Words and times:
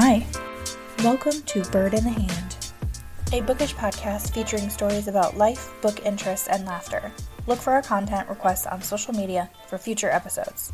Hi, 0.00 0.24
welcome 1.02 1.42
to 1.42 1.64
Bird 1.70 1.92
in 1.92 2.04
the 2.04 2.10
Hand, 2.10 2.72
a 3.32 3.40
bookish 3.40 3.74
podcast 3.74 4.32
featuring 4.32 4.70
stories 4.70 5.08
about 5.08 5.36
life, 5.36 5.74
book 5.82 6.06
interests, 6.06 6.46
and 6.46 6.64
laughter. 6.64 7.10
Look 7.48 7.58
for 7.58 7.72
our 7.72 7.82
content 7.82 8.28
requests 8.28 8.64
on 8.64 8.80
social 8.80 9.12
media 9.12 9.50
for 9.66 9.76
future 9.76 10.08
episodes. 10.08 10.72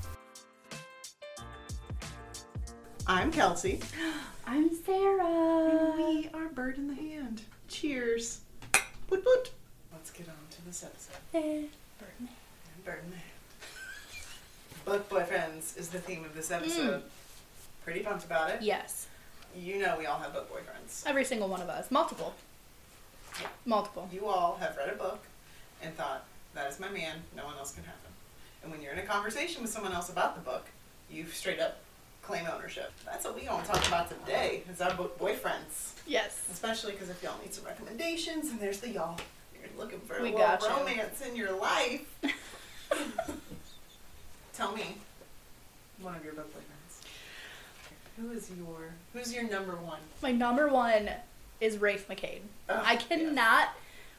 I'm 3.06 3.32
Kelsey. 3.32 3.80
I'm 4.46 4.68
Sarah. 4.84 5.94
We 5.96 6.28
are 6.34 6.48
Bird 6.48 6.76
in 6.76 6.88
the 6.88 6.94
Hand. 6.94 7.40
Cheers. 7.68 8.42
Woot 9.08 9.24
woot. 9.24 9.52
Let's 9.90 10.10
get 10.10 10.28
on 10.28 10.34
to 10.50 10.66
this 10.66 10.84
episode. 10.84 11.14
Bird 11.32 12.10
in 12.20 12.26
the 12.26 12.30
Hand. 12.30 12.84
Bird 12.84 13.00
in 13.04 13.10
the 13.10 13.16
Hand. 13.16 14.84
Book 14.84 15.08
boyfriends 15.08 15.78
is 15.78 15.88
the 15.88 15.98
theme 15.98 16.26
of 16.26 16.34
this 16.34 16.50
episode. 16.50 17.00
Hmm. 17.00 17.08
Pretty 17.84 18.00
pumped 18.00 18.24
about 18.24 18.50
it. 18.50 18.62
Yes, 18.62 19.08
You 19.56 19.78
know 19.78 19.96
we 19.98 20.06
all 20.06 20.18
have 20.18 20.32
book 20.32 20.50
boyfriends. 20.52 21.04
every 21.06 21.24
single 21.24 21.48
one 21.48 21.62
of 21.62 21.68
us. 21.68 21.90
Multiple. 21.90 22.34
Multiple. 23.66 24.08
You 24.12 24.26
all 24.26 24.56
have 24.60 24.76
read 24.76 24.90
a 24.90 24.96
book 24.96 25.20
and 25.82 25.94
thought, 25.96 26.24
that 26.54 26.70
is 26.70 26.80
my 26.80 26.88
man, 26.88 27.16
no 27.36 27.44
one 27.44 27.56
else 27.56 27.72
can 27.72 27.84
have 27.84 27.94
him. 27.94 28.12
And 28.62 28.72
when 28.72 28.80
you're 28.82 28.92
in 28.92 28.98
a 28.98 29.06
conversation 29.06 29.62
with 29.62 29.70
someone 29.70 29.92
else 29.92 30.08
about 30.08 30.34
the 30.36 30.40
book, 30.40 30.66
you 31.10 31.26
straight 31.26 31.60
up 31.60 31.78
claim 32.22 32.46
ownership. 32.52 32.92
That's 33.04 33.24
what 33.24 33.34
we 33.34 33.42
to 33.42 33.46
talk 33.48 33.86
about 33.86 34.08
today, 34.08 34.62
is 34.72 34.80
our 34.80 34.94
book 34.94 35.18
boyfriends. 35.18 35.92
Yes. 36.06 36.46
Especially 36.50 36.92
because 36.92 37.10
if 37.10 37.22
y'all 37.22 37.38
need 37.42 37.52
some 37.52 37.64
recommendations, 37.64 38.50
and 38.50 38.58
there's 38.58 38.80
the 38.80 38.88
y'all, 38.90 39.18
you're 39.60 39.68
looking 39.78 40.00
for 40.00 40.16
a 40.16 40.22
We 40.22 40.30
little 40.30 40.46
got 40.46 40.62
you. 40.62 40.68
romance 40.68 41.20
in 41.20 41.36
your 41.36 41.52
life. 41.52 42.02
Tell 44.54 44.72
me, 44.72 44.96
one 46.00 46.14
of 46.14 46.24
your 46.24 46.34
book 46.34 46.50
boyfriends. 46.54 46.73
Who 48.16 48.30
is 48.30 48.50
your 48.56 48.94
Who's 49.12 49.34
your 49.34 49.44
number 49.44 49.72
one? 49.76 50.00
My 50.22 50.30
number 50.32 50.68
one 50.68 51.10
is 51.60 51.78
Rafe 51.78 52.08
MacKade. 52.08 52.42
Oh, 52.68 52.80
I 52.84 52.96
cannot 52.96 53.70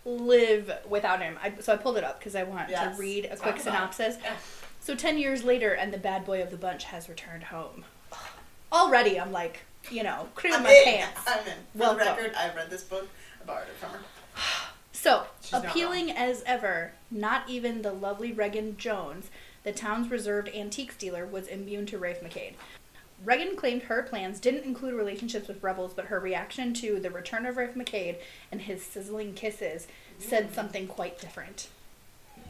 live 0.05 0.71
without 0.87 1.21
him. 1.21 1.37
I, 1.41 1.53
so 1.59 1.73
I 1.73 1.77
pulled 1.77 1.97
it 1.97 2.03
up 2.03 2.19
because 2.19 2.35
I 2.35 2.43
want 2.43 2.69
Yes. 2.69 2.95
to 2.95 3.01
read 3.01 3.25
a 3.25 3.35
quick 3.37 3.59
synopsis. 3.59 4.17
Yeah. 4.23 4.35
So 4.81 4.95
10 4.95 5.17
years 5.17 5.43
later, 5.43 5.73
and 5.73 5.91
the 5.93 5.97
bad 5.97 6.25
boy 6.25 6.41
of 6.43 6.51
the 6.51 6.57
bunch 6.57 6.83
has 6.85 7.09
returned 7.09 7.45
home. 7.45 7.85
Already, 8.71 9.19
I'm 9.19 9.31
like, 9.31 9.61
you 9.89 10.03
know, 10.03 10.27
cream 10.35 10.53
I'm 10.53 10.63
my 10.63 10.69
in. 10.71 10.83
pants. 10.83 11.21
I'm 11.27 11.39
in. 11.47 11.53
For 11.77 11.95
record, 11.97 12.33
I 12.37 12.53
read 12.55 12.69
this 12.69 12.83
book. 12.83 13.07
I 13.41 13.45
borrowed 13.45 13.67
it 13.67 13.73
from 13.75 13.91
her. 13.91 13.99
So, 14.91 15.23
She's 15.41 15.53
appealing 15.53 16.11
as 16.11 16.43
ever, 16.45 16.91
not 17.11 17.47
even 17.49 17.81
the 17.81 17.91
lovely 17.93 18.31
Regan 18.31 18.75
Jones, 18.77 19.29
the 19.63 19.71
town's 19.71 20.09
reserved 20.09 20.49
antiques 20.49 20.95
dealer, 20.95 21.25
was 21.25 21.47
immune 21.47 21.85
to 21.87 21.97
Rafe 21.97 22.21
MacKade. 22.21 22.55
Regan 23.23 23.55
claimed 23.55 23.83
her 23.83 24.03
plans 24.03 24.39
didn't 24.39 24.63
include 24.65 24.93
relationships 24.93 25.47
with 25.47 25.63
rebels, 25.63 25.93
but 25.95 26.05
her 26.05 26.19
reaction 26.19 26.73
to 26.75 26.99
the 26.99 27.09
return 27.09 27.45
of 27.45 27.57
Rafe 27.57 27.75
MacKade 27.75 28.17
and 28.51 28.61
his 28.61 28.83
sizzling 28.83 29.33
kisses 29.33 29.87
said 30.19 30.51
mm. 30.51 30.55
something 30.55 30.87
quite 30.87 31.19
different. 31.19 31.69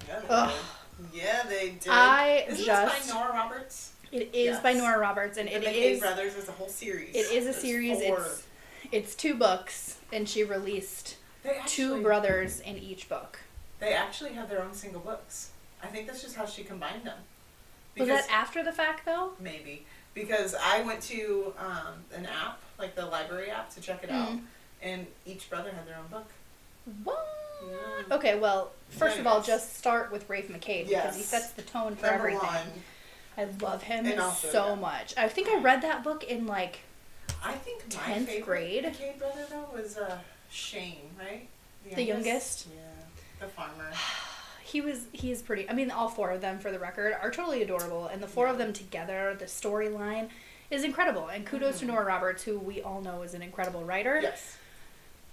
Yeah, 0.08 0.19
they 0.19 0.25
Ugh. 0.30 0.52
did. 0.52 1.21
Yeah, 1.21 1.43
they 1.47 1.69
did. 1.71 1.88
I 1.89 2.45
Isn't 2.49 2.66
just- 2.66 2.95
this 2.97 3.11
by 3.11 3.19
Nora 3.19 3.33
Roberts? 3.33 3.91
It 4.11 4.30
is 4.33 4.59
by 4.59 4.71
Yes. 4.71 4.81
Nora 4.81 4.99
Roberts, 4.99 5.38
and 5.38 5.49
it 5.49 5.53
is. 5.55 5.59
the 5.59 5.66
MacKade 5.66 5.91
is 5.93 5.99
Brothers 5.99 6.36
is 6.36 6.47
a 6.47 6.52
whole 6.53 6.69
series. 6.69 7.16
it 7.16 7.31
is 7.31 7.43
a 7.47 7.52
There's 7.52 7.55
series. 7.58 8.02
four. 8.03 8.19
It's 8.19 8.43
it's 8.91 9.16
two 9.16 9.33
books, 9.33 9.97
and 10.13 10.30
she 10.30 10.43
released 10.43 11.17
They 11.43 11.49
two 11.66 11.86
actually- 11.95 12.02
brothers 12.02 12.59
in 12.59 12.77
each 12.77 13.09
book. 13.09 13.39
They 13.80 13.93
actually 13.93 14.33
have 14.33 14.49
their 14.49 14.61
own 14.61 14.73
single 14.73 15.02
books. 15.02 15.49
I 15.83 15.88
think 15.88 16.08
that's 16.08 16.21
just 16.21 16.36
how 16.36 16.45
she 16.45 16.63
combined 16.63 17.03
them. 17.03 17.17
Was 17.97 18.08
that 18.08 18.30
after 18.30 18.63
the 18.63 18.71
fact, 18.71 19.05
though? 19.05 19.33
maybe 19.39 19.86
because 20.15 20.55
I 20.59 20.81
went 20.81 21.02
to 21.03 21.53
um, 21.59 21.93
an 22.15 22.26
app, 22.26 22.59
like 22.80 22.95
the 22.95 23.05
library 23.05 23.52
app, 23.52 23.70
to 23.76 23.81
check 23.81 24.03
it 24.03 24.09
out, 24.09 24.30
Mm. 24.31 24.42
and 24.81 25.08
each 25.27 25.48
brother 25.49 25.70
had 25.71 25.86
their 25.87 25.98
own 25.98 26.08
book. 26.08 26.27
What? 27.03 27.23
Yeah. 27.70 28.15
Okay, 28.15 28.39
well, 28.39 28.71
first 28.89 29.20
of 29.20 29.27
all, 29.27 29.42
just 29.42 29.77
start 29.77 30.11
with 30.11 30.27
Rafe 30.30 30.49
MacKade 30.49 30.87
because 30.87 31.15
he 31.15 31.21
sets 31.21 31.52
the 31.52 31.61
tone 31.61 31.95
for 31.95 32.08
Number 32.08 32.30
everything. 32.30 32.39
one, 32.48 32.67
I 33.37 33.45
love 33.61 33.83
him 33.83 34.20
also, 34.20 34.48
so 34.49 34.67
yeah. 34.70 34.76
much. 34.76 35.14
I 35.17 35.27
think 35.27 35.49
I 35.49 35.59
read 35.59 35.81
that 35.83 36.03
book 36.03 36.23
in 36.23 36.47
like 36.47 36.80
I 37.43 37.53
think 37.53 37.83
my 37.95 38.02
10th 38.14 38.26
favorite 38.26 38.45
grade. 38.45 38.83
MacKade 38.83 39.20
brother 39.20 39.45
though 39.49 39.70
was 39.73 39.97
uh, 39.97 40.17
Shane, 40.49 41.09
right? 41.20 41.47
The 41.93 42.03
youngest? 42.03 42.67
Yeah, 42.73 42.82
the 43.39 43.47
farmer. 43.52 43.92
he 44.65 44.81
was 44.81 45.05
he 45.11 45.31
is 45.31 45.42
pretty. 45.42 45.70
I 45.70 45.73
mean, 45.73 45.92
all 45.92 46.09
four 46.09 46.31
of 46.31 46.42
them, 46.42 46.58
for 46.59 46.71
the 46.71 46.80
record, 46.80 47.15
are 47.21 47.30
totally 47.31 47.61
adorable, 47.61 48.08
and 48.08 48.21
the 48.21 48.27
four 48.27 48.48
of 48.48 48.58
them 48.58 48.73
together, 48.73 49.36
the 49.37 49.45
storyline 49.45 50.30
is 50.71 50.83
incredible. 50.83 51.27
And 51.27 51.45
kudos 51.45 51.80
to 51.80 51.86
Mhm. 51.86 51.89
Nora 51.89 52.05
Roberts, 52.05 52.43
who 52.43 52.58
we 52.58 52.81
all 52.81 53.02
know 53.02 53.21
is 53.21 53.33
an 53.36 53.43
incredible 53.43 53.83
writer. 53.83 54.20
Yes. 54.21 54.58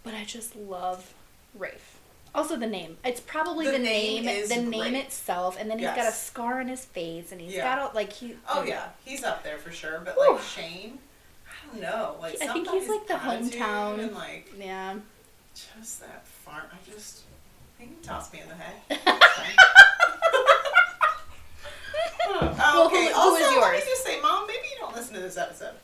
But 0.03 0.15
I 0.15 0.25
just 0.25 0.55
love 0.55 1.15
Rafe. 1.55 1.99
Also, 2.35 2.57
the 2.57 2.67
name. 2.67 2.99
It's 3.05 3.21
probably 3.21 3.67
The 3.67 3.73
the, 3.73 3.79
name 3.79 4.25
name, 4.25 4.49
the 4.49 4.57
name 4.63 4.95
itself, 4.95 5.57
and 5.59 5.71
then 5.71 5.79
he's 5.79 5.89
got 5.89 6.07
a 6.09 6.13
scar 6.13 6.61
on 6.61 6.69
his 6.69 6.85
face, 6.85 7.31
and 7.33 7.41
he's 7.41 7.55
Yeah. 7.55 7.65
got 7.77 7.93
a 7.93 7.95
like 7.95 8.13
he. 8.13 8.37
Oh 8.49 8.63
yeah, 8.63 8.89
he's 9.05 9.23
up 9.25 9.43
there 9.43 9.59
for 9.59 9.71
sure. 9.71 10.01
But 10.05 10.19
like 10.19 10.41
Shane, 10.43 10.99
I 11.47 11.67
don't 11.73 11.81
know. 11.83 12.17
Like 12.21 12.41
I 12.43 12.53
think 12.53 12.69
he's 12.69 12.89
like 12.89 13.07
the 13.07 13.15
hometown- 13.15 13.99
and 13.99 14.15
like 14.15 14.51
Yeah. 14.57 14.97
just 15.55 16.01
that 16.01 16.27
farm. 16.27 16.65
I 16.73 16.91
just 16.91 17.21
can 17.87 17.97
toss 18.03 18.33
me 18.33 18.41
in 18.41 18.49
the 18.49 18.55
head. 18.55 18.75
Oh, 22.25 22.87
okay. 22.87 23.09
who 23.09 23.15
also, 23.15 23.37
is 23.37 23.43
let 23.43 23.51
me 23.51 23.57
yours? 23.79 23.85
just 23.87 24.05
say, 24.05 24.21
Mom, 24.21 24.47
maybe 24.47 24.61
you 24.73 24.79
don't 24.81 24.95
listen 24.95 25.15
to 25.15 25.21
this 25.21 25.37
episode. 25.37 25.75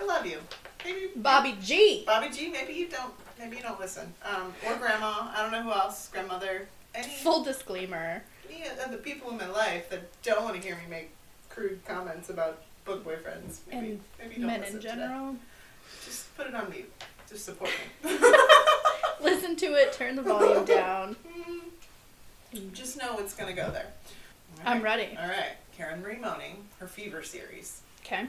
I 0.00 0.04
love 0.04 0.24
you. 0.26 0.38
Maybe 0.84 1.08
Bobby 1.16 1.56
G. 1.60 2.04
Bobby 2.06 2.28
G. 2.30 2.48
Maybe 2.50 2.72
you 2.72 2.88
don't. 2.88 3.12
Maybe 3.38 3.56
you 3.56 3.62
don't 3.62 3.78
listen. 3.80 4.12
Um, 4.24 4.52
or 4.66 4.76
Grandma. 4.76 5.30
I 5.34 5.42
don't 5.42 5.52
know 5.52 5.62
who 5.62 5.72
else. 5.72 6.08
Grandmother. 6.12 6.68
Any, 6.94 7.08
Full 7.16 7.42
disclaimer. 7.44 8.22
any 8.48 8.62
of 8.82 8.90
the 8.90 8.96
people 8.98 9.30
in 9.30 9.36
my 9.36 9.48
life 9.48 9.90
that 9.90 10.02
don't 10.22 10.42
want 10.44 10.56
to 10.56 10.62
hear 10.62 10.76
me 10.76 10.82
make 10.88 11.10
crude 11.50 11.80
comments 11.84 12.30
about 12.30 12.62
book 12.84 13.04
boyfriends. 13.04 13.58
Maybe, 13.70 13.90
And 13.90 14.00
maybe 14.18 14.34
don't 14.36 14.46
Men 14.46 14.60
listen 14.60 14.76
in 14.76 14.82
to 14.82 14.88
that. 14.88 14.96
general. 14.96 15.36
Just 16.04 16.36
put 16.36 16.46
it 16.46 16.54
on 16.54 16.70
mute. 16.70 16.90
Just 17.28 17.44
support 17.44 17.70
me. 18.04 18.10
Listen 19.22 19.56
to 19.56 19.66
it, 19.74 19.92
turn 19.92 20.16
the 20.16 20.22
volume 20.22 20.64
down. 20.64 21.16
Just 22.72 22.96
know 22.98 23.18
it's 23.18 23.34
gonna 23.34 23.52
go 23.52 23.70
there. 23.70 23.92
I'm 24.64 24.82
ready. 24.82 25.16
All 25.20 25.28
right, 25.28 25.52
Karen 25.76 26.00
Marie 26.02 26.16
Moning, 26.18 26.64
her 26.80 26.86
Fever 26.86 27.22
series. 27.22 27.80
Okay. 28.04 28.24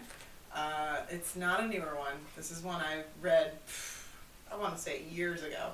Uh, 0.54 0.98
it's 1.10 1.36
not 1.36 1.62
a 1.64 1.68
newer 1.68 1.96
one. 1.96 2.14
This 2.36 2.52
is 2.52 2.62
one 2.64 2.82
I 2.82 3.04
read. 3.22 3.52
I 4.52 4.56
want 4.58 4.76
to 4.76 4.82
say 4.82 5.04
years 5.12 5.44
ago, 5.44 5.70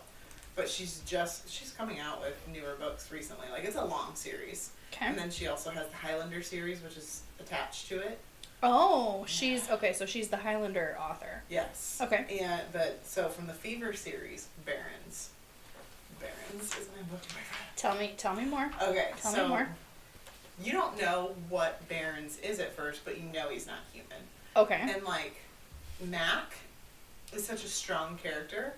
but 0.56 0.70
she's 0.70 1.00
just 1.06 1.50
she's 1.50 1.72
coming 1.72 2.00
out 2.00 2.22
with 2.22 2.36
newer 2.52 2.76
books 2.80 3.12
recently. 3.12 3.48
Like 3.52 3.64
it's 3.64 3.78
a 3.78 3.86
long 3.86 4.12
series, 4.16 4.72
Okay. 4.94 5.06
and 5.08 5.18
then 5.18 5.32
she 5.32 5.48
also 5.48 5.70
has 5.72 5.88
the 5.88 5.96
Highlander 5.96 6.44
series, 6.44 6.82
which 6.84 6.98
is 6.98 7.22
attached 7.40 7.88
to 7.90 8.00
it. 8.00 8.20
Oh. 8.66 9.20
oh, 9.22 9.26
she's 9.26 9.70
okay. 9.70 9.94
So 9.94 10.06
she's 10.06 10.30
the 10.30 10.38
Highlander 10.38 10.98
author. 11.00 11.44
Yes. 11.50 12.00
Okay. 12.02 12.26
Yeah, 12.30 12.62
but 12.74 13.00
so 13.04 13.30
from 13.30 13.48
the 13.48 13.54
Fever 13.54 13.94
series, 13.94 14.48
Barrons. 14.66 15.30
Barrons 16.20 16.70
is 16.78 16.90
my 16.96 17.04
book. 17.04 17.22
Tell 17.76 17.96
me, 17.96 18.14
tell 18.18 18.36
me 18.36 18.46
more. 18.46 18.72
Okay, 18.82 19.10
Tell 19.22 19.34
me 19.34 19.48
more. 19.48 19.68
you 20.64 20.72
don't 20.72 21.00
know 21.00 21.36
what 21.50 21.88
Barrons 21.90 22.40
is 22.40 22.60
at 22.60 22.76
first, 22.76 23.02
but 23.06 23.18
you 23.18 23.24
know 23.34 23.50
he's 23.50 23.68
not 23.68 23.80
human. 23.94 24.18
Okay. 24.56 24.80
And 24.82 25.04
like 25.04 25.36
Mac 26.04 26.54
is 27.34 27.46
such 27.46 27.64
a 27.66 27.68
strong 27.68 28.18
character, 28.18 28.74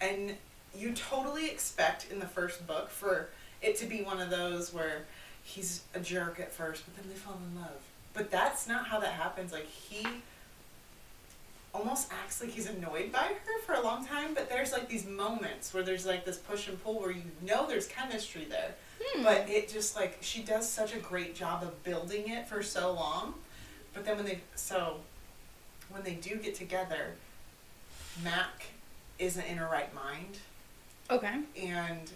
and 0.00 0.34
you 0.76 0.92
totally 0.92 1.48
expect 1.48 2.10
in 2.10 2.18
the 2.18 2.26
first 2.26 2.66
book 2.66 2.90
for 2.90 3.28
it 3.60 3.76
to 3.76 3.86
be 3.86 4.02
one 4.02 4.20
of 4.20 4.30
those 4.30 4.72
where 4.74 5.02
he's 5.44 5.82
a 5.94 6.00
jerk 6.00 6.40
at 6.40 6.52
first, 6.52 6.84
but 6.84 6.96
then 6.96 7.08
they 7.12 7.18
fall 7.18 7.38
in 7.48 7.60
love. 7.60 7.80
But 8.14 8.30
that's 8.30 8.66
not 8.68 8.86
how 8.88 9.00
that 9.00 9.12
happens. 9.12 9.52
Like 9.52 9.66
he 9.68 10.06
almost 11.74 12.12
acts 12.12 12.40
like 12.42 12.50
he's 12.50 12.68
annoyed 12.68 13.10
by 13.10 13.20
her 13.44 13.60
for 13.64 13.72
a 13.74 13.80
long 13.80 14.06
time, 14.06 14.34
but 14.34 14.48
there's 14.50 14.72
like 14.72 14.88
these 14.88 15.06
moments 15.06 15.72
where 15.72 15.82
there's 15.82 16.04
like 16.04 16.24
this 16.24 16.36
push 16.36 16.68
and 16.68 16.82
pull 16.84 17.00
where 17.00 17.10
you 17.10 17.22
know 17.40 17.66
there's 17.66 17.86
chemistry 17.86 18.44
there. 18.48 18.74
Hmm. 19.02 19.22
But 19.22 19.48
it 19.48 19.68
just 19.68 19.96
like 19.96 20.18
she 20.20 20.42
does 20.42 20.68
such 20.68 20.94
a 20.94 20.98
great 20.98 21.34
job 21.34 21.62
of 21.62 21.82
building 21.84 22.28
it 22.28 22.46
for 22.48 22.62
so 22.62 22.92
long. 22.92 23.34
But 23.94 24.04
then 24.04 24.16
when 24.16 24.26
they 24.26 24.40
so 24.54 24.98
when 25.90 26.02
they 26.02 26.14
do 26.14 26.36
get 26.36 26.54
together, 26.54 27.12
Mac 28.22 28.66
isn't 29.18 29.44
in 29.46 29.56
her 29.56 29.68
right 29.70 29.94
mind 29.94 30.38
Okay. 31.10 31.40
and 31.60 32.10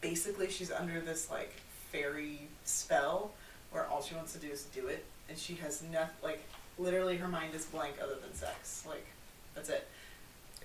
basically 0.00 0.48
she's 0.50 0.70
under 0.70 1.00
this 1.00 1.30
like 1.30 1.54
fairy 1.90 2.40
spell 2.64 3.32
where 3.70 3.86
all 3.88 4.02
she 4.02 4.14
wants 4.14 4.32
to 4.32 4.38
do 4.38 4.48
is 4.48 4.64
do 4.74 4.86
it 4.88 5.04
and 5.28 5.36
she 5.38 5.54
has 5.56 5.82
nothing 5.82 6.14
like 6.22 6.42
literally 6.78 7.16
her 7.16 7.28
mind 7.28 7.54
is 7.54 7.64
blank 7.66 7.94
other 8.02 8.14
than 8.16 8.32
sex 8.34 8.84
like 8.88 9.06
that's 9.54 9.68
it 9.68 9.86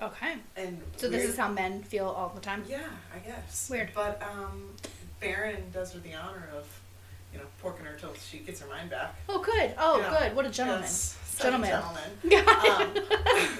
Okay. 0.01 0.33
and 0.57 0.81
So 0.97 1.09
this 1.09 1.23
is 1.25 1.37
how 1.37 1.47
men 1.49 1.83
feel 1.83 2.07
all 2.07 2.29
the 2.33 2.41
time. 2.41 2.63
yeah 2.67 2.79
i 3.15 3.19
guess 3.19 3.69
Weird. 3.69 3.89
but 3.93 4.21
um 4.23 4.69
baron 5.19 5.63
does 5.71 5.93
her 5.93 5.99
the 5.99 6.13
honor 6.15 6.47
of 6.55 6.65
you 7.33 7.39
know, 7.39 7.45
porking 7.63 7.85
her 7.85 7.95
till 7.97 8.13
she 8.15 8.39
gets 8.39 8.59
her 8.59 8.67
mind 8.67 8.89
back. 8.89 9.15
Oh, 9.29 9.39
good. 9.39 9.73
Oh, 9.77 10.05
good. 10.19 10.35
What 10.35 10.45
a 10.45 10.49
gentleman. 10.49 10.81
Yes, 10.81 11.17
such 11.27 11.45
a 11.45 11.51
Gentleman. 11.51 11.69
gentleman. 12.29 12.97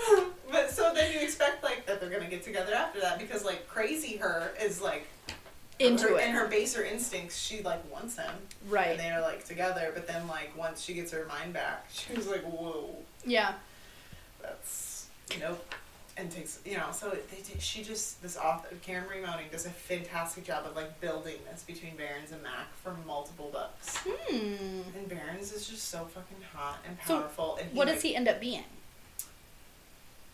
Um, 0.00 0.18
but 0.50 0.70
so 0.70 0.92
then 0.94 1.12
you 1.12 1.20
expect 1.20 1.62
like 1.62 1.86
that 1.86 2.00
they're 2.00 2.10
gonna 2.10 2.28
get 2.28 2.42
together 2.42 2.74
after 2.74 3.00
that 3.00 3.18
because 3.20 3.44
like 3.44 3.68
crazy 3.68 4.16
her 4.16 4.50
is 4.60 4.80
like 4.80 5.06
Into 5.80 6.08
her, 6.08 6.18
it. 6.18 6.24
and 6.24 6.32
her 6.36 6.46
baser 6.46 6.84
instincts 6.84 7.38
she 7.38 7.62
like 7.62 7.90
wants 7.92 8.16
him 8.16 8.30
right. 8.68 8.90
and 8.90 9.00
they're 9.00 9.20
like 9.20 9.44
together 9.44 9.90
but 9.94 10.06
then 10.06 10.28
like 10.28 10.56
once 10.56 10.82
she 10.82 10.94
gets 10.94 11.10
her 11.12 11.24
mind 11.26 11.52
back 11.52 11.86
she 11.92 12.12
was 12.14 12.28
like 12.28 12.42
whoa 12.42 12.94
Yeah. 13.24 13.54
that's 14.42 15.06
nope 15.40 15.74
and 16.16 16.30
takes 16.30 16.58
you 16.66 16.76
know 16.76 16.88
so 16.92 17.16
they 17.30 17.40
did, 17.42 17.62
she 17.62 17.82
just 17.82 18.20
this 18.20 18.36
author 18.36 18.74
Karen 18.82 19.06
Marie 19.08 19.22
Moning 19.24 19.46
does 19.50 19.64
a 19.64 19.70
fantastic 19.70 20.44
job 20.44 20.66
of 20.66 20.76
like 20.76 21.00
building 21.00 21.36
this 21.50 21.62
between 21.62 21.96
Barrons 21.96 22.30
and 22.32 22.42
Mac 22.42 22.74
for 22.82 22.94
multiple 23.06 23.48
books 23.52 23.96
Hmm. 24.06 24.80
and 24.96 25.08
Barrons 25.08 25.52
is 25.52 25.66
just 25.66 25.88
so 25.88 26.04
fucking 26.04 26.44
hot 26.54 26.78
and 26.86 26.96
So, 27.06 27.20
powerful 27.20 27.58
and 27.60 27.74
What 27.74 27.86
like, 27.86 27.94
does 27.96 28.02
he 28.02 28.14
end 28.14 28.28
up 28.28 28.38
being? 28.40 28.64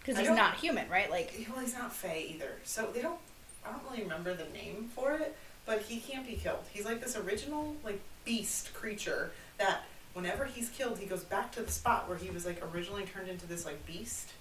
Because 0.01 0.19
he's 0.21 0.29
not 0.37 0.55
human, 0.57 0.89
right? 0.89 1.11
Like, 1.11 1.35
Well, 1.51 1.61
he's 1.65 1.75
not 1.75 1.93
Fey 1.93 2.33
either. 2.35 2.53
So 2.63 2.91
they 2.95 3.03
don't. 3.03 3.19
I 3.67 3.73
don't 3.73 3.83
really 3.91 4.03
remember 4.03 4.35
the 4.35 4.47
name 4.53 4.91
for 4.95 5.13
it, 5.15 5.37
but 5.65 5.83
he 5.83 5.99
can't 5.99 6.27
be 6.27 6.35
killed. 6.35 6.65
He's 6.73 6.85
like 6.85 7.01
this 7.03 7.17
original 7.17 7.77
like 7.85 8.01
beast 8.25 8.73
creature 8.75 9.33
that 9.59 9.85
whenever 10.15 10.45
he's 10.45 10.69
killed, 10.71 10.99
he 10.99 11.07
goes 11.07 11.25
back 11.25 11.53
to 11.53 11.63
the 11.63 11.71
spot 11.71 12.09
where 12.09 12.19
he 12.19 12.31
was 12.31 12.47
like 12.47 12.63
originally 12.75 13.05
turned 13.05 13.29
into 13.29 13.47
this 13.47 13.65
like 13.65 13.85
beast. 13.87 14.33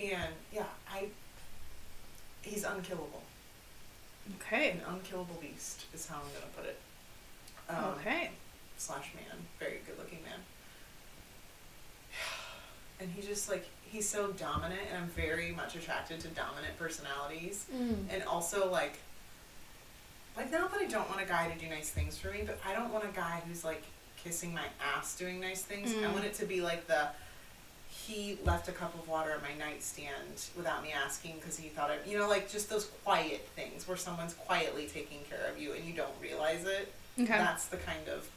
And 0.00 0.32
yeah, 0.52 0.66
I. 0.92 1.08
He's 2.42 2.64
unkillable. 2.64 3.22
okay. 4.40 4.70
An 4.72 4.80
unkillable 4.88 5.36
beast 5.40 5.86
is 5.94 6.06
how 6.06 6.16
I'm 6.16 6.22
gonna 6.34 6.52
put 6.56 6.66
it. 6.66 6.78
Um, 7.68 7.94
Okay. 8.00 8.30
Slash 8.76 9.12
man, 9.14 9.38
very 9.58 9.80
good 9.86 9.96
looking 9.98 10.22
man. 10.24 10.40
And 13.00 13.10
he 13.10 13.22
just 13.22 13.48
like 13.48 13.66
he's 13.94 14.08
so 14.08 14.32
dominant, 14.32 14.80
and 14.90 14.98
I'm 15.02 15.08
very 15.10 15.52
much 15.52 15.76
attracted 15.76 16.18
to 16.20 16.28
dominant 16.28 16.76
personalities. 16.78 17.66
Mm. 17.74 18.04
and 18.12 18.22
also 18.24 18.70
like 18.70 18.98
like 20.36 20.50
not 20.50 20.72
that 20.72 20.80
I 20.80 20.86
don't 20.86 21.08
want 21.08 21.20
a 21.22 21.26
guy 21.26 21.48
to 21.48 21.58
do 21.58 21.68
nice 21.70 21.90
things 21.90 22.18
for 22.18 22.28
me, 22.30 22.42
but 22.44 22.58
I 22.68 22.72
don't 22.74 22.92
want 22.92 23.04
a 23.04 23.14
guy 23.14 23.40
who's 23.46 23.64
like 23.64 23.84
kissing 24.22 24.52
my 24.52 24.64
ass 24.96 25.16
doing 25.16 25.40
nice 25.40 25.62
things. 25.62 25.92
I 25.92 25.96
Mm. 25.96 26.12
want 26.12 26.24
it 26.24 26.34
to 26.34 26.44
be 26.46 26.60
like 26.60 26.86
the 26.88 27.08
he 27.88 28.36
left 28.44 28.68
a 28.68 28.72
cup 28.72 28.92
of 28.94 29.06
water 29.08 29.32
on 29.32 29.40
my 29.42 29.54
nightstand 29.64 30.36
without 30.56 30.82
me 30.82 30.90
asking 30.92 31.36
because 31.36 31.56
he 31.56 31.68
thought 31.68 31.90
I, 31.92 31.98
you 32.10 32.18
know, 32.18 32.28
like 32.28 32.50
just 32.50 32.68
those 32.68 32.86
quiet 33.04 33.46
things 33.54 33.86
where 33.86 33.96
someone's 33.96 34.34
quietly 34.34 34.86
taking 34.92 35.20
care 35.30 35.46
of 35.50 35.58
you 35.62 35.72
and 35.72 35.84
you 35.84 35.94
don't 35.94 36.12
realize 36.20 36.64
it. 36.66 36.92
Okay. 37.18 37.26
That's 37.28 37.66
the 37.66 37.76
kind 37.76 38.08
of, 38.08 38.28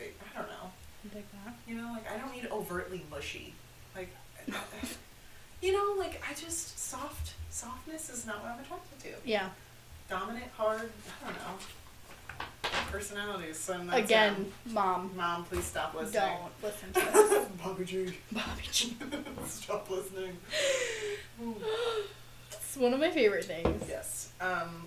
I 0.00 0.04
don't 0.36 0.48
know. 0.48 0.72
Like 1.14 1.30
that. 1.44 1.54
You 1.68 1.76
know, 1.76 1.92
like 1.92 2.10
I 2.12 2.18
don't 2.18 2.32
need 2.34 2.48
overtly 2.50 3.04
mushy. 3.10 3.54
Like, 3.96 4.10
you 5.60 5.72
know, 5.72 5.94
like 5.98 6.22
I 6.28 6.34
just 6.34 6.78
soft 6.78 7.34
softness 7.50 8.10
is 8.10 8.26
not 8.26 8.42
what 8.42 8.52
I'm 8.52 8.60
attracted 8.60 8.98
to. 9.00 9.28
Yeah. 9.28 9.48
Dominant, 10.08 10.46
hard. 10.56 10.90
I 11.22 11.26
don't 11.26 11.36
know. 11.36 11.58
Personalities. 12.90 13.58
So 13.58 13.80
Again, 13.90 14.52
mom, 14.66 15.10
mom, 15.16 15.44
please 15.44 15.64
stop 15.64 15.94
listening. 15.94 16.22
don't 16.22 16.52
listen 16.62 16.92
to 16.92 17.00
this. 17.12 17.48
Bobby 17.62 17.84
G. 17.84 18.12
Bobby 18.30 18.62
G. 18.70 18.96
stop 19.46 19.88
listening. 19.90 20.36
It's 22.50 22.76
one 22.80 22.94
of 22.94 23.00
my 23.00 23.10
favorite 23.10 23.44
things. 23.44 23.84
yes. 23.86 24.32
Um, 24.40 24.86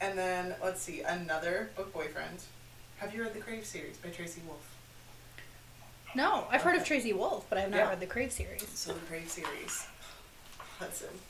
and 0.00 0.16
then 0.18 0.54
let's 0.62 0.80
see 0.80 1.02
another 1.02 1.68
book 1.76 1.92
boyfriend. 1.92 2.38
Have 2.96 3.14
you 3.14 3.22
read 3.22 3.34
the 3.34 3.40
Crave 3.40 3.66
series 3.66 3.98
by 3.98 4.08
Tracy 4.08 4.40
Wolff? 4.46 4.75
No, 6.16 6.46
I've 6.50 6.62
heard 6.62 6.76
of 6.76 6.84
Tracy 6.84 7.12
Wolff, 7.12 7.44
but 7.50 7.58
I've 7.58 7.68
not 7.70 7.76
Yeah. 7.76 7.88
read 7.90 8.00
the 8.00 8.06
Crave 8.06 8.32
series. 8.32 8.66
So 8.74 8.94
the 8.94 9.00
Crave 9.00 9.30
series, 9.30 9.86
Hudson. 10.78 11.20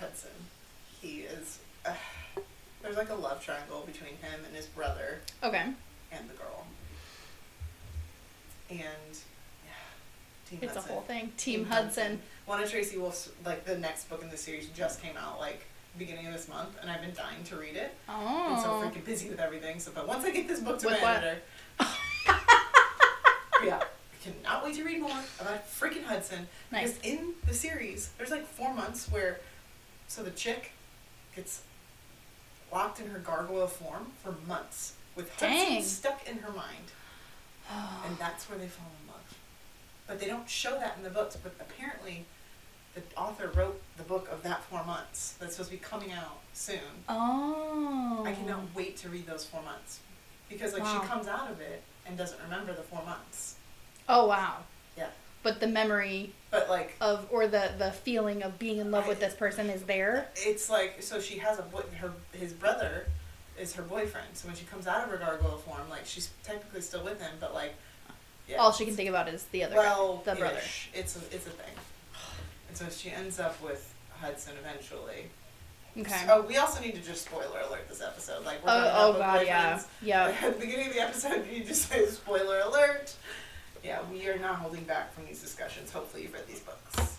Hudson. 0.00 0.30
He 1.00 1.20
is. 1.20 1.60
Uh, 1.86 1.94
there's 2.82 2.96
like 2.96 3.10
a 3.10 3.14
love 3.14 3.44
triangle 3.44 3.82
between 3.86 4.16
him 4.16 4.44
and 4.44 4.56
his 4.56 4.66
brother 4.66 5.20
Okay. 5.44 5.72
and 6.10 6.28
the 6.28 6.34
girl. 6.34 6.66
And 8.70 8.80
yeah, 9.64 9.70
Team 10.48 10.58
It's 10.62 10.74
a 10.76 10.80
whole 10.80 11.02
thing. 11.02 11.32
Team 11.36 11.66
Hudson. 11.66 12.20
One 12.46 12.60
of 12.60 12.68
Tracy 12.68 12.98
Wolff's 12.98 13.30
like 13.44 13.64
the 13.66 13.78
next 13.78 14.08
book 14.08 14.20
in 14.22 14.30
the 14.30 14.36
series 14.36 14.68
just 14.70 15.00
came 15.00 15.16
out 15.16 15.38
like 15.38 15.64
beginning 15.96 16.26
of 16.26 16.32
this 16.32 16.48
month, 16.48 16.76
and 16.80 16.90
I've 16.90 17.00
been 17.02 17.14
dying 17.14 17.44
to 17.44 17.56
read 17.56 17.76
it. 17.76 17.94
Oh. 18.08 18.54
I'm 18.56 18.60
so 18.60 18.70
freaking 18.82 19.04
busy 19.04 19.28
with 19.28 19.38
everything. 19.38 19.78
So, 19.78 19.92
but 19.94 20.08
once 20.08 20.24
I 20.24 20.30
get 20.32 20.48
this 20.48 20.58
book 20.58 20.80
to 20.80 20.86
With 20.88 21.00
my 21.00 21.02
what? 21.02 21.16
editor, 21.22 21.42
yeah, 23.64 23.78
I 23.82 24.24
cannot 24.24 24.64
wait 24.64 24.74
to 24.76 24.84
read 24.84 25.00
more 25.00 25.10
about 25.40 25.66
freaking 25.70 26.04
Hudson. 26.04 26.46
Nice. 26.72 26.94
Because 26.94 27.12
in 27.12 27.34
the 27.46 27.54
series, 27.54 28.10
there's 28.18 28.30
like 28.30 28.46
four 28.46 28.72
months 28.74 29.10
where, 29.10 29.40
so 30.08 30.22
the 30.22 30.30
chick 30.30 30.72
gets 31.34 31.62
locked 32.72 33.00
in 33.00 33.08
her 33.10 33.18
gargoyle 33.18 33.66
form 33.66 34.06
for 34.22 34.34
months 34.46 34.94
with 35.16 35.28
Hudson 35.38 35.82
stuck 35.82 36.28
in 36.28 36.38
her 36.38 36.52
mind, 36.52 36.92
and 38.06 38.16
that's 38.18 38.48
where 38.48 38.58
they 38.58 38.68
fall 38.68 38.86
in 39.02 39.08
love. 39.12 39.16
But 40.06 40.20
they 40.20 40.26
don't 40.26 40.48
show 40.48 40.78
that 40.78 40.94
in 40.96 41.02
the 41.02 41.10
books. 41.10 41.36
But 41.36 41.54
apparently, 41.60 42.24
the 42.94 43.02
author 43.16 43.48
wrote 43.54 43.80
the 43.96 44.02
book 44.02 44.28
of 44.32 44.42
that 44.42 44.64
four 44.64 44.84
months 44.84 45.34
that's 45.38 45.52
supposed 45.54 45.70
to 45.70 45.76
be 45.76 45.82
coming 45.82 46.12
out 46.12 46.38
soon. 46.52 47.04
Oh. 47.08 48.24
I 48.26 48.32
cannot 48.32 48.60
wait 48.74 48.96
to 48.98 49.08
read 49.08 49.26
those 49.26 49.44
four 49.44 49.62
months 49.62 50.00
because 50.48 50.72
like 50.72 50.82
Wow. 50.82 51.00
she 51.00 51.06
comes 51.06 51.28
out 51.28 51.50
of 51.50 51.60
it 51.60 51.82
and 52.10 52.18
doesn't 52.18 52.42
remember 52.42 52.74
the 52.74 52.82
four 52.82 53.02
months. 53.04 53.54
Oh 54.08 54.26
wow. 54.26 54.56
Yeah, 54.98 55.06
But 55.42 55.60
the 55.60 55.68
memory 55.68 56.32
but 56.50 56.68
like 56.68 56.96
of 57.00 57.26
or 57.30 57.46
the 57.46 57.70
the 57.78 57.92
feeling 57.92 58.42
of 58.42 58.58
being 58.58 58.78
in 58.78 58.90
love 58.90 59.06
with 59.06 59.20
this 59.20 59.34
person 59.34 59.70
is 59.70 59.82
there. 59.84 60.28
it's 60.34 60.68
like 60.68 60.96
so 61.00 61.20
she 61.20 61.38
has 61.38 61.58
a 61.58 61.62
boy 61.62 61.82
her 62.00 62.12
his 62.32 62.52
brother 62.52 63.06
is 63.58 63.72
her 63.74 63.82
boyfriend. 63.82 64.26
So 64.34 64.48
when 64.48 64.56
she 64.56 64.64
comes 64.64 64.86
out 64.86 65.04
of 65.04 65.10
her 65.10 65.16
gargoyle 65.18 65.58
form, 65.58 65.88
like 65.88 66.04
she's 66.04 66.30
technically 66.42 66.80
still 66.80 67.04
with 67.04 67.20
him, 67.20 67.32
but 67.38 67.54
like 67.54 67.74
yeah, 68.48 68.56
All 68.56 68.72
she 68.72 68.84
can 68.84 68.94
think 68.96 69.08
about 69.08 69.28
is 69.28 69.44
the 69.52 69.62
other 69.62 69.76
well, 69.76 70.22
guy, 70.24 70.34
the 70.34 70.40
brother. 70.40 70.60
It's 70.92 71.14
a, 71.16 71.20
it's 71.32 71.46
a 71.46 71.50
thing. 71.50 71.72
And 72.68 72.76
so 72.76 72.86
she 72.90 73.10
ends 73.10 73.38
up 73.38 73.62
with 73.62 73.94
Hudson 74.20 74.54
eventually. 74.58 75.26
Okay. 75.98 76.26
Oh, 76.28 76.42
we 76.42 76.56
also 76.56 76.80
need 76.80 76.94
to 76.94 77.00
just 77.00 77.24
spoiler 77.26 77.60
alert 77.68 77.88
this 77.88 78.00
episode. 78.00 78.44
Like 78.44 78.64
we're 78.64 78.70
Oh, 78.72 78.92
oh 79.14 79.18
god, 79.18 79.44
yeah. 79.46 79.82
Yeah. 80.02 80.26
Like, 80.26 80.42
at 80.42 80.54
the 80.54 80.60
beginning 80.66 80.86
of 80.88 80.92
the 80.94 81.00
episode, 81.00 81.46
you 81.50 81.64
just 81.64 81.88
say 81.88 82.06
spoiler 82.06 82.60
alert. 82.60 83.14
Yeah, 83.84 83.98
we 84.12 84.28
are 84.28 84.38
not 84.38 84.56
holding 84.56 84.84
back 84.84 85.12
from 85.14 85.26
these 85.26 85.40
discussions. 85.40 85.90
Hopefully, 85.90 86.24
you've 86.24 86.32
read 86.34 86.46
these 86.46 86.60
books. 86.60 87.16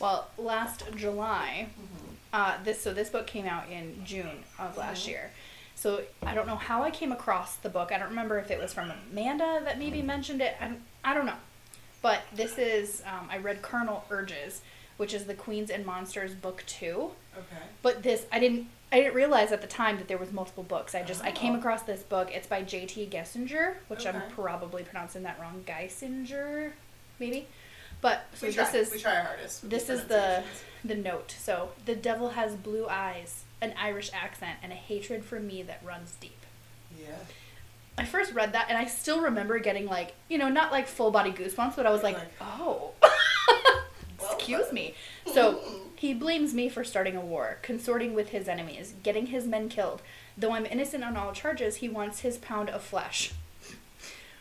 Well, 0.00 0.28
last 0.38 0.84
July, 0.96 1.68
uh, 2.32 2.58
this 2.64 2.80
so 2.82 2.92
this 2.92 3.08
book 3.08 3.26
came 3.26 3.46
out 3.46 3.68
in 3.70 4.04
June 4.04 4.44
of 4.58 4.76
last 4.76 5.04
Mhm. 5.04 5.08
year. 5.08 5.30
So 5.74 6.02
I 6.22 6.34
don't 6.34 6.46
know 6.46 6.56
how 6.56 6.82
I 6.84 6.90
came 6.90 7.10
across 7.12 7.56
the 7.56 7.68
book. 7.68 7.90
I 7.92 7.98
don't 7.98 8.10
remember 8.10 8.38
if 8.38 8.50
it 8.52 8.60
was 8.60 8.72
from 8.72 8.92
Amanda 9.10 9.62
that 9.64 9.78
maybe 9.78 10.00
mentioned 10.00 10.40
it. 10.40 10.54
I 10.60 10.66
don't, 10.68 10.82
I 11.04 11.14
don't 11.14 11.26
know. 11.26 11.38
But 12.02 12.22
this 12.32 12.56
is 12.58 13.02
um, 13.06 13.28
I 13.30 13.38
read 13.38 13.62
Carnal 13.62 14.04
Urges, 14.10 14.60
which 14.96 15.12
is 15.14 15.24
the 15.24 15.34
Queens 15.34 15.70
and 15.70 15.84
Monsters 15.86 16.34
book 16.34 16.62
two. 16.66 17.12
Okay. 17.36 17.62
But 17.82 18.02
this 18.02 18.26
I 18.32 18.38
didn't 18.38 18.68
I 18.90 18.96
didn't 18.98 19.14
realize 19.14 19.52
at 19.52 19.60
the 19.62 19.66
time 19.66 19.96
that 19.96 20.08
there 20.08 20.18
was 20.18 20.32
multiple 20.32 20.62
books. 20.62 20.94
I 20.94 21.02
just 21.02 21.22
I 21.24 21.30
came 21.32 21.54
Oh. 21.54 21.58
across 21.58 21.82
this 21.82 22.02
book. 22.02 22.30
It's 22.32 22.46
by 22.46 22.62
J.T. 22.62 23.08
Geissinger, 23.10 23.74
which 23.88 24.06
I'm 24.06 24.22
probably 24.30 24.82
pronouncing 24.82 25.22
that 25.22 25.38
wrong. 25.40 25.64
Geissinger, 25.66 26.72
maybe. 27.18 27.46
But 28.02 28.24
so 28.34 28.46
we 28.48 28.52
try. 28.52 28.64
this 28.64 28.74
is 28.88 28.92
we 28.92 28.98
try 29.00 29.16
our 29.16 29.22
hardest. 29.24 29.68
this 29.70 29.88
is 29.88 30.04
the 30.04 30.42
the 30.84 30.94
note. 30.96 31.34
So 31.38 31.70
the 31.86 31.94
devil 31.94 32.30
has 32.30 32.54
blue 32.56 32.86
eyes, 32.88 33.44
an 33.60 33.72
Irish 33.78 34.10
accent, 34.12 34.58
and 34.62 34.72
a 34.72 34.76
hatred 34.76 35.24
for 35.24 35.38
me 35.40 35.62
that 35.62 35.80
runs 35.84 36.16
deep. 36.20 36.38
Yeah. 37.00 37.14
I 37.96 38.04
first 38.04 38.32
read 38.32 38.52
that 38.54 38.66
and 38.70 38.76
I 38.78 38.86
still 38.86 39.20
remember 39.20 39.58
getting 39.58 39.86
like, 39.86 40.14
you 40.28 40.38
know, 40.38 40.48
not 40.48 40.72
like 40.72 40.86
full 40.88 41.10
body 41.10 41.30
goosebumps, 41.30 41.76
but 41.76 41.86
I 41.86 41.90
was 41.90 42.02
like, 42.02 42.16
Like- 42.18 42.32
oh, 42.40 42.92
excuse 44.32 44.72
me. 44.72 44.94
So 45.32 45.60
he 45.96 46.14
blames 46.14 46.54
me 46.54 46.68
for 46.68 46.84
starting 46.84 47.16
a 47.16 47.20
war, 47.20 47.58
consorting 47.62 48.14
with 48.14 48.30
his 48.30 48.48
enemies, 48.48 48.94
getting 49.02 49.26
his 49.26 49.46
men 49.46 49.68
killed. 49.68 50.02
Though 50.36 50.52
I'm 50.52 50.66
innocent 50.66 51.04
on 51.04 51.16
all 51.16 51.32
charges, 51.32 51.76
he 51.76 51.88
wants 51.88 52.20
his 52.20 52.38
pound 52.38 52.70
of 52.70 52.82
flesh. 52.82 53.32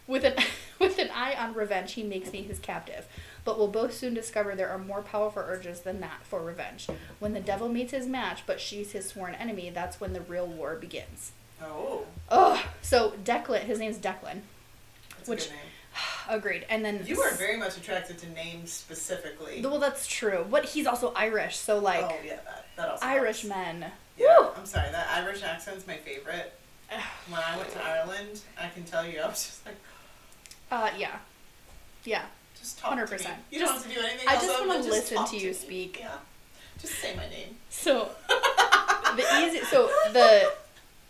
With 0.07 0.23
an 0.25 0.33
with 0.79 0.97
an 0.99 1.09
eye 1.13 1.35
on 1.35 1.53
revenge, 1.53 1.93
he 1.93 2.03
makes 2.03 2.31
me 2.31 2.41
his 2.43 2.59
captive. 2.59 3.05
But 3.43 3.57
we'll 3.57 3.67
both 3.67 3.93
soon 3.93 4.13
discover 4.13 4.55
there 4.55 4.69
are 4.69 4.77
more 4.77 5.01
powerful 5.01 5.43
urges 5.45 5.81
than 5.81 5.99
that 6.01 6.23
for 6.23 6.41
revenge. 6.43 6.87
When 7.19 7.33
the 7.33 7.39
devil 7.39 7.69
meets 7.69 7.91
his 7.91 8.05
match, 8.07 8.43
but 8.45 8.59
she's 8.59 8.91
his 8.91 9.07
sworn 9.07 9.33
enemy, 9.35 9.69
that's 9.73 9.99
when 9.99 10.13
the 10.13 10.21
real 10.21 10.45
war 10.47 10.75
begins. 10.75 11.31
Oh, 11.63 12.05
Oh, 12.29 12.63
So 12.81 13.11
Declan, 13.23 13.61
his 13.63 13.79
name's 13.79 13.97
Declan. 13.97 14.41
that's 15.17 15.27
Which- 15.29 15.45
a 15.45 15.49
good 15.49 15.55
name. 15.55 15.65
Agreed. 16.29 16.65
And 16.69 16.83
then 16.85 17.03
You 17.05 17.21
are 17.21 17.31
very 17.31 17.57
much 17.57 17.77
attracted 17.77 18.17
to 18.19 18.29
names 18.29 18.71
specifically. 18.71 19.61
well, 19.63 19.79
that's 19.79 20.05
true. 20.07 20.45
But 20.49 20.65
he's 20.65 20.85
also 20.87 21.13
Irish, 21.15 21.57
so 21.57 21.79
like 21.79 22.03
oh 22.03 22.15
yeah, 22.25 22.37
that 22.45 22.65
that 22.77 22.89
also. 22.89 23.05
Irish 23.05 23.43
men. 23.43 23.91
Yeah, 24.17 24.37
Woo! 24.39 24.47
I'm 24.57 24.65
sorry. 24.65 24.91
That 24.91 25.07
Irish 25.23 25.41
accent's 25.43 25.87
my 25.87 25.97
favorite. 25.97 26.53
when 27.29 27.39
I 27.41 27.57
went 27.57 27.69
to 27.71 27.83
Ireland, 27.83 28.41
I 28.61 28.67
can 28.69 28.83
tell 28.83 29.05
you, 29.07 29.19
I 29.21 29.27
was 29.27 29.45
just 29.45 29.65
like, 29.65 29.75
Uh, 30.71 30.89
yeah, 30.97 31.17
yeah. 32.03 32.23
just 32.59 32.77
talk 32.79 32.91
to 32.91 32.95
me. 32.97 33.01
100%. 33.03 33.29
You 33.49 33.59
Just- 33.59 33.71
don't 33.73 33.81
have 33.83 33.83
to 33.83 33.99
do 33.99 34.05
anything 34.05 34.27
I 34.27 34.35
just 34.35 34.59
wanna 34.59 34.81
than 34.81 34.91
listen 34.91 35.25
to 35.25 35.37
you 35.37 35.47
me. 35.47 35.53
speak. 35.53 35.97
Yeah. 35.99 36.11
Just 36.79 36.93
say 36.95 37.15
my 37.15 37.27
name. 37.29 37.55
So 37.69 38.09
the 38.29 39.25
easy. 39.45 39.63
So 39.65 39.87
the 40.13 40.51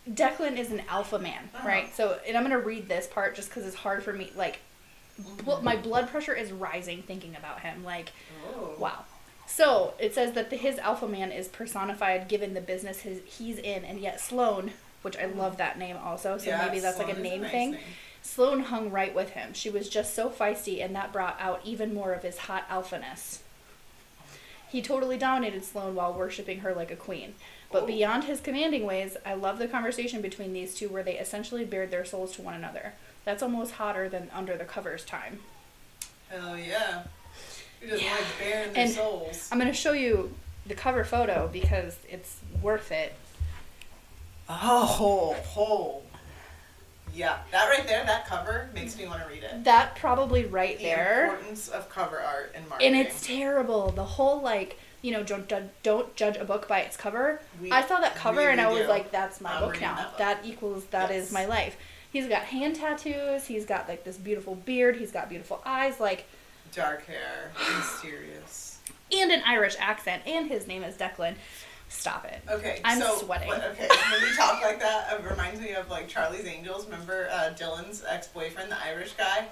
Declan 0.09 0.57
is 0.57 0.71
an 0.71 0.81
alpha 0.89 1.17
man, 1.19 1.49
Uh-huh. 1.55 1.67
right? 1.67 1.95
So 1.95 2.19
and 2.27 2.35
I'm 2.37 2.43
gonna 2.43 2.59
read 2.59 2.87
this 2.87 3.07
part 3.07 3.35
just 3.35 3.49
because 3.49 3.65
it's 3.65 3.75
hard 3.75 4.03
for 4.03 4.13
me. 4.13 4.31
Like, 4.35 4.59
bl- 5.43 5.61
my 5.61 5.75
blood 5.75 6.09
pressure 6.09 6.33
is 6.33 6.51
rising 6.51 7.01
thinking 7.03 7.35
about 7.35 7.61
him. 7.61 7.83
Like, 7.83 8.11
Oh. 8.47 8.73
wow. 8.77 9.05
So 9.47 9.93
it 9.99 10.13
says 10.13 10.33
that 10.33 10.49
the, 10.49 10.55
his 10.55 10.77
alpha 10.79 11.07
man 11.07 11.31
is 11.31 11.47
personified 11.47 12.27
given 12.29 12.53
the 12.53 12.61
business 12.61 13.01
his, 13.01 13.21
he's 13.25 13.57
in, 13.57 13.83
and 13.83 13.99
yet 13.99 14.21
Sloane, 14.21 14.71
which 15.01 15.17
I 15.17 15.25
love 15.25 15.57
that 15.57 15.77
name 15.77 15.97
also. 15.97 16.37
So 16.37 16.49
Yeah, 16.51 16.65
maybe 16.65 16.79
that's 16.79 16.97
like 16.97 17.07
a 17.09 17.11
Sloane 17.11 17.23
name 17.23 17.41
nice 17.41 17.51
thing. 17.51 17.71
name. 17.71 17.81
Sloane 18.23 18.59
hung 18.61 18.91
right 18.91 19.13
with 19.13 19.31
him. 19.31 19.53
She 19.53 19.69
was 19.69 19.89
just 19.89 20.13
so 20.13 20.29
feisty, 20.29 20.83
and 20.83 20.95
that 20.95 21.11
brought 21.11 21.35
out 21.41 21.59
even 21.65 21.93
more 21.93 22.13
of 22.13 22.23
his 22.23 22.37
hot 22.37 22.67
alphaness. 22.69 23.39
He 24.69 24.81
totally 24.81 25.17
dominated 25.17 25.65
Sloane 25.65 25.95
while 25.95 26.13
worshipping 26.13 26.59
her 26.59 26.73
like 26.73 26.91
a 26.91 26.95
queen. 26.95 27.35
But 27.71 27.83
Oh. 27.83 27.87
beyond 27.87 28.25
his 28.25 28.39
commanding 28.39 28.85
ways, 28.85 29.17
I 29.25 29.33
love 29.33 29.59
the 29.59 29.67
conversation 29.67 30.21
between 30.21 30.53
these 30.53 30.75
two 30.75 30.87
where 30.87 31.03
they 31.03 31.17
essentially 31.17 31.65
bared 31.65 31.91
their 31.91 32.05
souls 32.05 32.33
to 32.35 32.41
one 32.41 32.53
another. 32.53 32.93
That's 33.25 33.43
almost 33.43 33.73
hotter 33.73 34.09
than 34.09 34.29
under 34.33 34.57
the 34.57 34.65
covers 34.65 35.03
time. 35.05 35.39
Hell 36.29 36.57
yeah. 36.57 37.03
Who 37.79 37.87
doesn't 37.87 38.05
Yeah. 38.05 38.13
like 38.13 38.23
bearing 38.39 38.73
their 38.73 38.83
And 38.83 38.91
souls? 38.93 39.49
I'm 39.51 39.59
going 39.59 39.69
to 39.71 39.77
show 39.77 39.93
you 39.93 40.33
the 40.65 40.75
cover 40.75 41.03
photo 41.03 41.49
because 41.51 41.97
it's 42.09 42.37
worth 42.61 42.91
it. 42.91 43.13
Oh, 44.49 45.35
oh. 45.57 46.01
Yeah, 47.13 47.39
that 47.51 47.67
right 47.69 47.85
there, 47.87 48.05
that 48.05 48.25
cover 48.25 48.69
makes 48.73 48.97
me 48.97 49.05
want 49.05 49.21
to 49.23 49.27
read 49.29 49.43
it. 49.43 49.65
That 49.65 49.95
probably 49.97 50.45
right 50.45 50.77
The 50.77 50.85
there. 50.85 51.25
importance 51.25 51.67
of 51.67 51.89
cover 51.89 52.19
art 52.21 52.53
and 52.55 52.67
marketing. 52.69 52.95
and 52.95 53.05
it's 53.07 53.25
terrible. 53.27 53.91
The 53.91 54.03
whole 54.05 54.41
like 54.41 54.79
you 55.01 55.11
know 55.11 55.21
don't 55.21 55.47
judge, 55.49 55.65
don't 55.83 56.15
judge 56.15 56.37
a 56.37 56.45
book 56.45 56.69
by 56.69 56.79
its 56.79 56.95
cover. 56.95 57.41
We 57.61 57.69
I 57.69 57.85
saw 57.85 57.99
that 57.99 58.15
cover 58.15 58.47
and 58.47 58.61
I 58.61 58.69
was 58.71 58.83
do. 58.83 58.87
like, 58.87 59.11
that's 59.11 59.41
my 59.41 59.59
book 59.59 59.81
now. 59.81 59.95
that 59.95 60.17
That, 60.19 60.45
equals 60.45 60.85
that 60.91 61.11
is 61.11 61.25
Yes. 61.25 61.31
my 61.33 61.45
life. 61.47 61.75
He's 62.11 62.27
got 62.27 62.43
hand 62.43 62.75
tattoos. 62.75 63.45
He's 63.45 63.65
got 63.65 63.87
like 63.87 64.03
this 64.03 64.17
beautiful 64.17 64.55
beard. 64.55 64.97
He's 64.97 65.11
got 65.11 65.29
beautiful 65.29 65.61
eyes, 65.65 65.99
like 65.99 66.25
dark 66.73 67.05
hair, 67.05 67.51
mysterious. 67.77 68.79
and 69.11 69.31
an 69.31 69.41
Irish 69.45 69.75
accent. 69.79 70.23
And 70.25 70.47
his 70.47 70.67
name 70.67 70.83
is 70.83 70.95
Declan. 70.95 71.35
Stop 71.89 72.23
it. 72.25 72.41
Okay, 72.49 72.79
I'm 72.85 72.99
so, 73.01 73.17
sweating. 73.17 73.49
but- 73.49 73.63
okay, 73.71 73.87
when 74.11 74.21
you 74.21 74.33
talk 74.35 74.61
like 74.61 74.79
that, 74.79 75.11
it 75.13 75.29
reminds 75.29 75.59
me 75.59 75.71
of 75.73 75.89
like 75.89 76.07
Charlie's 76.07 76.45
Angels. 76.45 76.85
Remember 76.85 77.27
uh, 77.31 77.51
Dylan's 77.57 78.03
ex-boyfriend, 78.07 78.71
the 78.71 78.81
Irish 78.83 79.11
guy? 79.13 79.47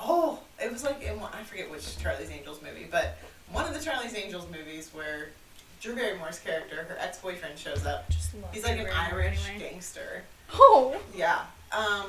Oh, 0.00 0.40
it 0.62 0.72
was 0.72 0.82
like 0.84 1.02
in 1.02 1.20
one, 1.20 1.30
I 1.32 1.42
forget 1.44 1.70
which 1.70 1.96
Charlie's 1.98 2.30
Angels 2.30 2.60
movie, 2.62 2.86
but 2.90 3.16
one 3.52 3.64
of 3.66 3.72
the 3.74 3.80
Charlie's 3.84 4.14
Angels 4.14 4.46
movies 4.50 4.90
where 4.92 5.28
Drew 5.80 5.94
Barrymore's 5.94 6.38
character, 6.40 6.84
her 6.84 6.96
ex-boyfriend, 6.98 7.58
shows 7.58 7.86
up. 7.86 8.08
Just 8.10 8.34
love 8.34 8.52
He's 8.52 8.62
like 8.64 8.72
an 8.72 8.84
Drew 8.84 8.86
Barrymore 8.92 9.20
Irish 9.22 9.48
anyway. 9.48 9.70
gangster. 9.70 10.22
Oh, 10.54 10.96
Yeah. 11.16 11.40
Um. 11.72 12.06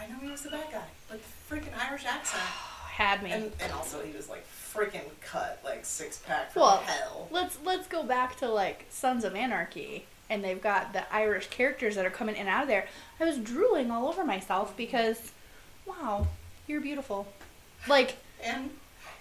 I 0.00 0.06
know 0.06 0.16
he 0.22 0.30
was 0.30 0.42
the 0.42 0.50
bad 0.50 0.70
guy, 0.70 0.82
but 1.08 1.20
the 1.22 1.54
freaking 1.54 1.76
Irish 1.88 2.04
accent, 2.04 2.42
had 2.42 3.22
me. 3.22 3.32
and 3.32 3.52
and 3.60 3.72
also 3.72 4.00
he 4.02 4.12
was 4.16 4.28
like 4.28 4.44
freaking 4.48 5.08
cut, 5.20 5.60
like 5.64 5.84
six 5.84 6.18
pack 6.18 6.52
from 6.52 6.62
Well, 6.62 6.76
hell. 6.86 7.28
let's 7.30 7.58
let's 7.64 7.86
go 7.88 8.02
back 8.04 8.36
to 8.38 8.48
like 8.48 8.86
Sons 8.90 9.24
of 9.24 9.34
Anarchy, 9.34 10.06
and 10.30 10.44
they've 10.44 10.60
got 10.60 10.92
the 10.92 11.12
Irish 11.12 11.48
characters 11.48 11.94
that 11.96 12.06
are 12.06 12.10
coming 12.10 12.36
in 12.36 12.42
and 12.42 12.48
out 12.50 12.62
of 12.62 12.68
there. 12.68 12.86
I 13.20 13.24
was 13.24 13.38
drooling 13.38 13.90
all 13.90 14.06
over 14.08 14.24
myself 14.24 14.76
because, 14.76 15.32
wow, 15.86 16.28
you're 16.68 16.80
beautiful. 16.80 17.26
Like 17.88 18.18
And 18.44 18.70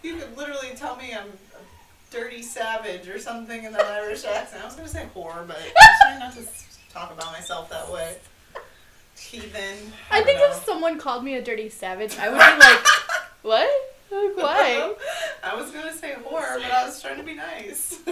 you 0.04 0.18
could 0.18 0.38
literally 0.38 0.76
tell 0.76 0.96
me 0.96 1.12
I'm 1.14 1.28
a 1.30 2.14
dirty 2.14 2.42
savage 2.44 3.08
or 3.08 3.18
something 3.20 3.64
in 3.64 3.74
that 3.74 3.86
Irish 3.86 4.26
accent. 4.26 4.62
I 4.62 4.66
was 4.66 4.76
gonna 4.76 4.88
say 4.88 5.08
whore, 5.16 5.48
but 5.48 5.58
I'm 5.58 5.96
trying 6.04 6.20
not 6.20 6.34
to 6.36 6.44
talk 6.94 7.12
about 7.12 7.32
myself 7.32 7.70
that 7.70 7.90
way. 7.92 8.18
Heathen. 9.20 9.92
I 10.12 10.18
don't 10.18 10.26
think 10.26 10.40
know. 10.40 10.52
if 10.52 10.64
someone 10.64 11.00
called 11.00 11.24
me 11.24 11.36
a 11.36 11.42
dirty 11.42 11.70
savage, 11.70 12.18
I 12.18 12.30
would 12.30 12.38
be 12.38 12.60
like, 12.64 12.86
what? 13.42 13.70
Like 14.10 14.38
why? 14.38 14.94
I 15.44 15.56
was 15.56 15.72
gonna 15.72 15.92
say 15.94 16.14
whore, 16.24 16.56
but 16.62 16.72
I 16.72 16.86
was 16.86 17.02
trying 17.02 17.18
to 17.18 17.24
be 17.24 17.34
nice. 17.34 18.00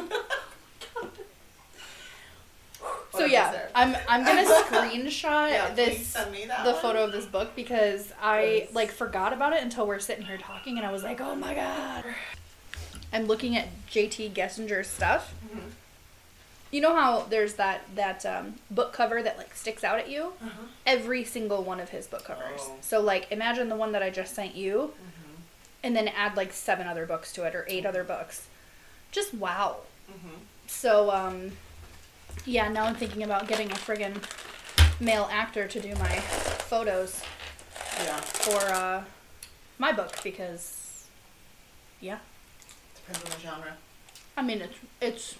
So 3.13 3.23
yeah. 3.25 3.67
I'm 3.73 3.95
I'm 4.09 4.25
gonna 4.25 4.43
screenshot 4.63 5.49
Yeah, 5.49 5.73
this 5.73 6.05
send 6.07 6.31
me 6.33 6.45
that 6.45 6.65
the 6.65 6.73
one. 6.73 6.81
photo 6.81 7.05
of 7.05 7.13
this 7.13 7.25
book 7.25 7.55
because 7.55 8.11
I 8.21 8.67
like 8.73 8.91
forgot 8.91 9.31
about 9.31 9.53
it 9.53 9.63
until 9.63 9.87
we're 9.87 9.99
sitting 9.99 10.25
here 10.25 10.37
talking 10.37 10.77
and 10.77 10.85
I 10.85 10.91
was 10.91 11.01
like, 11.01 11.21
oh 11.21 11.33
my 11.33 11.53
god. 11.55 12.03
I'm 13.13 13.25
looking 13.25 13.55
at 13.55 13.69
JT 13.89 14.33
Geissinger's 14.33 14.87
stuff. 14.87 15.33
Mhm. 15.47 15.61
You 16.75 16.81
know 16.81 16.93
how 16.93 17.21
there's 17.29 17.53
that 17.53 17.83
that 17.95 18.25
um, 18.25 18.55
book 18.69 18.91
cover 18.91 19.23
that 19.23 19.37
like 19.37 19.55
sticks 19.55 19.81
out 19.81 19.97
at 19.97 20.09
you? 20.09 20.33
Uh-huh. 20.43 20.63
Every 20.85 21.23
single 21.23 21.63
one 21.63 21.79
of 21.79 21.87
his 21.89 22.05
book 22.05 22.25
covers. 22.25 22.59
Oh. 22.63 22.73
So 22.81 22.99
like 22.99 23.31
imagine 23.31 23.69
the 23.69 23.77
one 23.77 23.93
that 23.93 24.03
I 24.03 24.09
just 24.09 24.35
sent 24.35 24.55
you, 24.57 24.93
Mhm. 25.01 25.35
and 25.83 25.95
then 25.95 26.09
add 26.09 26.35
like 26.35 26.51
seven 26.51 26.85
other 26.85 27.05
books 27.05 27.31
to 27.33 27.45
it 27.45 27.55
or 27.55 27.65
eight 27.69 27.85
other 27.85 28.03
books. 28.03 28.47
Just 29.13 29.33
wow. 29.33 29.77
Mhm. 30.11 30.39
So 30.67 31.11
um, 31.11 31.53
yeah. 32.45 32.67
Now 32.67 32.83
I'm 32.87 32.95
thinking 32.95 33.23
about 33.23 33.47
getting 33.47 33.71
a 33.71 33.75
friggin' 33.75 34.17
male 34.99 35.29
actor 35.31 35.69
to 35.69 35.79
do 35.79 35.95
my 35.95 36.19
photos 36.71 37.21
Yeah. 38.03 38.19
for 38.19 38.59
uh, 38.73 39.03
my 39.79 39.93
book 39.93 40.11
because 40.23 41.05
yeah. 42.01 42.19
Depends 42.97 43.23
on 43.23 43.31
the 43.31 43.39
genre. 43.47 43.77
I 44.35 44.41
mean 44.41 44.59
it's 44.61 44.77
it's 44.99 45.35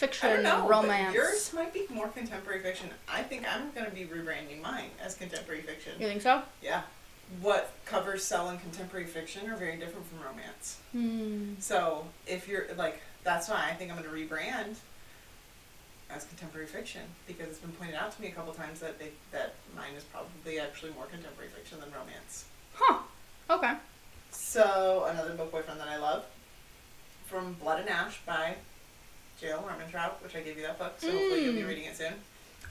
fiction, 0.00 0.42
know. 0.42 0.66
romance. 0.66 1.14
yours 1.14 1.52
might 1.52 1.74
be 1.74 1.86
more 1.90 2.08
contemporary 2.08 2.60
fiction. 2.60 2.88
I 3.06 3.22
think 3.22 3.44
I'm 3.46 3.70
gonna 3.72 3.90
be 3.90 4.06
rebranding 4.06 4.62
mine 4.62 4.90
as 5.04 5.14
contemporary 5.14 5.60
fiction. 5.60 5.92
You 5.98 6.06
think 6.06 6.22
so? 6.22 6.42
Yeah. 6.62 6.82
What 7.42 7.72
covers 7.84 8.24
sell 8.24 8.48
in 8.48 8.58
contemporary 8.58 9.06
fiction 9.06 9.48
are 9.50 9.56
very 9.56 9.76
different 9.76 10.06
from 10.06 10.20
romance. 10.20 10.78
Hmm. 10.92 11.54
So 11.60 12.06
if 12.26 12.48
you're 12.48 12.66
like, 12.76 13.00
that's 13.24 13.48
why 13.48 13.68
I 13.70 13.74
think 13.74 13.90
I'm 13.90 13.98
gonna 13.98 14.08
rebrand 14.08 14.76
as 16.08 16.24
contemporary 16.24 16.66
fiction 16.66 17.02
because 17.26 17.48
it's 17.48 17.58
been 17.58 17.72
pointed 17.72 17.94
out 17.94 18.10
to 18.16 18.22
me 18.22 18.28
a 18.28 18.32
couple 18.32 18.52
times 18.54 18.80
that 18.80 18.98
they 18.98 19.10
that 19.32 19.54
mine 19.76 19.94
is 19.96 20.04
probably 20.04 20.58
actually 20.58 20.92
more 20.92 21.06
contemporary 21.06 21.50
fiction 21.50 21.78
than 21.78 21.90
romance. 21.92 22.46
Huh. 22.74 23.00
Okay. 23.50 23.74
So 24.30 25.06
another 25.10 25.34
book 25.34 25.52
boyfriend 25.52 25.78
that 25.78 25.88
I 25.88 25.98
love, 25.98 26.24
from 27.26 27.52
Blood 27.54 27.80
and 27.80 27.88
Ash 27.90 28.18
by 28.24 28.56
J.L. 29.40 29.62
Armentrout, 29.62 30.22
which 30.22 30.36
I 30.36 30.40
gave 30.40 30.56
you 30.56 30.62
that 30.64 30.78
book, 30.78 30.94
so 30.98 31.10
hopefully 31.10 31.44
you'll 31.44 31.54
be 31.54 31.62
Mm. 31.62 31.68
reading 31.68 31.84
it 31.84 31.96
soon. 31.96 32.12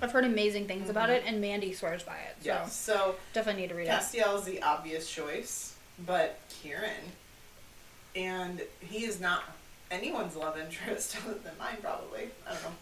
I've 0.02 0.12
heard 0.12 0.24
amazing 0.24 0.68
things 0.68 0.90
about 0.90 1.10
Mhm. 1.10 1.16
it, 1.16 1.24
and 1.26 1.42
Mandy 1.42 1.74
swears 1.74 2.04
by 2.04 2.18
it. 2.18 2.36
So 2.42 2.46
Yeah. 2.48 2.66
So 2.68 3.16
definitely 3.34 3.64
need 3.64 3.70
to 3.70 3.76
read 3.76 3.88
it. 3.88 3.92
Casteel 3.92 4.38
is 4.38 4.46
the 4.46 4.62
obvious 4.62 5.10
choice, 5.10 5.74
but 6.00 6.40
Kieran, 6.50 7.12
and 8.16 8.62
he 8.80 9.04
is 9.06 9.20
not 9.20 9.44
anyone's 9.92 10.36
love 10.36 10.58
interest 10.58 11.18
other 11.26 11.34
than 11.40 11.58
mine, 11.58 11.78
probably. 11.82 12.30
I 12.48 12.54
don't 12.54 12.64
know. 12.64 12.76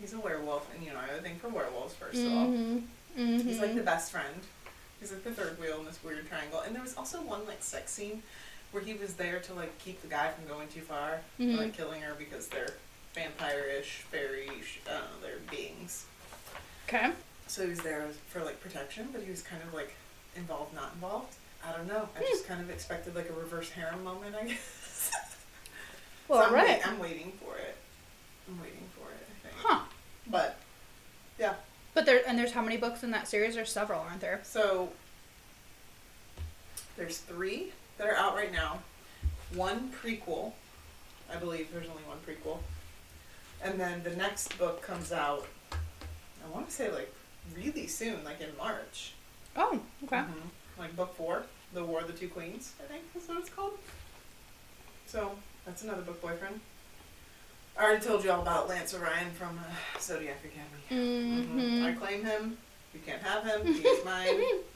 He's 0.00 0.12
a 0.12 0.18
werewolf, 0.20 0.66
and 0.74 0.84
you 0.84 0.92
know 0.92 0.98
I 0.98 1.06
have 1.06 1.18
a 1.18 1.22
thing 1.22 1.38
for 1.38 1.48
werewolves. 1.48 1.94
First 1.94 2.18
of 2.18 2.32
all, 2.32 2.46
Mm-hmm. 2.48 2.78
Mm-hmm. 3.18 3.48
he's 3.48 3.60
like 3.60 3.74
the 3.74 3.82
best 3.82 4.10
friend. 4.12 4.42
He's 5.00 5.12
like 5.12 5.24
the 5.24 5.32
third 5.32 5.58
wheel 5.58 5.78
in 5.80 5.86
this 5.86 5.98
weird 6.02 6.28
triangle. 6.28 6.60
And 6.60 6.74
there 6.74 6.82
was 6.82 6.94
also 6.96 7.22
one 7.22 7.46
like 7.46 7.62
sex 7.62 7.92
scene 7.92 8.22
where 8.72 8.82
he 8.82 8.94
was 8.94 9.14
there 9.14 9.38
to 9.40 9.54
like 9.54 9.76
keep 9.78 10.02
the 10.02 10.08
guy 10.08 10.30
from 10.32 10.46
going 10.46 10.68
too 10.68 10.80
far, 10.80 11.20
Mhm. 11.38 11.56
like 11.58 11.76
killing 11.76 12.02
her 12.02 12.14
because 12.14 12.48
they're 12.48 12.74
vampire-ish, 13.14 14.02
fairy, 14.10 14.48
I 14.86 14.90
don't 14.90 15.22
they're 15.22 15.38
beings. 15.50 16.04
okay. 16.88 17.12
So 17.48 17.62
he 17.62 17.70
was 17.70 17.80
there 17.80 18.06
for 18.28 18.42
like 18.42 18.60
protection, 18.60 19.08
but 19.12 19.22
he 19.22 19.30
was 19.30 19.42
kind 19.42 19.62
of 19.62 19.72
like 19.72 19.94
involved, 20.34 20.74
not 20.74 20.92
involved. 20.94 21.34
I 21.66 21.72
don't 21.72 21.86
know. 21.86 22.08
I 22.16 22.18
Hmm. 22.20 22.24
just 22.28 22.46
kind 22.46 22.60
of 22.60 22.70
expected 22.70 23.14
like 23.14 23.28
a 23.30 23.32
reverse 23.32 23.70
harem 23.70 24.04
moment, 24.04 24.34
I 24.36 24.44
guess. 24.48 25.10
Well, 26.28 26.40
so 26.42 26.48
I'm, 26.48 26.54
right. 26.54 26.68
wait- 26.68 26.86
I'm 26.86 26.98
waiting 26.98 27.32
for 27.42 27.56
it. 27.56 27.76
I'm 28.48 28.60
waiting 28.60 28.88
for 28.98 29.08
it. 29.10 29.26
I 29.30 29.48
think. 29.48 29.54
Huh. 29.64 29.80
But 30.26 30.56
yeah. 31.38 31.54
But 31.94 32.04
there 32.04 32.22
and 32.26 32.38
there's 32.38 32.52
how 32.52 32.62
many 32.62 32.76
books 32.76 33.02
in 33.02 33.10
that 33.12 33.26
series? 33.28 33.54
There's 33.54 33.70
several, 33.72 34.00
aren't 34.00 34.20
there? 34.20 34.40
So 34.44 34.92
there's 36.96 37.18
three 37.18 37.72
that 37.98 38.06
are 38.08 38.16
out 38.16 38.34
right 38.34 38.52
now. 38.52 38.80
One 39.54 39.90
prequel. 40.02 40.52
I 41.32 41.36
believe 41.36 41.72
there's 41.72 41.88
only 41.88 42.02
one 42.04 42.18
prequel. 42.26 42.58
And 43.62 43.78
then 43.80 44.02
the 44.02 44.14
next 44.16 44.56
book 44.58 44.82
comes 44.82 45.12
out. 45.12 45.46
I 45.72 46.48
want 46.52 46.68
to 46.68 46.74
say 46.74 46.90
like 46.90 47.12
really 47.56 47.86
soon, 47.86 48.22
like 48.24 48.40
in 48.40 48.56
March. 48.56 49.12
Oh, 49.56 49.80
okay. 50.04 50.16
Mhm. 50.18 50.50
Like 50.78 50.94
book 50.94 51.16
four, 51.16 51.44
The 51.72 51.84
War 51.84 52.00
of 52.00 52.06
the 52.06 52.12
Two 52.12 52.28
Queens, 52.28 52.72
I 52.80 52.86
think 52.92 53.02
is 53.14 53.28
what 53.28 53.38
it's 53.38 53.48
called. 53.48 53.78
So 55.06 55.32
that's 55.64 55.82
another 55.82 56.02
book 56.02 56.20
boyfriend. 56.20 56.60
I 57.78 57.84
already 57.84 58.04
told 58.04 58.24
you 58.24 58.30
all 58.30 58.40
about 58.42 58.68
Lance 58.68 58.94
Orion 58.94 59.30
from 59.32 59.58
uh, 59.58 59.98
Zodiac 60.00 60.38
Academy. 60.44 61.46
Mm-hmm. 61.46 61.84
I 61.84 61.92
claim 61.92 62.24
him. 62.24 62.56
You 62.94 63.00
can't 63.04 63.22
have 63.22 63.44
him. 63.44 63.66
He's 63.66 64.04
mine. 64.04 64.40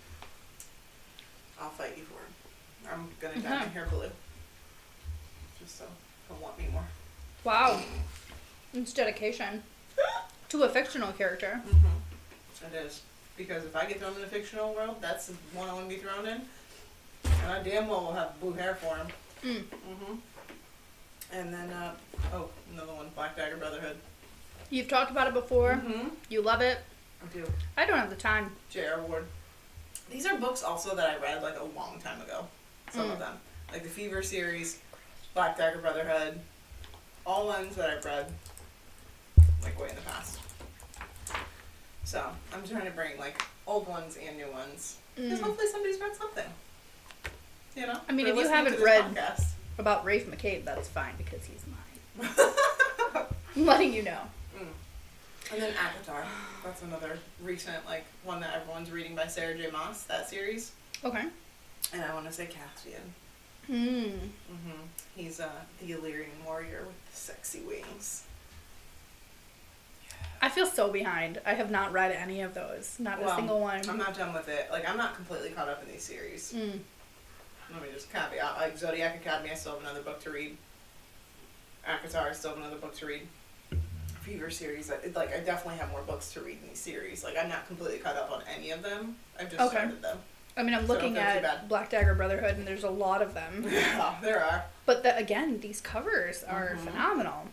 I'll 1.61 1.71
fight 1.71 1.97
you 1.97 2.05
for 2.05 2.15
him. 2.15 2.93
I'm 2.93 3.09
gonna 3.21 3.41
dye 3.41 3.59
my 3.59 3.71
hair 3.71 3.87
blue. 3.91 4.11
Just 5.59 5.79
so 5.79 5.85
he'll 6.29 6.39
want 6.39 6.59
me 6.59 6.67
more. 6.73 6.85
Wow. 7.45 7.81
It's 8.73 8.93
dedication 8.93 9.63
to 10.49 10.63
a 10.63 10.69
fictional 10.69 11.13
character. 11.13 11.61
Mm-hmm. 11.67 12.75
It 12.75 12.85
is. 12.85 13.03
Because 13.37 13.65
if 13.65 13.75
I 13.75 13.87
get 13.87 14.01
thrown 14.01 14.17
in 14.17 14.23
a 14.23 14.27
fictional 14.27 14.75
world, 14.75 14.97
that's 15.01 15.27
the 15.27 15.35
one 15.55 15.69
I 15.69 15.73
want 15.73 15.89
to 15.89 15.95
be 15.95 16.01
thrown 16.01 16.27
in. 16.27 16.43
And 17.25 17.53
I 17.53 17.63
damn 17.63 17.89
well 17.89 18.05
will 18.05 18.13
have 18.13 18.39
blue 18.41 18.53
hair 18.53 18.75
for 18.75 18.97
him. 18.97 19.07
Mm. 19.43 19.63
Mm-hmm. 19.63 20.15
And 21.33 21.55
then, 21.55 21.71
uh, 21.71 21.95
oh, 22.35 22.51
another 22.73 22.93
one, 22.93 23.07
Black 23.15 23.37
Dagger 23.37 23.57
Brotherhood. 23.57 23.97
You've 24.69 24.89
talked 24.89 25.11
about 25.11 25.27
it 25.27 25.35
before. 25.35 25.73
Mm-hmm. 25.73 26.09
You 26.29 26.43
love 26.43 26.61
it. 26.61 26.79
I 27.23 27.33
do. 27.33 27.47
I 27.77 27.87
don't 27.87 27.99
have 27.99 28.11
the 28.11 28.17
time. 28.17 28.53
J.R. 28.69 29.01
Ward. 29.01 29.27
These 30.11 30.27
are 30.27 30.37
books 30.39 30.63
also 30.63 30.95
that 30.97 31.09
I 31.09 31.17
read 31.23 31.43
like 31.43 31.59
a 31.59 31.65
long 31.65 32.01
time 32.03 32.21
ago. 32.21 32.47
Some 32.93 33.09
Mm. 33.09 33.13
of 33.13 33.19
them. 33.19 33.39
Like 33.73 33.83
the 33.85 33.89
Fever 33.89 34.23
series, 34.23 34.79
Black 35.35 35.57
Dagger 35.57 35.79
Brotherhood. 35.79 36.41
All 37.25 37.47
ones 37.47 37.77
that 37.77 37.91
I've 37.91 38.05
read 38.05 38.33
like 39.63 39.79
way 39.81 39.89
in 39.91 39.95
the 39.95 40.01
past. 40.03 40.39
So 42.05 42.25
I'm 42.53 42.67
trying 42.67 42.87
to 42.87 42.91
bring 42.91 43.17
like 43.19 43.41
old 43.67 43.87
ones 43.87 44.17
and 44.17 44.37
new 44.37 44.51
ones. 44.51 44.97
Because 45.15 45.39
Mm. 45.39 45.43
hopefully 45.43 45.69
somebody's 45.71 46.01
read 46.01 46.17
something. 46.17 46.53
You 47.77 47.87
know? 47.87 48.01
I 48.09 48.13
mean, 48.13 48.27
if 48.27 48.37
you 48.37 48.49
haven't 48.49 48.81
read- 48.81 49.05
podcast. 49.15 49.45
About 49.79 50.05
Rafe 50.05 50.27
MacKade, 50.27 50.65
that's 50.67 50.89
fine 50.89 51.15
because 51.17 51.43
he's 51.45 51.63
mine. 51.67 52.29
I'm 53.57 53.65
letting 53.67 53.95
you 53.95 54.03
know. 54.03 54.21
Mm. 55.51 55.55
And 55.55 55.63
then 55.63 55.73
ACOTAR. 55.75 56.25
That's 56.65 56.83
another 56.83 57.19
recent 57.43 57.85
like 57.87 58.05
one 58.25 58.41
that 58.41 58.55
everyone's 58.55 58.91
reading 58.91 59.15
by 59.15 59.27
Sarah 59.27 59.57
J. 59.57 59.71
Maas, 59.71 60.05
that 60.05 60.29
series. 60.29 60.73
Okay. 61.05 61.25
And 61.93 62.03
I 62.03 62.15
want 62.15 62.27
to 62.27 62.33
say 62.33 62.47
Cassian. 62.47 63.15
Hmm. 63.67 64.27
hmm 64.49 64.81
He's 65.17 65.41
uh, 65.41 65.49
the 65.81 65.93
Illyrian 65.93 66.31
warrior 66.45 66.85
with 66.87 67.11
the 67.11 67.17
sexy 67.17 67.61
wings. 67.61 68.25
I 70.43 70.49
feel 70.49 70.67
so 70.67 70.91
behind. 70.91 71.41
I 71.45 71.55
have 71.55 71.71
not 71.71 71.93
read 71.93 72.13
any 72.13 72.41
of 72.41 72.55
those. 72.55 72.97
Not 72.99 73.23
a 73.23 73.35
single 73.35 73.61
one. 73.61 73.83
I'm 73.89 73.99
not 73.99 74.17
done 74.17 74.33
with 74.33 74.49
it. 74.49 74.69
Like, 74.71 74.89
I'm 74.89 74.97
not 74.97 75.15
completely 75.15 75.51
caught 75.51 75.69
up 75.69 75.83
in 75.83 75.93
these 75.93 76.03
series. 76.03 76.55
Mm. 76.55 76.79
Let 77.73 77.83
me 77.83 77.89
just 77.93 78.11
caveat. 78.11 78.57
Like, 78.57 78.79
Zodiac 78.79 79.17
Academy, 79.17 79.51
I 79.51 79.55
still 79.55 79.73
have 79.73 79.83
another 79.83 80.01
book 80.01 80.21
to 80.23 80.31
read. 80.31 80.57
ACOTAR, 81.87 82.31
I 82.31 82.33
still 82.33 82.51
have 82.51 82.59
another 82.59 82.77
book 82.77 82.95
to 82.97 83.07
read. 83.07 83.29
Series, 84.51 84.91
I, 84.91 84.95
like, 85.15 85.35
I 85.35 85.41
definitely 85.41 85.79
have 85.79 85.91
more 85.91 86.03
books 86.03 86.33
to 86.33 86.41
read 86.41 86.59
in 86.63 86.69
these 86.69 86.79
series. 86.79 87.25
Like, 87.25 87.37
I'm 87.37 87.49
not 87.49 87.67
completely 87.67 87.99
caught 87.99 88.17
up 88.17 88.31
on 88.31 88.43
any 88.55 88.71
of 88.71 88.83
them. 88.83 89.17
I've 89.39 89.51
just 89.51 89.61
Okay. 89.61 89.77
started 89.77 90.03
them. 90.03 90.19
I 90.57 90.63
mean, 90.63 90.75
I'm 90.75 90.87
So 90.87 90.93
looking 90.95 91.15
don't 91.15 91.25
feel 91.25 91.41
too 91.43 91.47
at. 91.47 91.69
Black 91.69 91.91
Dagger 91.91 92.15
Brotherhood, 92.15 92.57
and 92.57 92.67
there's 92.67 92.85
a 92.85 92.91
lot 92.91 93.23
of 93.23 93.35
them. 93.35 93.65
Yeah, 93.71 94.17
there 94.23 94.43
are. 94.45 94.65
But 94.87 95.03
the, 95.03 95.17
again, 95.17 95.61
these 95.61 95.81
covers 95.81 96.43
are 96.45 96.71
Mhm. 96.77 96.85
phenomenal. 96.85 97.47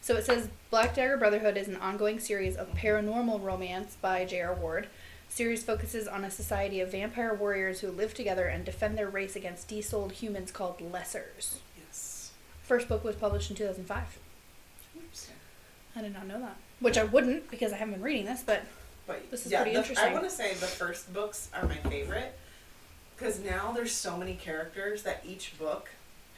So 0.00 0.16
it 0.16 0.24
says 0.24 0.48
Black 0.70 0.94
Dagger 0.94 1.16
Brotherhood 1.18 1.56
is 1.58 1.68
an 1.68 1.76
ongoing 1.76 2.18
series 2.20 2.56
of 2.56 2.68
paranormal 2.72 3.42
romance 3.42 3.96
by 4.00 4.24
J.R. 4.24 4.54
Ward. 4.54 4.88
Series 5.28 5.62
focuses 5.62 6.08
on 6.08 6.24
a 6.24 6.30
society 6.30 6.80
of 6.80 6.90
vampire 6.92 7.34
warriors 7.34 7.80
who 7.80 7.90
live 7.90 8.14
together 8.14 8.46
and 8.46 8.64
defend 8.64 8.96
their 8.98 9.08
race 9.08 9.36
against 9.36 9.68
desouled 9.68 10.12
humans 10.12 10.50
called 10.50 10.78
Lessers. 10.80 11.56
Yes. 11.78 12.30
First 12.62 12.88
book 12.88 13.04
was 13.04 13.16
published 13.16 13.50
in 13.50 13.56
2005. 13.56 14.18
I 15.96 16.02
did 16.02 16.12
not 16.14 16.26
know 16.26 16.40
that. 16.40 16.56
Which 16.80 16.96
I 16.98 17.04
wouldn't 17.04 17.50
because 17.50 17.72
I 17.72 17.76
haven't 17.76 17.94
been 17.94 18.02
reading 18.02 18.24
this, 18.26 18.42
but 18.44 18.62
But 19.06 19.30
This 19.30 19.44
is 19.46 19.52
yeah, 19.52 19.58
pretty 19.62 19.72
the- 19.74 19.80
interesting. 19.80 20.08
I 20.08 20.12
want 20.12 20.24
to 20.24 20.30
say 20.30 20.50
the 20.54 20.66
first 20.66 21.12
books 21.12 21.48
are 21.52 21.66
my 21.66 21.74
favorite 21.76 22.38
because 23.16 23.40
now 23.40 23.72
there's 23.72 23.92
so 23.92 24.16
many 24.16 24.34
characters 24.34 25.02
that 25.02 25.22
each 25.26 25.58
book 25.58 25.88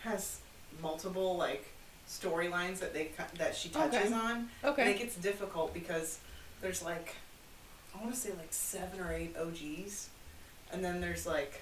has 0.04 0.40
multiple 0.80 1.36
like 1.36 1.66
storylines 2.08 2.78
that 2.80 2.92
they 2.94 3.10
that 3.38 3.54
she 3.54 3.68
touches 3.68 4.06
Okay. 4.06 4.12
on. 4.14 4.48
okay. 4.64 4.82
And 4.82 4.90
it 4.90 4.98
gets 4.98 5.16
difficult 5.16 5.72
because 5.74 6.18
there's 6.60 6.82
like 6.82 7.14
I 7.94 8.00
want 8.02 8.14
to 8.14 8.18
say 8.20 8.30
like 8.30 8.52
seven 8.52 9.00
or 9.00 9.12
eight 9.12 9.36
OGs, 9.36 10.08
and 10.72 10.82
then 10.82 11.00
there's 11.02 11.26
like 11.26 11.60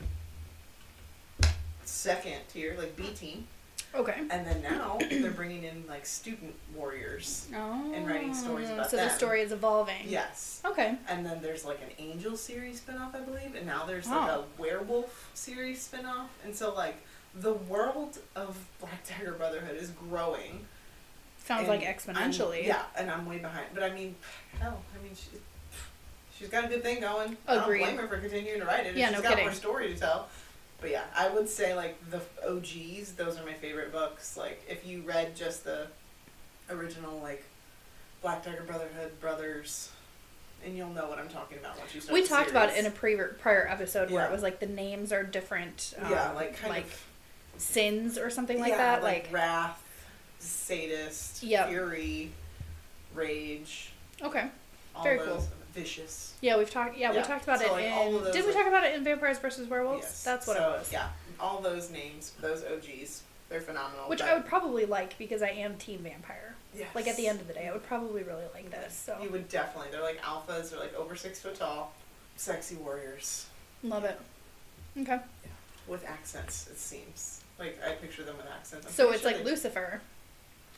second 1.84 2.36
tier 2.52 2.76
like 2.78 2.94
B 2.96 3.08
team, 3.14 3.46
Okay. 3.94 4.20
and 4.30 4.46
then 4.46 4.62
now 4.62 4.98
they're 5.10 5.30
bringing 5.32 5.64
in 5.64 5.84
like 5.88 6.06
student 6.06 6.54
warriors. 6.76 7.48
Oh. 7.54 7.92
and 7.94 8.06
writing 8.06 8.32
stories 8.34 8.68
oh, 8.70 8.74
about 8.74 8.90
them. 8.90 9.00
So 9.00 9.04
the 9.04 9.10
story 9.10 9.40
is 9.42 9.50
evolving. 9.52 10.04
Yes. 10.06 10.60
Okay. 10.64 10.96
And 11.08 11.26
then 11.26 11.40
there's 11.42 11.64
like 11.64 11.80
an 11.82 11.90
angel 11.98 12.36
series 12.36 12.80
spinoff, 12.80 13.14
I 13.14 13.20
believe, 13.20 13.54
and 13.56 13.66
now 13.66 13.84
there's 13.86 14.06
like 14.08 14.30
Oh. 14.30 14.44
a 14.58 14.60
werewolf 14.60 15.30
series 15.34 15.86
spinoff, 15.88 16.28
and 16.44 16.54
so 16.54 16.72
like 16.74 16.96
the 17.34 17.54
world 17.54 18.18
of 18.36 18.56
Black 18.80 19.06
Dagger 19.08 19.32
Brotherhood 19.32 19.76
is 19.76 19.90
growing. 19.90 20.66
Sounds 21.44 21.68
like 21.68 21.82
I'm- 21.82 21.94
exponentially. 21.94 22.66
yeah, 22.66 22.82
and 22.96 23.10
I'm 23.10 23.26
way 23.26 23.38
behind. 23.38 23.66
But 23.74 23.82
I 23.82 23.90
mean, 23.90 24.14
hell, 24.60 24.82
I 24.98 25.02
mean, 25.02 25.14
she, 25.16 25.38
she's 26.38 26.48
got 26.48 26.64
a 26.64 26.68
good 26.68 26.82
thing 26.82 27.00
going. 27.00 27.36
Agreed. 27.48 27.82
I 27.82 27.86
don't 27.86 27.96
blame 27.96 28.08
her 28.08 28.08
for 28.16 28.18
continuing 28.20 28.60
to 28.60 28.66
write 28.66 28.86
it. 28.86 28.94
Yeah, 28.96 29.08
she's 29.08 29.16
no 29.16 29.22
got 29.22 29.30
kidding. 29.30 29.44
more 29.46 29.54
story 29.54 29.92
to 29.92 29.98
tell. 29.98 30.28
But 30.80 30.90
yeah, 30.90 31.04
I 31.16 31.28
would 31.28 31.48
say 31.48 31.74
like 31.74 31.96
the 32.10 32.20
OGs. 32.48 33.12
Those 33.12 33.38
are 33.38 33.44
my 33.44 33.52
favorite 33.54 33.92
books. 33.92 34.36
Like 34.36 34.62
if 34.68 34.86
you 34.86 35.02
read 35.02 35.36
just 35.36 35.64
the 35.64 35.86
original 36.70 37.18
like 37.20 37.44
Black 38.22 38.44
Dagger 38.44 38.62
Brotherhood 38.62 39.18
brothers, 39.20 39.90
and 40.64 40.76
you'll 40.76 40.90
know 40.90 41.08
what 41.08 41.18
I'm 41.18 41.28
talking 41.28 41.58
about 41.58 41.78
once 41.78 41.94
you 41.94 42.00
start. 42.00 42.14
We 42.14 42.26
talked 42.26 42.50
about 42.50 42.70
it 42.70 42.76
in 42.78 42.86
a 42.86 42.90
pre- 42.90 43.16
prior 43.38 43.66
episode 43.68 44.10
where 44.10 44.22
Yeah. 44.24 44.28
it 44.28 44.32
was 44.32 44.42
like 44.42 44.60
the 44.60 44.66
names 44.66 45.12
are 45.12 45.22
different. 45.22 45.94
Um, 46.00 46.10
yeah, 46.10 46.32
like 46.32 46.56
kind 46.56 46.72
like 46.72 46.84
of 46.86 47.06
sins 47.58 48.16
or 48.18 48.30
something 48.30 48.58
like 48.58 48.70
yeah, 48.70 48.76
that. 48.78 49.02
like, 49.02 49.24
Like, 49.24 49.32
wrath, 49.32 49.82
Zsadist, 50.40 51.42
Yep. 51.42 51.68
Phury, 51.68 52.28
Rhage. 53.14 53.90
okay, 54.22 54.48
Very 55.02 55.18
those, 55.18 55.26
cool. 55.28 55.48
Vishous. 55.74 56.32
yeah, 56.40 56.56
we've 56.58 56.70
talked. 56.70 56.96
Yeah, 56.96 57.12
we 57.12 57.22
talked 57.22 57.44
about 57.44 57.60
so, 57.60 57.66
it 57.66 57.72
like, 57.72 57.84
in. 57.84 58.32
Did 58.32 58.34
we 58.44 58.52
like- 58.52 58.54
talk 58.54 58.66
about 58.66 58.84
it 58.84 58.94
in 58.94 59.04
Vampires 59.04 59.38
versus 59.38 59.68
Werewolves? 59.68 60.02
Yes. 60.02 60.24
That's 60.24 60.46
what 60.46 60.56
so, 60.56 60.62
it 60.74 60.78
was. 60.78 60.92
Yeah, 60.92 61.08
all 61.38 61.60
those 61.60 61.90
names, 61.90 62.32
those 62.40 62.64
OGs, 62.64 63.22
they're 63.48 63.60
phenomenal. 63.60 64.08
Which 64.08 64.20
I 64.22 64.34
would 64.34 64.46
probably 64.46 64.84
like 64.86 65.16
because 65.18 65.42
I 65.42 65.50
am 65.50 65.76
Team 65.76 66.00
Vampire. 66.00 66.54
Yes. 66.74 66.88
Like 66.94 67.08
at 67.08 67.16
the 67.16 67.26
end 67.26 67.40
of 67.40 67.48
the 67.48 67.54
day, 67.54 67.68
I 67.68 67.72
would 67.72 67.84
probably 67.84 68.22
really 68.22 68.44
like 68.54 68.70
this. 68.70 68.94
So 68.94 69.16
You 69.22 69.30
would 69.30 69.48
definitely. 69.48 69.90
They're 69.90 70.02
like 70.02 70.20
alphas. 70.22 70.70
They're 70.70 70.78
like 70.80 70.94
over 70.94 71.16
six 71.16 71.40
foot 71.40 71.56
tall, 71.56 71.92
sexy 72.36 72.76
warriors 72.76 73.46
love 73.82 74.04
it. 74.04 74.20
Okay, 74.98 75.12
Yeah. 75.12 75.50
with 75.86 76.04
accents. 76.06 76.68
It 76.68 76.78
seems 76.78 77.42
like 77.58 77.78
I 77.86 77.92
picture 77.92 78.22
them 78.24 78.36
with 78.36 78.46
accents. 78.46 78.86
I'm 78.86 78.92
so 78.92 79.10
it's 79.12 79.24
like 79.24 79.44
Lucifer, 79.44 80.00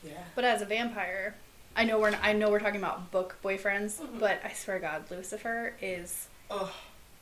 Yeah. 0.03 0.23
but 0.35 0.43
as 0.45 0.61
a 0.61 0.65
vampire. 0.65 1.35
I 1.75 1.83
know 1.85 1.99
we're 1.99 2.09
n- 2.09 2.19
I 2.21 2.33
know 2.33 2.49
we're 2.49 2.59
talking 2.59 2.77
about 2.81 3.09
book 3.11 3.35
boyfriends, 3.43 3.93
Mhm. 3.99 4.19
but 4.19 4.39
I 4.43 4.53
swear 4.53 4.77
to 4.77 4.81
God, 4.81 5.03
Lucifer 5.09 5.73
is 5.81 6.27
Oh 6.51 6.71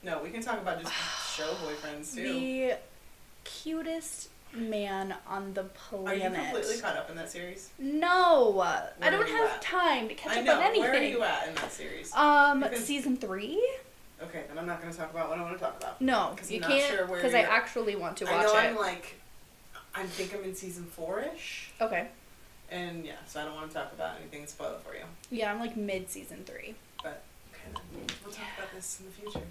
no, 0.04 0.20
we 0.20 0.30
can 0.30 0.42
talk 0.42 0.60
about 0.60 0.82
just 0.82 0.94
show 1.38 1.54
boyfriends 1.66 2.14
too. 2.16 2.24
the 2.24 2.78
cutest 3.44 4.30
man 4.54 5.16
on 5.28 5.54
the 5.54 5.64
planet. 5.64 6.08
Are 6.10 6.30
you 6.30 6.36
completely 6.36 6.78
caught 6.82 6.98
up 6.98 7.10
in 7.10 7.16
that 7.16 7.32
series? 7.32 7.70
No, 7.80 8.60
I 9.02 9.10
don't 9.10 9.28
have 9.30 9.52
at? 9.52 9.62
time 9.62 10.10
to 10.10 10.14
catch 10.16 10.36
I 10.36 10.40
up 10.42 10.46
know. 10.46 10.56
on 10.58 10.64
anything. 10.64 10.82
Where 10.82 10.94
are 11.00 11.04
you 11.04 11.24
at 11.24 11.48
in 11.48 11.56
that 11.56 11.72
series? 11.72 12.14
Um, 12.14 12.60
Because- 12.62 12.84
season 12.86 13.16
three? 13.16 13.66
okay, 14.22 14.44
then 14.50 14.58
I'm 14.60 14.68
not 14.68 14.82
going 14.82 14.92
to 14.92 15.00
talk 15.00 15.10
about 15.12 15.30
what 15.30 15.40
I 15.40 15.42
want 15.44 15.58
to 15.58 15.64
talk 15.64 15.78
about. 15.78 16.02
No, 16.02 16.32
because 16.36 16.52
you 16.52 16.60
not 16.60 16.70
can't 16.70 16.94
sure 16.94 17.06
where 17.08 17.20
because 17.22 17.34
I 17.34 17.42
actually 17.42 17.96
want 17.96 18.18
to 18.18 18.26
watch 18.26 18.34
I 18.34 18.44
know 18.44 18.54
it. 18.54 18.58
I'm 18.58 18.76
like, 18.76 19.16
I 19.96 20.04
think 20.06 20.34
I'm 20.36 20.44
in 20.44 20.54
season 20.56 20.84
four 20.86 21.22
ish, 21.22 21.70
okay, 21.80 22.10
and 22.72 23.06
yeah, 23.06 23.14
so 23.28 23.42
I 23.42 23.46
don't 23.46 23.56
want 23.56 23.70
to 23.70 23.74
talk 23.76 23.92
about 23.94 24.16
anything 24.20 24.48
spoiled 24.48 24.82
for 24.82 24.96
you. 24.96 25.04
yeah, 25.30 25.52
I'm 25.52 25.60
like 25.60 25.76
mid 25.78 26.10
season 26.10 26.44
three. 26.46 26.76
But 27.04 27.22
okay, 27.54 27.72
then 27.74 28.02
we'll 28.24 28.34
talk 28.34 28.46
about 28.58 28.74
this 28.74 29.00
in 29.00 29.06
the 29.08 29.12
future 29.12 29.46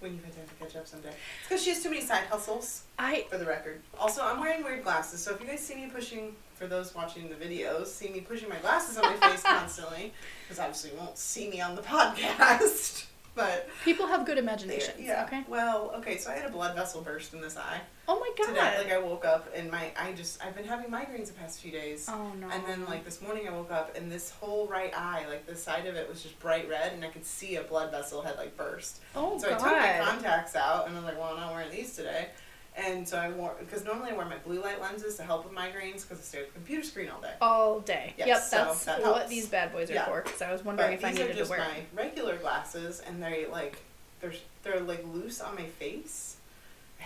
when 0.00 0.12
you've 0.14 0.24
had 0.24 0.34
time 0.36 0.44
to 0.46 0.64
catch 0.64 0.76
up 0.76 0.86
someday. 0.86 1.08
It's 1.08 1.48
because 1.48 1.64
she 1.64 1.70
has 1.70 1.82
too 1.82 1.90
many 1.90 2.02
side 2.02 2.24
hustles, 2.30 2.82
I 2.98 3.24
for 3.28 3.36
the 3.38 3.44
record. 3.46 3.80
Also, 3.98 4.22
I'm 4.22 4.38
wearing 4.40 4.62
weird 4.62 4.84
glasses, 4.84 5.20
so 5.20 5.34
if 5.34 5.40
you 5.40 5.46
guys 5.46 5.60
see 5.60 5.74
me 5.74 5.90
pushing, 5.92 6.36
for 6.54 6.66
those 6.66 6.94
watching 6.94 7.28
the 7.28 7.34
videos, 7.34 7.86
see 7.86 8.08
me 8.08 8.20
pushing 8.20 8.48
my 8.48 8.56
glasses 8.58 8.96
on 8.96 9.04
my 9.04 9.28
face 9.28 9.42
constantly, 9.44 10.12
because 10.44 10.60
obviously 10.60 10.90
you 10.90 10.96
won't 10.98 11.18
see 11.18 11.48
me 11.50 11.60
on 11.60 11.74
the 11.74 11.82
podcast. 11.94 13.06
But 13.38 13.68
people 13.84 14.08
have 14.08 14.26
good 14.26 14.36
they- 14.36 14.40
imaginations. 14.40 14.98
yeah. 15.00 15.22
Okay. 15.24 15.44
Well, 15.46 15.92
okay, 15.98 16.18
so 16.18 16.28
I 16.30 16.34
had 16.34 16.46
a 16.46 16.52
blood 16.52 16.74
vessel 16.74 17.02
burst 17.02 17.32
in 17.34 17.40
this 17.40 17.56
eye 17.56 17.80
Oh 18.08 18.18
my 18.18 18.30
god. 18.36 18.48
today. 18.52 18.74
Like 18.78 18.92
I 18.92 18.98
woke 18.98 19.24
up 19.24 19.48
and 19.54 19.70
my 19.70 19.92
I 19.96 20.12
just 20.12 20.44
I've 20.44 20.56
been 20.56 20.64
having 20.64 20.90
migraines 20.90 21.28
the 21.28 21.34
past 21.34 21.60
few 21.60 21.70
days. 21.70 22.08
oh 22.12 22.32
no. 22.40 22.48
And 22.50 22.64
then 22.66 22.84
like 22.86 23.04
this 23.04 23.22
morning 23.22 23.46
I 23.46 23.52
woke 23.52 23.70
up 23.70 23.96
and 23.96 24.10
this 24.10 24.30
whole 24.32 24.66
right 24.66 24.92
eye, 24.96 25.24
like 25.28 25.46
the 25.46 25.54
side 25.54 25.86
of 25.86 25.94
it 25.94 26.08
was 26.08 26.20
just 26.22 26.36
bright 26.40 26.68
red 26.68 26.92
and 26.94 27.04
I 27.04 27.08
could 27.08 27.24
see 27.24 27.54
a 27.56 27.62
blood 27.62 27.92
vessel 27.92 28.22
had 28.22 28.36
like 28.36 28.56
burst. 28.56 29.00
oh 29.14 29.38
so 29.38 29.46
I 29.46 29.50
took 29.52 29.62
my 29.62 30.00
contacts 30.04 30.56
out 30.56 30.88
and 30.88 30.96
I 30.96 30.98
was 30.98 31.04
like, 31.08 31.16
well, 31.18 31.28
I'm 31.34 31.36
not 31.40 31.52
wearing 31.54 31.70
these 31.70 31.94
today. 31.94 32.30
And 32.78 33.06
so 33.08 33.18
I 33.18 33.28
wore 33.30 33.54
because 33.58 33.84
normally 33.84 34.12
I 34.12 34.16
wear 34.16 34.24
my 34.26 34.36
blue 34.38 34.62
light 34.62 34.80
lenses 34.80 35.16
to 35.16 35.24
help 35.24 35.44
with 35.44 35.52
migraines 35.52 36.02
because 36.02 36.18
I 36.18 36.22
stare 36.22 36.40
at 36.42 36.46
the 36.48 36.54
computer 36.54 36.82
screen 36.84 37.08
all 37.08 37.20
day. 37.20 37.32
All 37.40 37.80
day. 37.80 38.14
Yes, 38.16 38.26
yep, 38.28 38.42
so 38.42 38.56
that's 38.66 38.84
that 38.84 39.02
what 39.02 39.28
these 39.28 39.46
bad 39.48 39.72
boys 39.72 39.90
are 39.90 39.94
Yeah. 39.94 40.06
for. 40.06 40.22
Because 40.22 40.40
I 40.42 40.52
was 40.52 40.64
wondering 40.64 40.90
But 40.90 40.98
if 40.98 41.04
I 41.04 41.10
these 41.10 41.18
are 41.18 41.22
needed 41.24 41.32
to 41.34 41.38
just 41.40 41.50
wear. 41.50 41.58
my 41.58 41.82
regular 41.92 42.36
glasses, 42.36 43.00
and 43.00 43.20
they 43.22 43.46
like 43.46 43.78
they're 44.20 44.32
they're 44.62 44.80
like 44.80 45.04
loose 45.12 45.40
on 45.40 45.56
my 45.56 45.66
face. 45.66 46.36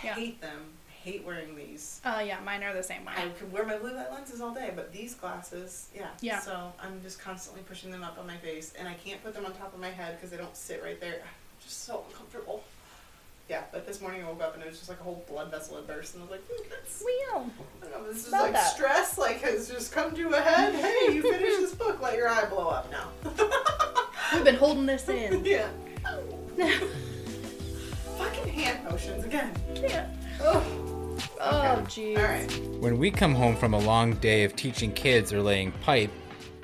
I 0.01 0.05
Yeah. 0.05 0.13
hate 0.13 0.41
them. 0.41 0.73
I 0.89 0.93
hate 1.09 1.23
wearing 1.25 1.55
these. 1.55 1.99
Uh, 2.05 2.23
yeah, 2.25 2.39
mine 2.41 2.63
are 2.63 2.73
the 2.73 2.83
same 2.83 3.03
way. 3.05 3.13
I 3.17 3.27
could 3.29 3.51
wear 3.51 3.65
my 3.65 3.77
blue 3.77 3.93
light 3.95 4.11
lenses 4.11 4.41
all 4.41 4.53
day, 4.53 4.71
but 4.75 4.93
these 4.93 5.15
glasses, 5.15 5.87
yeah. 5.93 6.09
Yeah. 6.21 6.39
So 6.39 6.71
I'm 6.79 7.01
just 7.01 7.19
constantly 7.19 7.63
pushing 7.63 7.89
them 7.91 8.03
up 8.03 8.17
on 8.19 8.27
my 8.27 8.37
face, 8.37 8.73
and 8.77 8.87
I 8.87 8.93
can't 8.93 9.21
put 9.23 9.33
them 9.33 9.45
on 9.45 9.53
top 9.53 9.73
of 9.73 9.79
my 9.79 9.89
head 9.89 10.15
because 10.17 10.29
they 10.29 10.37
don't 10.37 10.55
sit 10.55 10.81
right 10.83 10.99
there. 11.01 11.15
I'm 11.23 11.27
Just 11.63 11.83
so 11.85 12.03
uncomfortable. 12.09 12.63
Yeah, 13.49 13.63
but 13.73 13.85
this 13.85 13.99
morning 14.01 14.23
I 14.23 14.27
woke 14.29 14.41
up 14.41 14.53
and 14.53 14.63
it 14.63 14.69
was 14.69 14.77
just 14.77 14.89
like 14.89 14.99
a 15.01 15.03
whole 15.03 15.23
blood 15.27 15.51
vessel 15.51 15.75
had 15.75 15.85
burst, 15.85 16.13
and 16.15 16.23
I 16.23 16.25
was 16.25 16.31
like, 16.31 16.43
hmm, 16.49 16.63
that's, 16.69 17.03
Wheel. 17.03 17.49
I 17.81 17.85
don't 17.91 18.03
know, 18.03 18.07
this 18.11 18.21
is 18.23 18.29
About 18.29 18.43
like 18.43 18.53
that. 18.53 18.73
stress, 18.73 19.17
like 19.17 19.41
has 19.41 19.67
just 19.69 19.91
come 19.91 20.15
to 20.15 20.29
a 20.29 20.39
head. 20.41 20.73
Hey, 20.73 21.13
you 21.13 21.21
finished 21.21 21.59
this 21.59 21.75
book, 21.75 22.01
let 22.01 22.15
your 22.17 22.29
eye 22.29 22.45
blow 22.45 22.69
up 22.69 22.89
now. 22.89 23.09
We've 24.33 24.43
been 24.45 24.55
holding 24.55 24.85
this 24.85 25.07
in. 25.09 25.43
yeah. 25.45 25.67
Fucking 28.17 28.47
hand 28.53 28.83
motions 28.89 29.25
again. 29.25 29.51
Can't. 29.75 30.07
Ugh. 30.41 30.63
Oh, 31.41 31.83
jeez. 31.87 32.17
All 32.17 32.23
right. 32.23 32.79
When 32.81 32.97
we 32.97 33.11
come 33.11 33.35
home 33.35 33.55
from 33.57 33.73
a 33.73 33.79
long 33.79 34.13
day 34.15 34.43
of 34.45 34.55
teaching 34.55 34.91
kids 34.93 35.33
or 35.33 35.41
laying 35.41 35.71
pipe, 35.73 36.11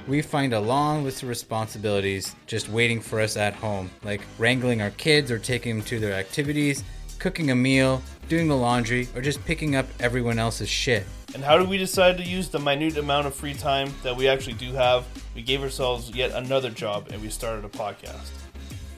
we 0.07 0.21
find 0.21 0.53
a 0.53 0.59
long 0.59 1.03
list 1.03 1.23
of 1.23 1.29
responsibilities 1.29 2.35
just 2.47 2.69
waiting 2.69 3.01
for 3.01 3.19
us 3.19 3.37
at 3.37 3.53
home, 3.53 3.89
like 4.03 4.21
wrangling 4.37 4.81
our 4.81 4.91
kids 4.91 5.31
or 5.31 5.39
taking 5.39 5.77
them 5.77 5.85
to 5.87 5.99
their 5.99 6.13
activities, 6.13 6.83
cooking 7.19 7.51
a 7.51 7.55
meal, 7.55 8.01
doing 8.27 8.47
the 8.47 8.55
laundry, 8.55 9.07
or 9.15 9.21
just 9.21 9.43
picking 9.45 9.75
up 9.75 9.85
everyone 9.99 10.39
else's 10.39 10.69
shit. 10.69 11.05
And 11.35 11.43
how 11.43 11.57
did 11.57 11.69
we 11.69 11.77
decide 11.77 12.17
to 12.17 12.23
use 12.23 12.49
the 12.49 12.59
minute 12.59 12.97
amount 12.97 13.27
of 13.27 13.35
free 13.35 13.53
time 13.53 13.93
that 14.03 14.15
we 14.15 14.27
actually 14.27 14.53
do 14.53 14.73
have? 14.73 15.05
We 15.35 15.41
gave 15.41 15.61
ourselves 15.61 16.09
yet 16.11 16.31
another 16.31 16.69
job 16.69 17.09
and 17.11 17.21
we 17.21 17.29
started 17.29 17.65
a 17.65 17.69
podcast. 17.69 18.29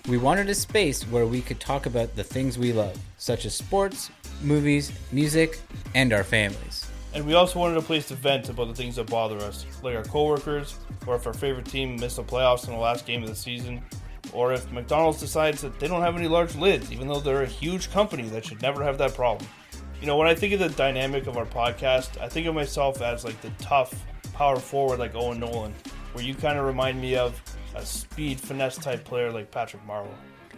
We 0.07 0.17
wanted 0.17 0.49
a 0.49 0.55
space 0.55 1.03
where 1.03 1.25
we 1.25 1.41
could 1.41 1.59
talk 1.59 1.85
about 1.85 2.15
the 2.15 2.23
things 2.23 2.57
we 2.57 2.73
love, 2.73 2.97
such 3.17 3.45
as 3.45 3.53
sports, 3.53 4.09
movies, 4.41 4.91
music, 5.11 5.59
and 5.93 6.13
our 6.13 6.23
families. 6.23 6.80
And 7.13 7.25
we 7.25 7.33
also 7.33 7.59
wanted 7.59 7.77
a 7.77 7.81
place 7.81 8.07
to 8.07 8.15
vent 8.15 8.49
about 8.49 8.69
the 8.69 8.73
things 8.73 8.95
that 8.95 9.09
bother 9.09 9.37
us, 9.39 9.65
like 9.83 9.95
our 9.95 10.03
coworkers, 10.03 10.75
or 11.05 11.15
if 11.15 11.27
our 11.27 11.33
favorite 11.33 11.65
team 11.65 11.97
missed 11.97 12.15
the 12.15 12.23
playoffs 12.23 12.67
in 12.67 12.73
the 12.73 12.79
last 12.79 13.05
game 13.05 13.21
of 13.21 13.29
the 13.29 13.35
season, 13.35 13.81
or 14.31 14.53
if 14.53 14.71
McDonald's 14.71 15.19
decides 15.19 15.61
that 15.61 15.77
they 15.79 15.87
don't 15.87 16.01
have 16.01 16.15
any 16.15 16.27
large 16.27 16.55
lids, 16.55 16.91
even 16.91 17.07
though 17.07 17.19
they're 17.19 17.43
a 17.43 17.47
huge 17.47 17.91
company 17.91 18.29
that 18.29 18.45
should 18.45 18.61
never 18.61 18.83
have 18.83 18.97
that 18.97 19.13
problem. 19.13 19.49
You 19.99 20.07
know, 20.07 20.17
when 20.17 20.27
I 20.27 20.33
think 20.33 20.53
of 20.53 20.59
the 20.59 20.69
dynamic 20.69 21.27
of 21.27 21.37
our 21.37 21.45
podcast, 21.45 22.19
I 22.21 22.29
think 22.29 22.47
of 22.47 22.55
myself 22.55 23.01
as 23.01 23.25
like 23.25 23.39
the 23.41 23.51
tough 23.59 23.93
power 24.33 24.57
forward 24.57 24.99
like 24.99 25.13
Owen 25.13 25.39
Nolan, 25.39 25.73
where 26.13 26.23
you 26.23 26.33
kind 26.33 26.57
of 26.57 26.65
remind 26.65 26.99
me 26.99 27.15
of 27.15 27.39
a 27.75 27.85
speed 27.85 28.39
finesse 28.39 28.77
type 28.77 29.03
player 29.03 29.31
like 29.31 29.51
Patrick 29.51 29.85
Marleau. 29.85 30.07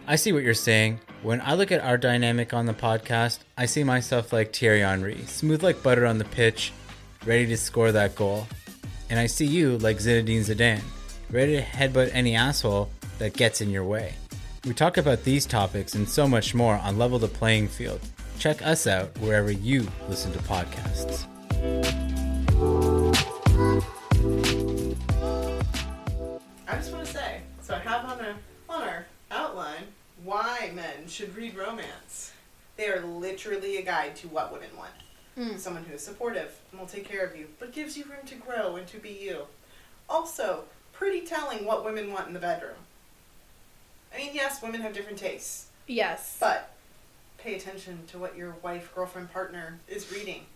I 0.06 0.16
see 0.16 0.32
what 0.32 0.42
you're 0.42 0.54
saying. 0.54 1.00
When 1.22 1.40
I 1.40 1.54
look 1.54 1.72
at 1.72 1.82
our 1.82 1.96
dynamic 1.96 2.52
on 2.52 2.66
the 2.66 2.74
podcast, 2.74 3.38
I 3.56 3.64
see 3.64 3.84
myself 3.84 4.32
like 4.32 4.54
Thierry 4.54 4.80
Henry, 4.80 5.16
smooth 5.26 5.62
like 5.62 5.82
butter 5.82 6.04
on 6.04 6.18
the 6.18 6.26
pitch, 6.26 6.72
ready 7.24 7.46
to 7.46 7.56
score 7.56 7.90
that 7.92 8.14
goal. 8.14 8.46
And 9.08 9.18
I 9.18 9.26
see 9.26 9.46
you 9.46 9.78
like 9.78 9.96
Zinedine 9.98 10.40
Zidane, 10.40 10.82
ready 11.30 11.56
to 11.56 11.62
headbutt 11.62 12.10
any 12.12 12.34
asshole 12.34 12.90
that 13.18 13.32
gets 13.32 13.62
in 13.62 13.70
your 13.70 13.84
way. 13.84 14.14
We 14.66 14.74
talk 14.74 14.98
about 14.98 15.24
these 15.24 15.46
topics 15.46 15.94
and 15.94 16.06
so 16.06 16.28
much 16.28 16.54
more 16.54 16.76
on 16.76 16.98
Level 16.98 17.18
the 17.18 17.28
Playing 17.28 17.68
Field. 17.68 18.00
Check 18.38 18.60
us 18.66 18.86
out 18.86 19.16
wherever 19.18 19.50
you 19.50 19.86
listen 20.08 20.32
to 20.32 20.38
podcasts. 20.40 22.03
Should 31.14 31.36
read 31.36 31.54
romance. 31.54 32.32
They 32.76 32.88
are 32.88 33.00
literally 33.00 33.76
a 33.76 33.82
guide 33.82 34.16
to 34.16 34.26
what 34.26 34.52
women 34.52 34.70
want. 34.76 34.90
Mm. 35.38 35.56
Someone 35.60 35.84
who 35.84 35.94
is 35.94 36.04
supportive 36.04 36.50
and 36.72 36.80
will 36.80 36.88
take 36.88 37.04
care 37.08 37.24
of 37.24 37.36
you, 37.36 37.46
but 37.60 37.70
gives 37.70 37.96
you 37.96 38.02
room 38.06 38.26
to 38.26 38.34
grow 38.34 38.74
and 38.74 38.84
to 38.88 38.98
be 38.98 39.10
you. 39.10 39.42
Also, 40.08 40.64
pretty 40.92 41.20
telling 41.20 41.64
what 41.66 41.84
women 41.84 42.12
want 42.12 42.26
in 42.26 42.34
the 42.34 42.40
bedroom. 42.40 42.74
I 44.12 44.16
mean, 44.18 44.30
yes, 44.34 44.60
women 44.60 44.80
have 44.80 44.92
different 44.92 45.16
tastes, 45.18 45.68
Yes. 45.86 46.36
but 46.40 46.72
pay 47.38 47.54
attention 47.54 48.00
to 48.08 48.18
what 48.18 48.36
your 48.36 48.56
wife, 48.64 48.92
girlfriend, 48.92 49.32
partner 49.32 49.78
is 49.86 50.10
reading. 50.10 50.46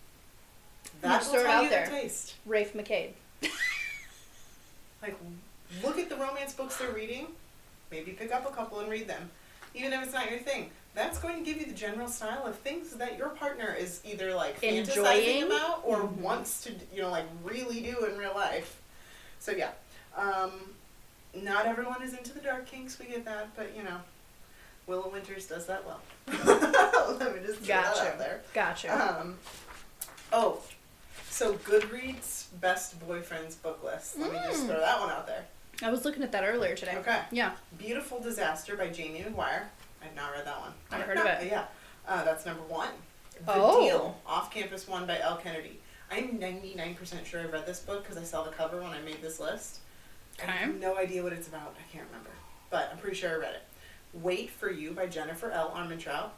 That 1.02 1.24
will 1.24 1.34
tell 1.34 1.46
out 1.46 1.62
you 1.62 1.70
their 1.70 1.86
there. 1.88 2.00
taste. 2.02 2.34
Rafe 2.44 2.74
MacKade. 2.74 3.14
Like, 5.00 5.16
look 5.84 6.00
at 6.00 6.08
the 6.08 6.16
romance 6.16 6.52
books 6.52 6.78
they're 6.78 6.90
reading. 6.90 7.28
Maybe 7.92 8.10
pick 8.10 8.32
up 8.32 8.44
a 8.44 8.52
couple 8.52 8.80
and 8.80 8.90
read 8.90 9.06
them. 9.06 9.30
Even 9.74 9.92
if 9.92 10.02
it's 10.02 10.12
not 10.12 10.30
your 10.30 10.40
thing. 10.40 10.70
That's 10.94 11.18
going 11.18 11.36
to 11.38 11.44
give 11.44 11.60
you 11.60 11.66
the 11.66 11.74
general 11.78 12.08
style 12.08 12.44
of 12.46 12.56
things 12.56 12.90
that 12.96 13.16
your 13.16 13.28
partner 13.28 13.72
is 13.78 14.00
either 14.04 14.34
like 14.34 14.60
fantasizing 14.60 15.44
about 15.46 15.82
or 15.84 15.98
Mhm. 16.00 16.16
wants 16.16 16.62
to, 16.62 16.72
you 16.92 17.02
know, 17.02 17.10
like 17.10 17.26
really 17.44 17.80
do 17.80 18.04
in 18.04 18.18
real 18.18 18.34
life. 18.34 18.80
So, 19.38 19.52
yeah. 19.52 19.70
Um, 20.16 20.74
not 21.34 21.66
everyone 21.66 22.02
is 22.02 22.14
into 22.14 22.32
the 22.32 22.40
dark 22.40 22.66
kinks, 22.66 22.98
we 22.98 23.04
get 23.06 23.24
that, 23.26 23.54
but 23.54 23.76
you 23.76 23.84
know, 23.84 24.00
Willow 24.88 25.08
Winters 25.10 25.46
does 25.46 25.66
that 25.66 25.84
well. 25.86 26.00
Let 26.26 27.34
me 27.34 27.46
just 27.46 27.60
throw 27.60 27.66
that 27.76 27.96
out 27.98 28.18
there. 28.18 28.40
Gotcha. 28.54 29.20
Um, 29.20 29.38
oh, 30.32 30.60
so 31.30 31.54
Goodreads 31.58 32.46
best 32.60 32.98
boyfriends 33.06 33.60
book 33.62 33.84
list. 33.84 34.18
Let 34.18 34.32
me 34.32 34.38
just 34.48 34.62
Mm. 34.64 34.68
throw 34.68 34.80
that 34.80 34.98
one 34.98 35.10
out 35.10 35.26
there. 35.26 35.44
I 35.82 35.90
was 35.90 36.04
looking 36.04 36.22
at 36.22 36.32
that 36.32 36.44
earlier 36.44 36.74
today. 36.74 36.96
Okay. 36.96 37.20
Yeah. 37.30 37.52
Beautiful 37.76 38.20
Disaster 38.20 38.76
by 38.76 38.88
Jamie 38.88 39.20
McGuire. 39.20 39.62
I've 40.02 40.14
not 40.16 40.32
read 40.32 40.44
that 40.46 40.60
one. 40.60 40.72
I've 40.90 41.02
heard 41.02 41.16
no, 41.16 41.22
of 41.22 41.42
it. 41.42 41.50
Yeah, 41.50 41.64
uh, 42.06 42.24
that's 42.24 42.46
number 42.46 42.62
one. 42.62 42.88
The 43.44 43.52
Oh. 43.54 43.80
Deal, 43.80 44.16
Off 44.26 44.50
Campus 44.52 44.88
One 44.88 45.06
by 45.06 45.20
Elle 45.20 45.36
Kennedy. 45.36 45.78
I'm 46.10 46.38
99% 46.38 47.24
sure 47.26 47.40
I 47.40 47.44
read 47.44 47.66
this 47.66 47.80
book 47.80 48.02
because 48.02 48.16
I 48.16 48.24
saw 48.24 48.42
the 48.42 48.50
cover 48.50 48.78
when 48.80 48.90
I 48.92 49.00
made 49.02 49.20
this 49.22 49.38
list. 49.38 49.78
I 50.40 50.44
Okay. 50.44 50.52
have 50.52 50.74
no 50.80 50.96
idea 50.96 51.22
what 51.22 51.32
it's 51.32 51.48
about. 51.48 51.74
I 51.78 51.92
can't 51.92 52.06
remember. 52.08 52.30
But 52.70 52.88
I'm 52.92 52.98
pretty 52.98 53.16
sure 53.16 53.30
I 53.30 53.34
read 53.34 53.54
it. 53.54 53.62
Wait 54.14 54.50
for 54.50 54.70
You 54.70 54.92
by 54.92 55.06
Jennifer 55.06 55.50
L. 55.50 55.70
Armentrout. 55.70 56.30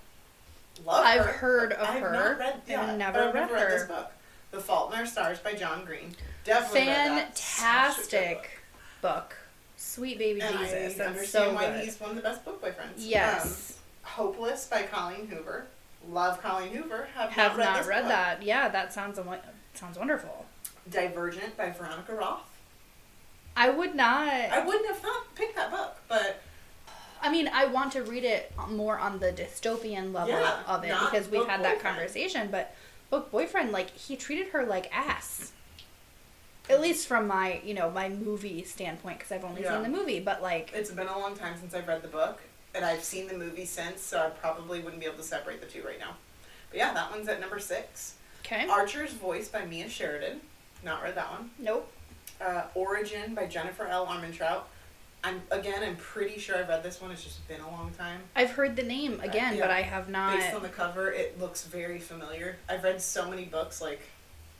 Love 0.85 1.05
I've 1.05 1.24
her. 1.24 1.33
heard 1.33 1.72
of 1.72 1.88
I 1.88 1.92
have 1.92 2.03
her. 2.03 2.12
Not 2.12 2.38
read, 2.38 2.55
I've 2.64 2.68
yeah, 2.68 2.96
never 2.96 3.18
I've 3.29 3.35
read 3.35 3.40
never 3.40 3.55
read 3.55 3.70
this 3.70 3.85
book. 3.87 4.11
The 4.50 4.61
Fault 4.61 4.92
in 4.92 4.98
Our 4.98 5.07
Stars 5.07 5.38
by 5.38 5.55
John 5.55 5.85
Green. 5.85 6.14
Definitely 6.44 6.88
read 6.88 7.11
that. 7.11 7.38
Such 7.38 8.12
a 8.14 8.18
good 8.18 8.35
book. 8.35 8.46
Fantastic 8.46 8.60
book. 9.01 9.37
Sweet 9.77 10.19
baby 10.19 10.41
And 10.41 10.59
Jesus. 10.59 10.73
I 10.75 10.79
That's 10.81 11.01
understand 11.01 11.29
so 11.29 11.55
why 11.55 11.67
good. 11.71 11.85
he's 11.85 11.99
one 12.01 12.11
of 12.11 12.17
the 12.17 12.23
best 12.23 12.45
book 12.45 12.63
boyfriends. 12.63 12.93
Yes. 12.99 13.73
Um, 13.73 13.77
Hopeless 14.13 14.67
by 14.67 14.83
Colleen 14.83 15.27
Hoover. 15.29 15.67
Love 16.11 16.41
Colleen 16.43 16.73
Hoover. 16.73 17.09
Have, 17.15 17.31
Have 17.31 17.53
not 17.53 17.59
read, 17.59 17.65
not 17.65 17.87
read 17.87 18.05
that. 18.07 18.43
Yeah, 18.43 18.69
that 18.69 18.93
sounds 18.93 19.19
sounds 19.75 19.99
wonderful. 19.99 20.47
Divergent 20.91 21.57
by 21.57 21.71
Veronica 21.71 22.15
Roth. 22.15 22.41
I 23.57 23.71
would 23.71 23.95
not. 23.95 24.29
I 24.29 24.65
wouldn't 24.65 24.87
have 24.87 24.99
thought 24.99 25.35
picked 25.35 25.57
that 25.57 25.71
book, 25.71 25.97
but 26.09 26.43
I 27.23 27.31
mean, 27.31 27.49
I 27.53 27.67
want 27.67 27.93
to 27.93 28.03
read 28.03 28.25
it 28.25 28.53
more 28.71 28.99
on 28.99 29.19
the 29.19 29.33
dystopian 29.33 30.13
level 30.15 30.31
Yeah, 30.31 30.61
of 30.67 30.83
it 30.85 30.89
because 30.89 31.29
we've 31.29 31.47
had 31.47 31.63
that 31.63 31.77
boyfriend. 31.77 31.97
conversation. 31.97 32.49
But 32.51 32.75
book 33.11 33.31
boyfriend, 33.31 33.73
like 33.73 33.91
he 33.91 34.17
treated 34.17 34.49
her 34.49 34.65
like 34.65 34.89
ass. 34.97 35.53
At 36.71 36.81
least 36.81 37.09
from 37.09 37.27
my, 37.27 37.61
you 37.65 37.75
know, 37.75 37.91
my 37.91 38.09
movie 38.09 38.63
standpoint, 38.63 39.19
because 39.19 39.33
I've 39.33 39.45
only 39.45 39.63
Yeah. 39.63 39.75
seen 39.75 39.91
the 39.91 39.99
movie. 39.99 40.21
But 40.21 40.41
like, 40.41 40.71
it's 40.73 40.91
been 40.91 41.09
a 41.09 41.19
long 41.19 41.37
time 41.37 41.59
since 41.59 41.75
I've 41.75 41.89
read 41.89 42.03
the 42.03 42.09
book, 42.09 42.41
and 42.75 42.85
I've 42.85 43.03
seen 43.03 43.27
the 43.29 43.35
movie 43.35 43.65
since, 43.65 44.01
so 44.01 44.21
I 44.27 44.31
probably 44.31 44.81
wouldn't 44.81 45.01
be 45.01 45.07
able 45.07 45.19
to 45.19 45.23
separate 45.25 45.61
the 45.61 45.67
two 45.67 45.83
right 45.83 45.99
now. 45.99 46.17
But 46.71 46.79
yeah, 46.79 46.93
that 46.95 47.11
one's 47.11 47.29
at 47.29 47.41
number 47.41 47.59
six. 47.59 48.15
okay, 48.45 48.69
Archer's 48.69 49.13
Voice 49.13 49.49
by 49.49 49.65
Mia 49.67 49.89
Sheridan. 49.89 50.41
Not 50.83 51.03
read 51.03 51.15
that 51.17 51.31
one. 51.31 51.51
nope. 51.59 51.93
Uh, 52.41 52.63
Origin 52.75 53.35
by 53.35 53.47
Jennifer 53.47 53.87
L. 53.87 54.07
Armentrout. 54.07 54.63
I'm 55.23 55.43
again. 55.51 55.83
I'm 55.83 55.97
pretty 55.97 56.39
sure 56.39 56.57
I've 56.57 56.69
read 56.69 56.83
this 56.83 57.01
one. 57.03 57.11
It's 57.11 57.23
just 57.23 57.47
been 57.47 57.61
a 57.61 57.71
long 57.71 57.91
time. 57.99 58.21
I've 58.35 58.53
heard 58.53 58.77
the 58.77 58.83
name 58.83 59.21
again, 59.21 59.57
yeah. 59.57 59.61
but 59.61 59.71
I 59.71 59.83
have 59.83 60.09
not. 60.09 60.39
Based 60.39 60.55
on 60.55 60.63
the 60.63 60.71
cover, 60.71 61.11
it 61.13 61.39
looks 61.39 61.65
very 61.65 61.99
familiar. 61.99 62.57
I've 62.69 62.83
read 62.83 63.03
so 63.03 63.29
many 63.29 63.45
books, 63.45 63.83
like, 63.83 64.01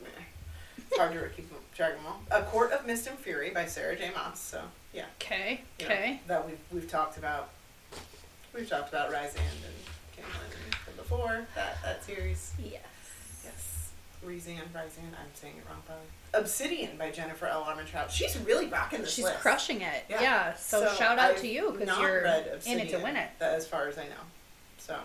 meh. 0.03 0.09
it's 0.77 0.99
hard 0.99 1.14
to 1.14 1.29
keep 1.35 1.51
them, 1.80 1.90
drag 1.90 2.02
them 2.02 2.06
all. 2.06 2.38
A 2.38 2.42
Court 2.44 2.72
of 2.72 2.86
Mist 2.86 3.06
and 3.06 3.18
Fury 3.18 3.50
by 3.50 3.66
Sarah 3.66 3.96
J. 3.96 4.10
Maas. 4.14 4.38
So, 4.38 4.62
yeah. 4.92 5.06
Okay, 5.20 5.62
okay. 5.82 6.20
that 6.26 6.46
we've, 6.46 6.58
we've 6.72 6.88
talked 6.88 7.18
about. 7.18 7.50
We've 8.54 8.68
talked 8.68 8.88
about 8.88 9.10
Rhysand 9.10 9.36
and 9.36 10.16
Caitlin 10.16 10.96
before, 10.96 11.46
that, 11.54 11.78
that 11.84 12.04
series. 12.04 12.52
Yes. 12.58 12.82
Yes. 13.44 13.90
Rhysand, 14.26 14.72
Rhysand, 14.74 15.12
I'm 15.12 15.32
saying 15.34 15.54
it 15.58 15.64
wrong 15.68 15.82
probably. 15.86 16.06
Obsidian 16.34 16.96
by 16.96 17.10
Jennifer 17.10 17.46
L. 17.46 17.64
Armentrout. 17.64 18.10
She's 18.10 18.36
really 18.40 18.66
rocking 18.66 19.00
this 19.00 19.12
She's 19.12 19.24
list. 19.24 19.38
crushing 19.38 19.82
it. 19.82 20.04
Yeah. 20.08 20.22
Yeah. 20.22 20.54
So, 20.54 20.92
shout 20.94 21.18
out 21.18 21.36
to 21.38 21.46
I've 21.46 21.52
you 21.52 21.76
because 21.78 21.96
you're 21.98 22.24
in 22.66 22.80
it 22.80 22.90
to 22.90 22.98
win 22.98 23.16
it. 23.16 23.30
As 23.40 23.66
far 23.66 23.86
as 23.88 23.98
I 23.98 24.04
know. 24.04 24.22
So, 24.78 24.96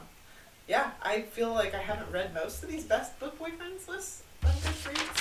yeah, 0.67 0.91
I 1.03 1.21
feel 1.21 1.53
like 1.53 1.75
I 1.75 1.79
haven't 1.79 2.11
read 2.11 2.33
most 2.33 2.63
of 2.63 2.69
these 2.69 2.83
best 2.83 3.19
book 3.19 3.38
boyfriends 3.39 3.88
lists 3.88 4.23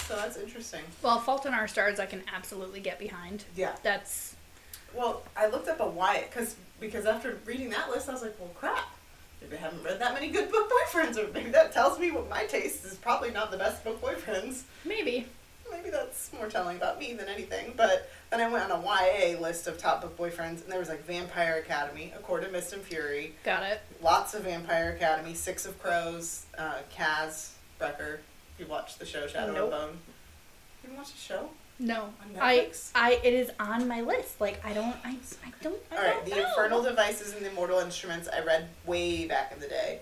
so 0.07 0.17
that's 0.17 0.37
interesting. 0.37 0.81
Well, 1.03 1.19
Fault 1.21 1.47
in 1.47 1.55
Our 1.55 1.69
Stars, 1.69 1.99
I 1.99 2.07
can 2.07 2.23
absolutely 2.35 2.81
get 2.81 2.99
behind. 2.99 3.45
Yeah. 3.57 3.75
That's 3.83 4.37
Well, 4.95 5.23
I 5.37 5.47
looked 5.47 5.69
up 5.69 5.81
a 5.81 5.87
Wyatt 5.87 6.31
because 6.31 6.57
because 6.81 7.07
after 7.07 7.39
reading 7.47 7.71
that 7.71 7.91
list, 7.91 8.09
I 8.09 8.13
was 8.13 8.23
like, 8.23 8.39
well, 8.39 8.51
crap. 8.55 8.89
Maybe 9.41 9.57
I 9.57 9.61
haven't 9.61 9.83
read 9.85 10.01
that 10.01 10.15
many 10.15 10.29
good 10.31 10.51
book 10.51 10.71
boyfriends, 10.71 11.19
or 11.19 11.31
maybe 11.33 11.51
that 11.51 11.73
tells 11.73 11.99
me 11.99 12.11
what 12.11 12.29
my 12.31 12.45
taste 12.45 12.85
is 12.85 12.95
probably 12.95 13.31
not 13.31 13.51
the 13.51 13.57
best 13.59 13.85
book 13.85 14.01
boyfriends. 14.03 14.63
maybe. 14.85 15.27
Maybe 15.71 15.91
that's 15.91 16.31
more 16.33 16.49
telling 16.49 16.77
about 16.77 16.99
me 17.01 17.15
than 17.15 17.27
anything. 17.29 17.73
But 17.77 18.11
then 18.31 18.41
I 18.41 18.49
went 18.51 18.71
on 18.71 18.81
a 18.81 18.85
YA 18.85 19.41
list 19.41 19.67
of 19.67 19.79
top 19.79 20.03
book 20.03 20.17
boyfriends, 20.17 20.63
and 20.63 20.69
there 20.69 20.79
was 20.79 20.89
like 20.89 21.05
Vampire 21.07 21.57
Academy, 21.57 22.13
A 22.17 22.21
Court 22.21 22.45
of 22.45 22.53
Mist 22.53 22.73
and 22.75 22.83
Fury, 22.83 23.35
Got 23.45 23.63
it. 23.65 23.81
lots 24.03 24.35
of 24.35 24.43
Vampire 24.45 24.91
Academy, 24.93 25.35
Six 25.35 25.65
of 25.67 25.79
Crows, 25.83 26.45
uh, 26.59 26.77
Kaz 26.95 27.51
Brekker. 27.81 28.19
You 28.59 28.67
watched 28.67 28.99
the 28.99 29.07
show 29.07 29.27
Shadow 29.27 29.53
Nope. 29.53 29.63
and 29.63 29.71
Bone? 29.71 29.99
You 30.83 30.89
didn't 30.89 30.99
watch 30.99 31.13
the 31.13 31.19
show? 31.21 31.49
No, 31.79 32.03
On 32.03 32.13
I, 32.41 32.59
Netflix? 32.59 32.91
I, 32.95 33.21
it 33.25 33.35
is 33.35 33.51
on 33.59 33.89
my 33.89 34.01
list. 34.01 34.41
Like 34.41 34.65
I 34.65 34.73
don't, 34.73 34.95
I, 35.05 35.17
I 35.45 35.53
don't. 35.61 35.77
I 35.91 35.97
All 35.97 36.03
right, 36.03 36.15
don't 36.17 36.25
the 36.31 36.37
know. 36.37 36.49
Infernal 36.49 36.83
Devices 36.83 37.35
and 37.35 37.45
the 37.45 37.51
Immortal 37.51 37.81
Instruments 37.81 38.29
I 38.33 38.41
read 38.45 38.69
way 38.87 39.27
back 39.27 39.51
in 39.53 39.59
the 39.61 39.67
day. 39.67 40.01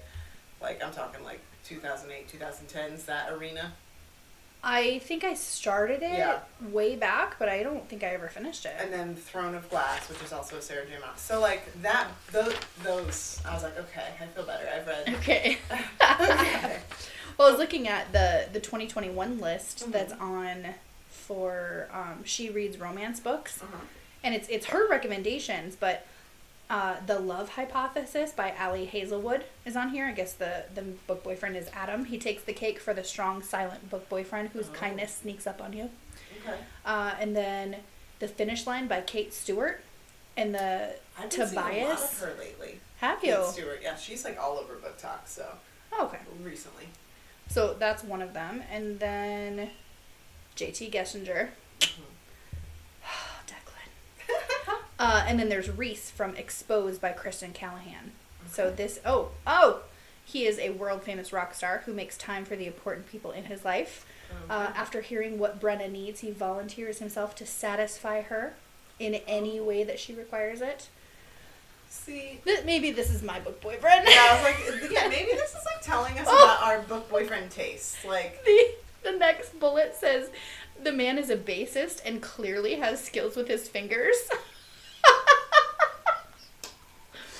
Like, 0.60 0.84
I'm 0.84 0.92
talking 0.92 1.24
like 1.24 1.40
2008, 1.64 2.28
2010s, 2.30 3.06
that 3.06 3.32
arena. 3.32 3.72
I 4.64 5.00
think 5.00 5.24
I 5.24 5.34
started 5.34 6.02
it 6.04 6.18
Yeah. 6.18 6.38
way 6.70 6.94
back, 6.94 7.36
but 7.40 7.48
I 7.48 7.64
don't 7.64 7.88
think 7.88 8.04
I 8.04 8.08
ever 8.08 8.28
finished 8.28 8.64
it. 8.64 8.76
And 8.78 8.92
then 8.92 9.16
Throne 9.16 9.56
of 9.56 9.68
Glass, 9.70 10.08
which 10.08 10.22
is 10.22 10.32
also 10.32 10.58
a 10.58 10.62
Sarah 10.62 10.84
J. 10.86 10.92
Maas. 11.00 11.20
So, 11.20 11.40
like, 11.40 11.62
that, 11.82 12.06
those, 12.30 12.54
those, 12.84 13.40
I 13.44 13.54
was 13.54 13.64
like, 13.64 13.76
okay, 13.76 14.04
I 14.20 14.26
feel 14.26 14.44
better. 14.44 14.68
I've 14.72 14.86
read. 14.86 15.08
Okay. 15.16 15.58
okay. 16.20 16.76
Well, 17.42 17.48
I 17.48 17.54
was 17.54 17.60
looking 17.60 17.88
at 17.88 18.12
the 18.12 18.46
the 18.52 18.60
2021 18.60 19.40
list 19.40 19.80
Mhm. 19.88 19.90
that's 19.90 20.12
on 20.12 20.74
for 21.10 21.88
um, 21.92 22.22
she 22.24 22.48
reads 22.50 22.78
romance 22.78 23.18
books, 23.18 23.60
Uh-huh. 23.60 23.78
and 24.22 24.32
it's 24.32 24.48
it's 24.48 24.66
her 24.66 24.86
recommendations, 24.88 25.74
but 25.74 26.06
uh, 26.70 27.00
the 27.04 27.18
Love 27.18 27.48
Hypothesis 27.50 28.30
by 28.30 28.54
Ali 28.60 28.84
Hazelwood 28.84 29.44
is 29.64 29.74
on 29.76 29.88
here. 29.88 30.06
I 30.06 30.12
guess 30.12 30.34
the 30.34 30.66
the 30.72 30.82
book 30.82 31.24
boyfriend 31.24 31.56
is 31.56 31.66
Adam. 31.74 32.04
He 32.04 32.16
takes 32.16 32.44
the 32.44 32.52
cake 32.52 32.78
for 32.78 32.94
the 32.94 33.02
strong, 33.02 33.42
silent 33.42 33.90
book 33.90 34.08
boyfriend 34.08 34.50
whose 34.50 34.68
Oh. 34.68 34.74
kindness 34.74 35.12
sneaks 35.12 35.44
up 35.44 35.60
on 35.60 35.72
you. 35.72 35.90
Okay. 36.46 36.58
Uh, 36.84 37.16
and 37.18 37.34
then 37.34 37.82
the 38.20 38.28
Finish 38.28 38.68
Line 38.68 38.86
by 38.86 39.00
Kate 39.00 39.34
Stewart, 39.34 39.82
and 40.36 40.54
the 40.54 40.94
I've 41.18 41.28
been 41.28 41.48
seeing 41.48 41.58
a 41.58 41.60
lot 41.60 41.70
Tobias. 41.72 42.12
of 42.12 42.18
her 42.20 42.34
lately. 42.38 42.78
Have 42.98 43.20
Kate 43.20 43.30
you? 43.30 43.44
Stewart, 43.50 43.80
yeah, 43.82 43.96
she's 43.96 44.24
like 44.24 44.38
all 44.40 44.58
over 44.58 44.76
BookTok, 44.76 45.26
so 45.26 45.58
Oh, 45.90 46.04
okay. 46.06 46.20
recently. 46.40 46.86
So 47.52 47.76
that's 47.78 48.02
one 48.02 48.22
of 48.22 48.32
them. 48.32 48.62
And 48.72 48.98
then 48.98 49.70
JT 50.56 50.90
Geissinger. 50.90 51.48
Declan. 53.46 54.28
Uh, 54.98 55.24
and 55.26 55.36
then 55.40 55.48
there's 55.48 55.68
Reese 55.68 56.12
from 56.12 56.36
Exposed 56.36 57.00
by 57.00 57.10
Kristen 57.10 57.52
Callihan. 57.52 58.10
So 58.48 58.70
this, 58.70 59.00
oh, 59.04 59.30
oh, 59.44 59.80
he 60.24 60.46
is 60.46 60.60
a 60.60 60.70
world 60.70 61.02
famous 61.02 61.32
rock 61.32 61.54
star 61.54 61.82
who 61.84 61.92
makes 61.92 62.16
time 62.16 62.44
for 62.44 62.54
the 62.54 62.68
important 62.68 63.08
people 63.08 63.32
in 63.32 63.46
his 63.46 63.64
life. 63.64 64.06
Uh, 64.48 64.70
after 64.76 65.00
hearing 65.00 65.40
what 65.40 65.60
Brenna 65.60 65.90
needs, 65.90 66.20
he 66.20 66.30
volunteers 66.30 67.00
himself 67.00 67.34
to 67.34 67.44
satisfy 67.44 68.22
her 68.22 68.54
in 69.00 69.16
any 69.26 69.58
way 69.58 69.82
that 69.82 69.98
she 69.98 70.14
requires 70.14 70.60
it. 70.60 70.88
See, 71.94 72.40
Th- 72.44 72.64
Maybe 72.64 72.90
this 72.90 73.10
is 73.10 73.22
my 73.22 73.38
book 73.38 73.60
boyfriend. 73.60 74.06
yeah, 74.08 74.28
I 74.30 74.34
was 74.34 74.42
like, 74.80 74.90
yeah, 74.90 75.08
maybe 75.08 75.30
this 75.32 75.50
is 75.50 75.62
like 75.66 75.82
telling 75.82 76.18
us 76.18 76.26
about 76.26 76.62
our 76.62 76.80
book 76.80 77.08
boyfriend 77.10 77.50
tastes. 77.50 78.02
Like, 78.04 78.42
the, 78.46 78.70
the 79.04 79.12
next 79.12 79.60
bullet 79.60 79.94
says 79.94 80.30
the 80.82 80.90
man 80.90 81.18
is 81.18 81.28
a 81.28 81.36
bassist 81.36 82.00
and 82.04 82.22
clearly 82.22 82.76
has 82.76 83.04
skills 83.04 83.36
with 83.36 83.46
his 83.46 83.68
fingers. 83.68 84.16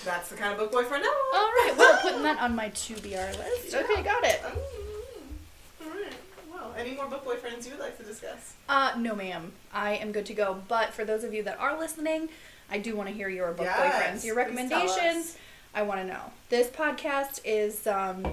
that's 0.05 0.29
the 0.29 0.37
kind 0.37 0.53
of 0.53 0.59
book 0.59 0.71
boyfriend 0.73 1.03
I 1.03 1.09
want. 1.09 1.35
All 1.35 1.49
right, 1.51 1.75
well, 1.79 1.99
putting 2.03 2.23
that 2.25 2.38
on 2.43 2.55
my 2.55 2.69
to 2.69 2.95
be 3.01 3.17
our 3.17 3.33
list. 3.33 3.75
Okay, 3.75 4.03
got 4.03 4.23
it. 4.25 4.43
Mm, 4.43 5.87
all 5.87 5.91
right. 5.91 6.12
Well, 6.53 6.75
any 6.77 6.95
more 6.95 7.07
book 7.07 7.25
boyfriends 7.25 7.65
you 7.65 7.71
would 7.73 7.81
like 7.81 7.97
to 7.99 8.05
discuss? 8.05 8.53
Uh, 8.69 8.93
no, 8.99 9.15
ma'am. 9.15 9.53
I 9.73 9.95
am 9.95 10.12
good 10.12 10.27
to 10.27 10.35
go. 10.35 10.61
But 10.69 10.93
for 10.93 11.05
those 11.07 11.25
of 11.25 11.33
you 11.33 11.43
that 11.45 11.59
are 11.59 11.79
listening, 11.79 12.29
I 12.73 12.79
do 12.79 12.97
want 12.97 13.09
to 13.11 13.15
hear 13.15 13.29
your 13.29 13.53
book 13.53 13.67
Yes, 13.67 13.79
boyfriends, 13.79 14.25
your 14.25 14.35
please 14.35 14.69
tell 14.71 14.81
us. 14.83 14.97
recommendations. 14.97 15.39
I 15.75 15.83
want 15.83 16.01
to 16.01 16.07
know. 16.07 16.23
This 16.49 16.69
podcast 16.69 17.41
is 17.45 17.87
um, 17.87 18.27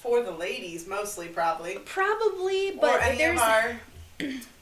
For 0.00 0.22
the 0.22 0.32
ladies, 0.32 0.86
mostly 0.88 1.28
probably. 1.28 1.78
probably, 1.84 2.72
but 2.80 2.96
or 2.96 3.00
any 3.00 3.18
there's 3.18 3.40
of 3.40 3.46
our 3.46 3.80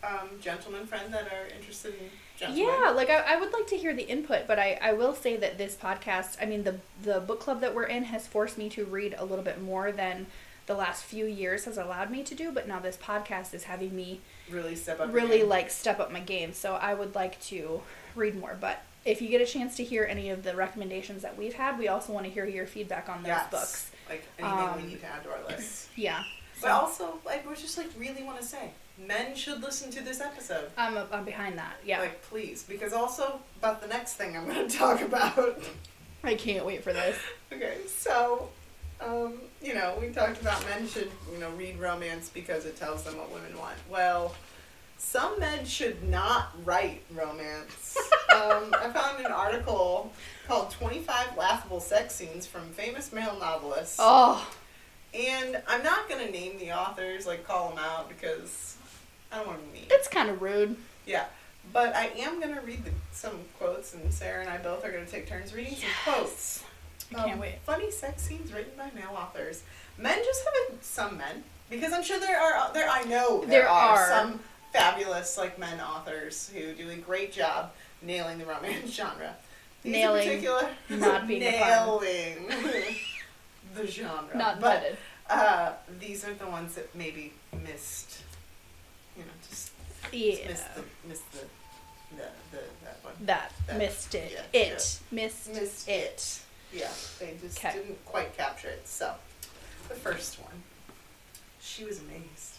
um, 0.05 0.29
gentlemen 0.41 0.87
friends 0.87 1.11
that 1.13 1.27
are 1.33 1.47
interested 1.59 1.95
in 1.95 2.11
gentlemen. 2.39 2.67
Yeah, 2.67 2.91
like 2.91 3.09
I, 3.09 3.35
I 3.35 3.41
would 3.41 3.53
like 3.53 3.67
to 3.69 3.77
hear 3.77 3.95
the 3.95 4.07
input, 4.07 4.47
but 4.47 4.59
I, 4.59 4.79
I 4.83 4.93
will 4.93 5.15
say 5.15 5.37
that 5.39 5.57
this 5.57 5.75
podcast, 5.77 6.37
I 6.41 6.45
mean 6.47 6.65
the 6.65 6.77
the 7.03 7.21
book 7.21 7.41
club 7.41 7.63
that 7.63 7.75
we're 7.75 7.85
in 7.85 8.05
has 8.05 8.27
forced 8.27 8.59
me 8.59 8.69
to 8.71 8.85
read 8.85 9.15
a 9.19 9.25
little 9.25 9.45
bit 9.45 9.63
more 9.63 9.93
than 9.93 10.27
the 10.67 10.75
last 10.75 11.05
few 11.05 11.25
years 11.25 11.65
has 11.65 11.79
allowed 11.79 12.11
me 12.11 12.23
to 12.23 12.35
do, 12.35 12.53
but 12.53 12.69
now 12.69 12.79
this 12.79 12.97
podcast 12.97 13.55
is 13.55 13.65
having 13.65 13.97
me 13.97 14.21
Really 14.51 14.75
step 14.77 15.01
up. 15.01 15.13
really 15.13 15.39
game. 15.39 15.49
like 15.49 15.71
step 15.71 16.01
up 16.01 16.13
my 16.13 16.21
game. 16.21 16.53
So 16.53 16.75
I 16.75 16.95
would 16.95 17.15
like 17.15 17.41
to 17.45 17.83
read 18.15 18.37
more, 18.39 18.57
but 18.61 18.83
if 19.05 19.23
you 19.23 19.29
get 19.29 19.41
a 19.41 19.47
chance 19.47 19.77
to 19.77 19.85
hear 19.85 20.05
any 20.05 20.31
of 20.31 20.43
the 20.43 20.55
recommendations 20.55 21.23
that 21.23 21.37
we've 21.39 21.55
had, 21.55 21.79
we 21.79 21.89
also 21.89 22.13
want 22.13 22.27
to 22.27 22.31
hear 22.33 22.45
your 22.47 22.67
feedback 22.67 23.09
on 23.09 23.23
those 23.23 23.29
Yes. 23.29 23.51
books. 23.51 23.91
Like 24.09 24.25
anything 24.39 24.59
Um, 24.59 24.77
we 24.83 24.89
need 24.89 25.01
to 25.01 25.07
add 25.07 25.23
to 25.25 25.31
our 25.31 25.39
list. 25.49 25.89
Yeah. 25.97 26.23
But 26.61 26.71
also, 26.73 27.19
like, 27.25 27.49
we 27.49 27.55
just 27.57 27.79
like 27.79 27.89
really 27.99 28.23
want 28.23 28.39
to 28.39 28.45
say, 28.45 28.73
men 28.99 29.35
should 29.35 29.63
listen 29.63 29.91
to 29.93 30.03
this 30.03 30.21
episode. 30.21 30.71
I'm 30.77 30.99
I'm 31.11 31.25
behind 31.25 31.57
that. 31.57 31.77
Yeah. 31.87 32.01
Like, 32.01 32.21
please, 32.23 32.63
because 32.65 32.93
also 32.93 33.41
about 33.59 33.81
the 33.81 33.89
next 33.89 34.15
thing 34.15 34.37
I'm 34.37 34.47
going 34.47 34.69
to 34.69 34.77
talk 34.77 35.01
about. 35.01 35.59
I 36.23 36.35
can't 36.35 36.67
wait 36.67 36.85
for 36.85 36.93
this. 36.93 37.17
okay, 37.53 37.79
so, 37.89 38.51
um, 39.05 39.35
you 39.63 39.75
know, 39.75 39.97
we 40.01 40.09
talked 40.09 40.41
about 40.41 40.65
men 40.69 40.87
should, 40.89 41.11
you 41.33 41.39
know, 41.39 41.51
read 41.51 41.79
romance 41.79 42.31
because 42.33 42.65
it 42.67 42.77
tells 42.77 43.03
them 43.05 43.17
what 43.17 43.33
women 43.33 43.57
want. 43.59 43.77
Well, 43.91 44.35
some 44.99 45.41
men 45.41 45.65
should 45.65 46.03
not 46.03 46.51
write 46.65 47.03
romance. 47.15 47.97
um, 48.35 48.75
I 48.79 48.91
found 48.93 49.25
an 49.25 49.33
article 49.33 50.13
called 50.47 50.71
25 50.73 51.37
Laughable 51.37 51.81
Sex 51.81 52.15
Scenes 52.15 52.47
from 52.47 52.63
Famous 52.71 53.13
Male 53.13 53.37
Novelists. 53.41 53.97
Oh, 53.99 54.47
And 55.15 55.63
I'm 55.67 55.83
not 55.83 56.09
going 56.09 56.25
to 56.25 56.31
name 56.31 56.59
the 56.59 56.73
authors, 56.73 57.27
like, 57.27 57.47
call 57.47 57.71
them 57.71 57.79
out 57.79 58.09
because 58.09 58.77
I 59.33 59.39
don't 59.39 59.47
want 59.47 59.67
to 59.67 59.73
mean. 59.73 59.87
that's 59.89 60.09
kind 60.09 60.29
of 60.29 60.43
rude. 60.43 60.77
Yeah. 61.07 61.27
But 61.73 61.95
I 61.95 62.07
am 62.19 62.41
going 62.41 62.55
to 62.55 62.61
read 62.61 62.85
the, 62.85 62.91
some 63.13 63.39
quotes, 63.59 63.95
and 63.95 64.13
Sarah 64.13 64.41
and 64.41 64.51
I 64.51 64.59
both 64.59 64.85
are 64.85 64.91
going 64.91 65.05
to 65.05 65.11
take 65.11 65.29
turns 65.29 65.55
reading 65.55 65.75
some 65.75 66.15
quotes. 66.15 66.65
I 67.13 67.15
can't 67.15 67.33
Um, 67.33 67.39
wait. 67.41 67.57
Funny 67.65 67.91
sex 67.91 68.23
scenes 68.23 68.53
written 68.53 68.73
by 68.77 68.91
male 68.95 69.15
authors. 69.17 69.63
Men 69.99 70.19
just 70.25 70.43
haven't. 70.45 70.85
Some 70.85 71.19
men, 71.19 71.45
because 71.69 71.93
I'm 71.93 72.03
sure 72.03 72.19
there 72.21 72.39
are. 72.41 72.73
There 72.73 72.89
I 72.89 73.03
know 73.05 73.41
there, 73.41 73.49
There 73.63 73.69
are, 73.69 73.99
are. 74.01 74.09
some 74.09 74.41
fabulous 74.73 75.37
like 75.37 75.59
men 75.59 75.81
authors 75.81 76.51
who 76.55 76.73
do 76.73 76.89
a 76.91 76.97
great 76.97 77.33
job 77.33 77.73
nailing 78.03 78.39
the 78.39 78.45
romance 78.47 78.91
genre. 78.95 79.35
These 79.83 79.93
Nailing, 79.95 80.23
in 80.23 80.29
particular, 80.29 80.71
not 80.91 81.27
being 81.27 81.43
a 81.43 81.51
nailing 81.53 82.49
the 83.75 83.87
genre. 83.87 84.37
Not 84.37 84.61
but 84.61 84.97
uh, 85.29 85.73
these 85.99 86.25
are 86.27 86.35
the 86.35 86.47
ones 86.47 86.75
that 86.75 86.95
maybe 86.95 87.33
missed. 87.65 88.19
You 89.17 89.25
know, 89.25 89.31
just 89.49 89.73
Yeah. 90.13 90.49
missed 90.49 90.75
the 90.75 90.85
missed 91.09 91.33
the 91.33 91.39
the, 92.17 92.23
the 92.53 92.59
that 92.85 92.99
one. 93.03 93.15
That, 93.23 93.53
That- 93.67 93.79
missed 93.79 94.15
it. 94.15 94.33
yeah, 94.53 94.61
it 94.61 95.01
missed, 95.11 95.49
Missed 95.53 95.89
it. 95.89 96.41
Yeah, 96.73 96.91
they 97.19 97.35
just 97.41 97.59
'Kay. 97.59 97.73
didn't 97.73 98.05
quite 98.05 98.37
capture 98.37 98.69
it. 98.69 98.87
So, 98.87 99.15
the 99.89 99.95
first 99.95 100.39
one, 100.41 100.63
she 101.61 101.85
was 101.85 101.99
amazed. 102.01 102.59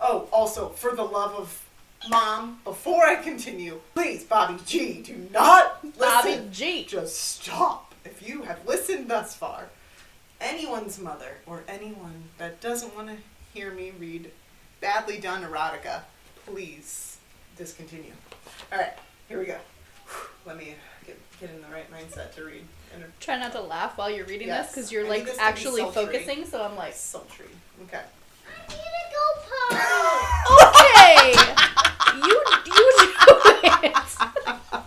Oh, 0.00 0.28
also, 0.32 0.68
for 0.70 0.94
the 0.94 1.04
love 1.04 1.34
of 1.34 1.62
mom, 2.08 2.60
before 2.64 3.04
I 3.06 3.16
continue, 3.16 3.80
please, 3.94 4.24
Bobby 4.24 4.58
G, 4.66 5.00
do 5.02 5.28
not 5.32 5.82
listen. 5.84 5.98
Bobby 5.98 6.48
G. 6.50 6.84
Just 6.84 7.16
stop. 7.16 7.94
If 8.04 8.26
you 8.26 8.42
have 8.42 8.66
listened 8.66 9.08
thus 9.08 9.34
far, 9.34 9.68
anyone's 10.40 10.98
mother 10.98 11.38
or 11.46 11.64
anyone 11.68 12.24
that 12.38 12.60
doesn't 12.60 12.94
want 12.94 13.08
to 13.08 13.16
hear 13.54 13.72
me 13.72 13.92
read 13.98 14.30
badly 14.80 15.18
done 15.18 15.42
erotica, 15.42 16.02
please 16.44 17.16
discontinue. 17.56 18.12
All 18.70 18.78
right, 18.78 18.92
here 19.28 19.38
we 19.38 19.46
go. 19.46 19.58
Let 20.44 20.56
me 20.58 20.74
get, 21.06 21.18
get 21.40 21.50
in 21.50 21.60
the 21.62 21.68
right 21.68 21.90
mindset 21.90 22.34
to 22.36 22.44
read 22.44 22.64
try 23.20 23.38
not 23.38 23.52
to 23.52 23.60
laugh 23.60 23.96
while 23.98 24.10
you're 24.10 24.26
reading 24.26 24.48
yes. 24.48 24.66
this 24.66 24.74
because 24.74 24.92
you're 24.92 25.06
I 25.06 25.08
like 25.08 25.28
actually 25.38 25.82
focusing. 25.90 26.44
So 26.44 26.62
I'm 26.62 26.76
like 26.76 26.94
sultry. 26.94 27.46
Okay. 27.84 28.00
I 28.00 28.68
need 28.68 28.76
to 28.76 29.04
go 29.12 29.24
potty. 29.46 29.82
okay. 30.66 31.32
you 32.16 32.34
you 32.66 32.74
do 32.74 33.34
it. 33.62 33.82
yeah, 33.82 34.32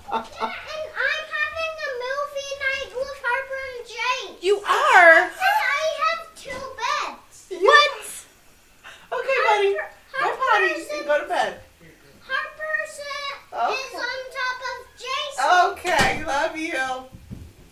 and 0.10 0.90
I'm 1.06 1.26
having 1.36 1.74
a 1.86 1.92
movie 2.04 2.54
night 2.66 2.92
with 2.96 3.18
Harper 3.24 3.62
and 3.76 3.84
Jane. 3.88 4.38
You 4.42 4.58
are. 4.58 5.24
And 5.24 5.32
I 5.36 5.86
have 6.02 6.22
two 6.36 6.62
beds. 6.80 7.36
What? 7.62 7.96
Okay, 9.12 9.40
buddy. 9.48 9.74
Go 10.20 10.28
potty. 10.38 11.06
Go 11.06 11.22
to 11.22 11.28
bed. 11.28 11.59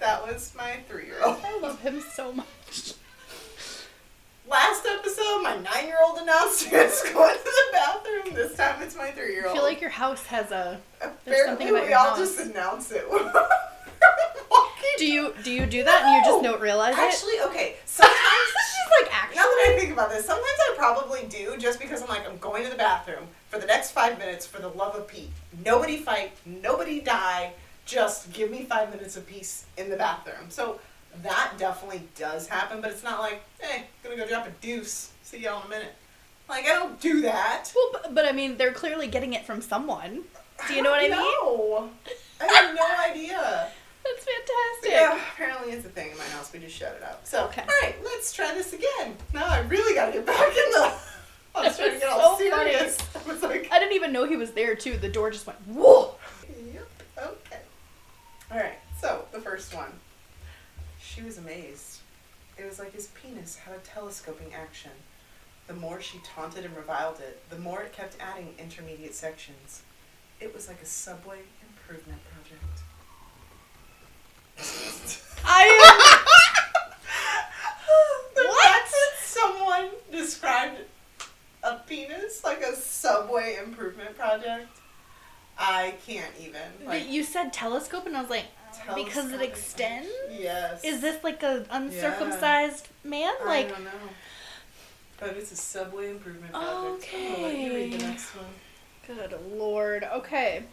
That 0.07 0.25
was 0.25 0.53
my 0.57 0.77
three-year-old. 0.87 1.35
I 1.43 1.59
love 1.59 1.81
him 1.81 1.99
so 1.99 2.31
much. 2.31 2.93
Last 4.49 4.85
episode, 4.85 5.43
my 5.43 5.57
nine-year-old 5.57 6.19
announced 6.19 6.63
he 6.63 6.73
was 6.77 7.03
going 7.13 7.35
to 7.35 7.43
the 7.43 7.67
bathroom. 7.73 8.33
This 8.33 8.55
time, 8.55 8.81
it's 8.81 8.95
my 8.95 9.11
three-year-old. 9.11 9.51
I 9.51 9.53
feel 9.53 9.63
like 9.63 9.81
your 9.81 9.89
house 9.89 10.25
has 10.27 10.51
a. 10.51 10.79
apparently 11.01 11.45
something 11.45 11.69
about 11.71 11.87
we 11.87 11.93
all 11.93 12.09
house. 12.11 12.19
just 12.19 12.39
announce 12.39 12.93
it. 12.93 13.03
walking. 13.11 14.95
Do 14.97 15.05
you 15.05 15.33
do 15.43 15.51
you 15.51 15.65
do 15.65 15.83
that 15.83 16.03
and 16.03 16.15
you 16.15 16.31
just 16.31 16.41
don't 16.41 16.61
realize 16.61 16.93
it? 16.93 16.99
Actually, 17.01 17.41
okay. 17.47 17.75
Sometimes 17.83 18.15
She's 18.15 19.03
like 19.03 19.11
Now 19.35 19.41
that. 19.41 19.65
I 19.67 19.77
think 19.77 19.91
about 19.91 20.09
this, 20.09 20.25
sometimes 20.25 20.47
I 20.47 20.73
probably 20.77 21.25
do 21.27 21.57
just 21.57 21.81
because 21.81 22.01
I'm 22.01 22.07
like, 22.07 22.25
I'm 22.25 22.37
going 22.37 22.63
to 22.63 22.69
the 22.69 22.77
bathroom 22.77 23.25
for 23.49 23.59
the 23.59 23.65
next 23.65 23.91
five 23.91 24.17
minutes 24.17 24.47
for 24.47 24.61
the 24.61 24.69
love 24.69 24.95
of 24.95 25.05
Pete. 25.05 25.31
Nobody 25.65 25.97
fight, 25.97 26.31
nobody 26.45 27.01
die, 27.01 27.51
just 27.87 28.31
give 28.33 28.51
me 28.51 28.63
five 28.63 28.91
minutes 28.91 29.17
of 29.17 29.25
peace 29.25 29.65
in 29.77 29.89
the 29.89 29.95
bathroom. 29.95 30.49
So 30.49 30.79
that 31.23 31.53
definitely 31.57 32.03
does 32.15 32.47
happen, 32.47 32.81
but 32.81 32.91
it's 32.91 33.03
not 33.03 33.19
like, 33.19 33.41
hey, 33.59 33.85
gonna 34.03 34.15
go 34.17 34.27
drop 34.27 34.45
a 34.45 34.51
deuce, 34.61 35.09
see 35.23 35.39
y'all 35.39 35.61
in 35.61 35.67
a 35.67 35.69
minute. 35.69 35.95
Like, 36.49 36.65
I 36.65 36.69
don't 36.75 36.99
do 37.01 37.21
that. 37.21 37.71
Well, 37.75 37.89
but, 38.03 38.13
but 38.15 38.25
I 38.25 38.31
mean, 38.31 38.57
they're 38.57 38.71
clearly 38.71 39.07
getting 39.07 39.33
it 39.33 39.45
from 39.45 39.61
someone. 39.61 40.21
Do 40.67 40.73
you 40.73 40.81
know 40.81 40.91
what 40.91 40.99
I 40.99 41.09
mean? 41.09 41.11
No. 41.11 41.89
I 42.39 42.45
have 42.45 42.75
no 42.75 43.11
idea. 43.11 43.67
That's 44.05 44.25
fantastic. 44.25 44.91
Yeah, 44.91 45.19
apparently 45.33 45.73
it's 45.73 45.85
a 45.85 45.89
thing 45.89 46.11
in 46.11 46.17
my 46.17 46.23
house. 46.25 46.51
We 46.53 46.59
just 46.59 46.75
shut 46.75 46.95
it 46.95 47.03
up. 47.03 47.25
So, 47.27 47.45
Okay. 47.47 47.61
all 47.63 47.67
right, 47.83 47.95
let's 48.03 48.31
try 48.31 48.53
this 48.53 48.71
again. 48.73 49.15
Now 49.33 49.45
I 49.47 49.59
really 49.61 49.93
got 49.93 50.07
to 50.07 50.11
get 50.13 50.25
back 50.25 50.47
in 50.47 50.71
the. 50.71 50.93
I 51.55 51.63
was 51.67 51.75
That 51.75 51.77
trying 51.77 51.93
to 51.93 51.99
get 51.99 52.09
all 52.09 52.37
so 52.37 52.49
funny. 52.49 52.71
serious. 52.71 52.97
I 53.15 53.29
was 53.31 53.41
like, 53.43 53.67
I 53.71 53.79
didn't 53.79 53.93
even 53.95 54.13
know 54.13 54.23
he 54.25 54.37
was 54.37 54.51
there 54.51 54.75
too. 54.75 54.95
The 54.97 55.09
door 55.09 55.31
just 55.31 55.45
went 55.45 55.59
whoa. 55.67 56.06
All 58.51 58.57
right, 58.57 58.79
so 58.99 59.25
the 59.31 59.39
first 59.39 59.73
one. 59.73 59.91
She 61.01 61.21
was 61.21 61.37
amazed. 61.37 61.99
It 62.57 62.65
was 62.65 62.79
like 62.79 62.93
his 62.93 63.07
penis 63.07 63.55
had 63.57 63.75
a 63.75 63.79
telescoping 63.79 64.53
action. 64.53 64.91
The 65.67 65.73
more 65.73 66.01
she 66.01 66.19
taunted 66.23 66.63
and 66.65 66.75
reviled 66.75 67.19
it, 67.19 67.41
the 67.49 67.57
more 67.59 67.81
it 67.81 67.91
kept 67.93 68.15
adding 68.19 68.53
intermediate 68.57 69.13
sections. 69.15 69.81
It 70.39 70.53
was 70.53 70.67
like 70.67 70.81
a 70.81 70.85
subway 70.85 71.39
improvement 71.67 72.21
project. 72.31 72.63
I 75.45 76.23
the 78.35 78.41
What? 78.47 78.63
fact 78.63 78.91
that 78.91 79.11
someone 79.23 79.89
described 80.11 80.77
a 81.63 81.75
penis 81.87 82.43
like 82.43 82.61
a 82.61 82.75
subway 82.75 83.57
improvement 83.63 84.17
project, 84.17 84.76
I 85.59 85.95
can't 86.05 86.33
even. 86.39 86.61
Like, 86.85 87.09
you 87.09 87.23
said 87.23 87.51
telescope 87.51 88.05
and 88.05 88.15
I 88.15 88.21
was 88.21 88.29
like 88.29 88.45
because 88.95 89.31
it 89.31 89.41
extends. 89.41 90.09
Yes. 90.29 90.83
Is 90.83 91.01
this 91.01 91.23
like 91.23 91.43
a 91.43 91.65
uncircumcised 91.69 92.87
man? 93.03 93.33
Like. 93.45 93.67
I 93.67 93.69
don't 93.69 93.83
know. 93.83 93.91
But 95.19 95.29
it's 95.35 95.51
a 95.51 95.55
subway 95.55 96.11
improvement 96.11 96.53
project. 96.53 97.09
Oh, 97.15 97.39
let 97.41 97.57
you 97.57 97.73
read 97.73 97.91
the 97.93 97.95
Okay. 97.97 98.07
next 98.07 98.35
one. 98.35 98.45
good 99.07 99.39
lord. 99.51 100.03
Okay. 100.03 100.63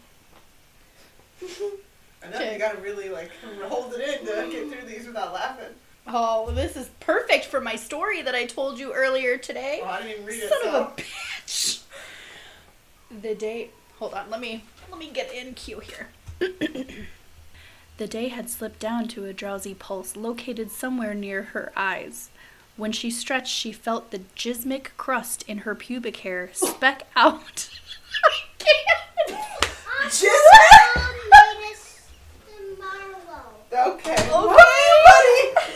I 1.41 2.29
know 2.29 2.35
Okay. 2.37 2.53
you 2.53 2.59
gotta 2.59 2.79
really 2.79 3.09
like 3.09 3.31
hold 3.63 3.93
it 3.93 4.21
in 4.21 4.27
to 4.27 4.51
get 4.51 4.69
through 4.69 4.87
these 4.87 5.07
without 5.07 5.33
laughing. 5.33 5.73
Oh, 6.07 6.51
this 6.51 6.75
is 6.77 6.89
perfect 6.99 7.45
for 7.45 7.59
my 7.59 7.75
story 7.75 8.21
that 8.21 8.35
I 8.35 8.45
told 8.45 8.77
you 8.77 8.93
earlier 8.93 9.37
today. 9.37 9.79
Oh, 9.81 9.87
I 9.87 10.01
didn't 10.03 10.11
even 10.13 10.25
read 10.25 10.43
it. 10.43 10.49
Son 10.49 10.59
so. 10.63 10.69
of 10.69 10.93
a 10.93 11.01
bitch. 11.01 11.81
The 13.21 13.33
date. 13.33 13.71
Hold 13.97 14.13
on. 14.13 14.29
Let 14.29 14.39
me 14.39 14.63
let 14.89 14.99
me 14.99 15.09
get 15.13 15.33
in 15.33 15.53
queue 15.53 15.79
here. 15.79 16.09
the 17.97 18.07
day 18.07 18.27
had 18.29 18.49
slipped 18.49 18.79
down 18.79 19.07
to 19.09 19.25
a 19.25 19.33
drowsy 19.33 19.73
pulse 19.73 20.15
located 20.15 20.71
somewhere 20.71 21.13
near 21.13 21.43
her 21.43 21.71
eyes. 21.75 22.29
When 22.77 22.91
she 22.91 23.09
stretched, 23.09 23.53
she 23.53 23.71
felt 23.71 24.11
the 24.11 24.21
jismic 24.35 24.91
crust 24.97 25.43
in 25.47 25.59
her 25.59 25.75
pubic 25.75 26.17
hair 26.17 26.49
speck 26.53 27.07
out. 27.15 27.69
Jismic? 30.09 30.93
Venus 31.31 32.09
and 32.57 32.77
Marlowe. 32.77 33.93
Okay. 33.93 34.13
Okay. 34.13 34.63
Buddy. 35.05 35.67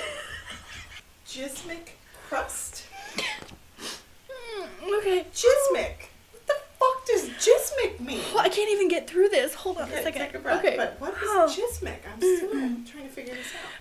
Jismic 1.26 1.92
crust. 2.28 2.84
Mm, 3.88 4.98
okay. 5.00 5.26
Jismic. 5.34 6.09
What 7.10 7.22
the 7.22 7.28
fuck 7.28 7.36
does 7.36 7.46
jismic 7.46 8.00
mean? 8.00 8.22
Oh, 8.34 8.40
I 8.40 8.50
can't 8.50 8.70
even 8.72 8.88
get 8.88 9.08
through 9.10 9.30
this. 9.30 9.54
Hold 9.56 9.78
on 9.78 9.84
Okay, 9.90 10.00
a 10.00 10.04
second. 10.04 10.22
take 10.22 10.36
a 10.36 10.40
breath. 10.40 10.60
Okay. 10.66 10.78
But 10.78 10.96
what 11.00 11.12
is 11.14 11.18
Oh. 11.24 11.48
jismic? 11.54 12.04
I'm 12.12 12.20
still 12.20 12.50
trying 12.50 13.08
to 13.08 13.10
figure 13.10 13.34
this 13.36 13.48
out. 13.56 13.72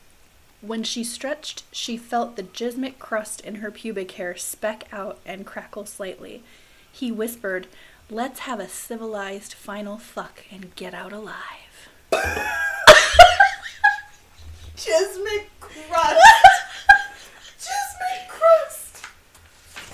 When 0.61 0.83
she 0.83 1.05
stretched, 1.05 1.62
she 1.71 1.97
felt 1.97 2.35
the 2.37 2.43
jismic 2.43 2.99
crust 2.99 3.41
in 3.43 3.57
her 3.57 3.71
pubic 3.71 4.11
hair 4.12 4.37
speck 4.37 4.85
out 4.93 5.19
and 5.25 5.47
crackle 5.47 5.87
slightly. 5.87 6.43
He 6.91 7.12
whispered, 7.12 7.69
Let's 8.11 8.41
have 8.41 8.59
a 8.59 8.69
civilized 8.69 9.53
final 9.55 9.99
fuck 9.99 10.45
and 10.51 10.75
get 10.75 10.95
out 10.95 11.12
alive. 11.12 11.91
Jismic 14.77 15.49
crust. 15.61 16.21
jismic 17.59 18.29
crust. 18.29 19.05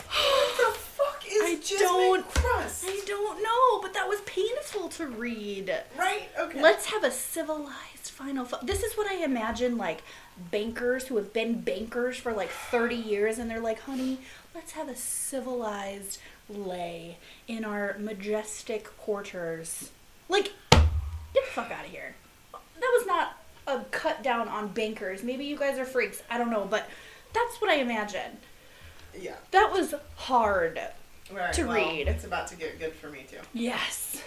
What 0.08 0.56
the 0.58 0.78
fuck 0.78 1.24
is 1.26 1.42
I 1.42 1.44
jismic 1.53 1.53
don't- 1.68 2.28
crust? 2.28 2.84
I 2.86 3.00
don't 3.06 3.42
know, 3.42 3.80
but 3.80 3.94
that 3.94 4.08
was 4.08 4.20
painful 4.22 4.88
to 4.90 5.06
read. 5.06 5.74
Right? 5.98 6.28
Okay. 6.38 6.60
Let's 6.60 6.86
have 6.86 7.04
a 7.04 7.10
civilized 7.10 8.10
final 8.10 8.44
fuck. 8.44 8.62
This 8.62 8.82
is 8.82 8.94
what 8.96 9.06
I 9.06 9.16
imagine 9.24 9.76
like 9.76 10.02
bankers 10.50 11.06
who 11.06 11.16
have 11.16 11.32
been 11.32 11.60
bankers 11.60 12.16
for 12.16 12.32
like 12.32 12.50
30 12.50 12.96
years 12.96 13.38
and 13.38 13.50
they're 13.50 13.60
like, 13.60 13.80
honey, 13.80 14.18
let's 14.54 14.72
have 14.72 14.88
a 14.88 14.96
civilized 14.96 16.18
lay 16.48 17.18
in 17.48 17.64
our 17.64 17.96
majestic 17.98 18.96
quarters. 18.98 19.90
Like, 20.28 20.52
get 20.70 20.84
the 21.34 21.50
fuck 21.52 21.70
out 21.70 21.84
of 21.84 21.90
here. 21.90 22.14
That 22.52 22.90
was 22.98 23.06
not 23.06 23.38
a 23.66 23.80
cut 23.90 24.22
down 24.22 24.48
on 24.48 24.68
bankers. 24.68 25.22
Maybe 25.22 25.44
you 25.44 25.56
guys 25.56 25.78
are 25.78 25.84
freaks. 25.84 26.22
I 26.30 26.38
don't 26.38 26.50
know, 26.50 26.66
but 26.68 26.88
that's 27.32 27.60
what 27.60 27.70
I 27.70 27.76
imagine. 27.76 28.38
Yeah. 29.18 29.36
That 29.52 29.72
was 29.72 29.94
hard. 30.16 30.80
Right, 31.34 31.52
To 31.54 31.64
well, 31.66 31.74
read. 31.76 32.06
It's 32.08 32.24
about 32.24 32.46
to 32.48 32.56
get 32.56 32.78
good 32.78 32.92
for 32.92 33.08
me 33.08 33.26
too. 33.28 33.38
Yes. 33.52 34.22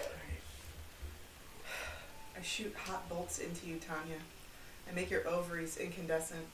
I 2.38 2.42
shoot 2.42 2.74
hot 2.76 3.08
bolts 3.08 3.38
into 3.38 3.66
you, 3.66 3.76
Tania. 3.76 4.18
I 4.90 4.94
make 4.94 5.10
your 5.10 5.26
ovaries 5.26 5.76
incandescent. 5.76 6.44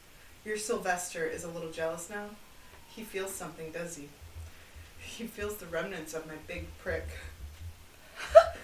Your 0.44 0.56
Sylvester 0.56 1.26
is 1.26 1.44
a 1.44 1.48
little 1.48 1.70
jealous 1.70 2.08
now. 2.08 2.26
He 2.88 3.02
feels 3.02 3.32
something, 3.32 3.72
does 3.72 3.96
he? 3.96 4.08
He 4.98 5.24
feels 5.24 5.56
the 5.56 5.66
remnants 5.66 6.14
of 6.14 6.26
my 6.26 6.34
big 6.46 6.66
prick. 6.78 7.06
I 8.36 8.54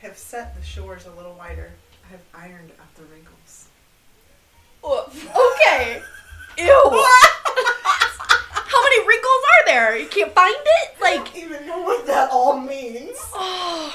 have 0.00 0.16
set 0.16 0.56
the 0.56 0.64
shores 0.64 1.06
a 1.06 1.10
little 1.12 1.34
wider. 1.34 1.72
I 2.06 2.12
have 2.12 2.20
ironed 2.34 2.70
out 2.80 2.94
the 2.94 3.02
wrinkles. 3.04 3.68
Okay. 4.82 6.02
Ew. 6.58 7.04
How 8.96 9.02
many 9.02 9.08
wrinkles 9.08 9.42
are 9.44 9.66
there? 9.66 9.96
You 9.98 10.06
can't 10.08 10.32
find 10.32 10.54
it? 10.56 10.96
I 10.98 11.16
Like, 11.16 11.24
don't 11.26 11.36
even 11.36 11.66
know 11.66 11.82
what 11.82 12.06
that 12.06 12.30
all 12.30 12.58
means. 12.60 13.16
oh, 13.34 13.94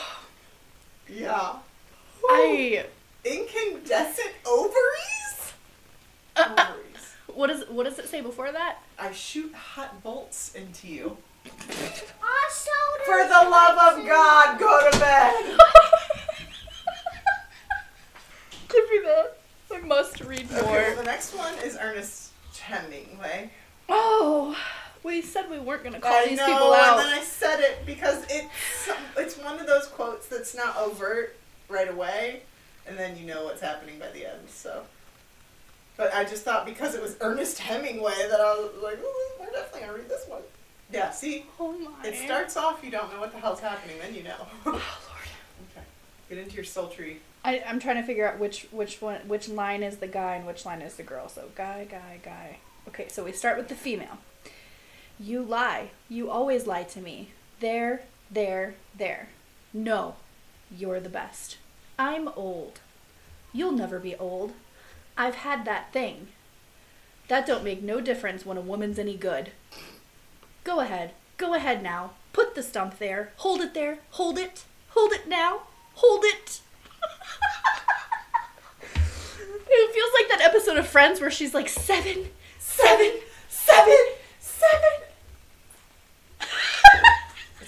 Yeah. 1.10 1.54
I. 2.30 2.86
Incandescent 3.26 4.32
ovaries? 4.46 5.54
Uh, 6.36 6.54
uh, 6.58 6.68
Ovaries. 6.72 7.16
what 7.28 7.50
is 7.50 7.64
what 7.70 7.84
does 7.84 8.00
it 8.00 8.08
say 8.08 8.22
before 8.22 8.52
that? 8.52 8.78
I 9.00 9.12
shoot 9.12 9.54
hot 9.54 10.02
bolts 10.04 10.54
into 10.56 10.88
you. 10.88 11.18
Also, 11.46 12.72
For 13.06 13.24
the 13.28 13.50
love 13.50 13.98
of 14.00 14.06
God, 14.08 14.60
go 14.60 14.90
to 14.92 15.00
bed. 15.00 15.58
Give 18.70 18.90
me 18.90 19.00
that. 19.06 19.38
I 19.74 19.80
must 19.80 20.22
read 20.22 20.48
Okay, 20.52 20.62
more. 20.62 20.72
well, 20.72 20.96
the 20.96 21.04
next 21.04 21.36
one 21.36 21.54
is 21.64 21.78
Ernest 21.80 22.32
Hemingway. 22.60 23.50
Oh, 23.90 24.56
we 25.04 25.22
said 25.22 25.50
we 25.50 25.60
weren't 25.60 25.84
gonna 25.84 26.00
call 26.00 26.14
I 26.14 26.28
these 26.28 26.38
know, 26.38 26.46
people 26.46 26.74
out. 26.74 27.00
and 27.00 27.08
then 27.08 27.20
I 27.20 27.22
said 27.24 27.60
it 27.60 27.86
because 27.86 28.24
it's 28.30 28.90
it's 29.18 29.38
one 29.38 29.60
of 29.60 29.68
those 29.68 29.88
quotes 29.88 30.28
that's 30.28 30.56
not 30.56 30.78
overt 30.78 31.36
right 31.70 31.90
away, 31.90 32.42
and 32.88 32.98
then 32.98 33.18
you 33.18 33.26
know 33.26 33.46
what's 33.46 33.62
happening 33.62 33.98
by 34.00 34.10
the 34.12 34.26
end. 34.32 34.50
So, 34.50 34.84
but 35.98 36.14
I 36.14 36.24
just 36.24 36.44
thought 36.44 36.66
because 36.66 36.96
it 36.96 37.02
was 37.02 37.18
Ernest 37.22 37.60
Hemingway 37.60 38.14
that 38.30 38.40
I 38.40 38.54
was 38.54 38.72
like, 38.84 39.00
I'm 39.42 39.52
definitely 39.52 39.82
gonna 39.82 39.94
read 39.94 40.10
this 40.10 40.26
one. 40.28 40.42
Yeah, 40.92 41.12
see, 41.12 41.46
oh 41.60 41.72
my. 41.72 42.08
it 42.10 42.16
starts 42.26 42.58
off 42.58 42.84
you 42.84 42.92
don't 42.92 43.12
know 43.14 43.20
what 43.20 43.32
the 43.32 43.40
hell's 43.40 43.62
happening, 43.62 43.98
then 44.02 44.14
you 44.14 44.24
know. 44.24 44.48
Oh 44.66 44.72
lord. 44.72 44.82
okay, 45.72 45.86
get 46.30 46.38
into 46.38 46.56
your 46.56 46.66
sultry. 46.66 47.22
I, 47.44 47.64
I'm 47.66 47.80
trying 47.80 47.96
to 47.96 48.04
figure 48.04 48.28
out 48.28 48.38
which 48.40 48.68
which 48.72 49.02
one 49.02 49.22
which 49.28 49.50
line 49.50 49.82
is 49.84 49.98
the 49.98 50.08
guy 50.08 50.36
and 50.36 50.46
which 50.46 50.66
line 50.66 50.82
is 50.82 50.96
the 50.96 51.04
girl. 51.04 51.28
So 51.28 51.46
guy, 51.56 51.88
guy, 51.90 52.20
guy. 52.24 52.58
Okay, 52.88 53.08
so 53.08 53.24
we 53.24 53.32
start 53.32 53.58
with 53.58 53.68
the 53.68 53.76
female. 53.76 54.18
You 55.22 55.44
lie. 55.44 55.92
You 56.10 56.32
always 56.32 56.66
lie 56.66 56.82
to 56.84 57.00
me. 57.00 57.30
There, 57.60 58.02
There, 58.32 58.74
there. 58.98 59.30
No, 59.72 60.16
you're 60.76 61.00
the 61.00 61.10
best. 61.10 61.58
I'm 62.00 62.28
old. 62.30 62.80
You'll 63.54 63.72
never 63.72 64.00
be 64.00 64.16
old. 64.16 64.54
I've 65.16 65.36
had 65.36 65.64
that 65.66 65.94
thing. 65.94 66.30
That 67.28 67.46
don't 67.46 67.64
make 67.64 67.84
no 67.84 68.02
difference 68.02 68.48
when 68.48 68.58
a 68.58 68.62
woman's 68.62 68.98
any 68.98 69.16
good. 69.16 69.52
Go 70.64 70.80
ahead. 70.80 71.12
Go 71.38 71.54
ahead 71.54 71.84
now. 71.84 72.14
Put 72.34 72.56
the 72.56 72.64
stump 72.64 72.98
there. 72.98 73.32
Hold 73.38 73.62
it 73.62 73.76
there. 73.76 74.00
Hold 74.12 74.40
it. 74.40 74.64
Hold 74.90 75.12
it 75.12 75.28
now. 75.28 75.62
Hold 75.96 76.24
it. 76.24 76.62
it 78.94 79.94
feels 79.94 80.12
like 80.20 80.30
that 80.30 80.42
episode 80.42 80.78
of 80.78 80.88
Friends 80.88 81.22
where 81.22 81.30
she's 81.30 81.54
like, 81.54 81.70
seven, 81.70 82.30
seven, 82.58 83.12
seven, 83.50 83.98
seven. 84.40 85.01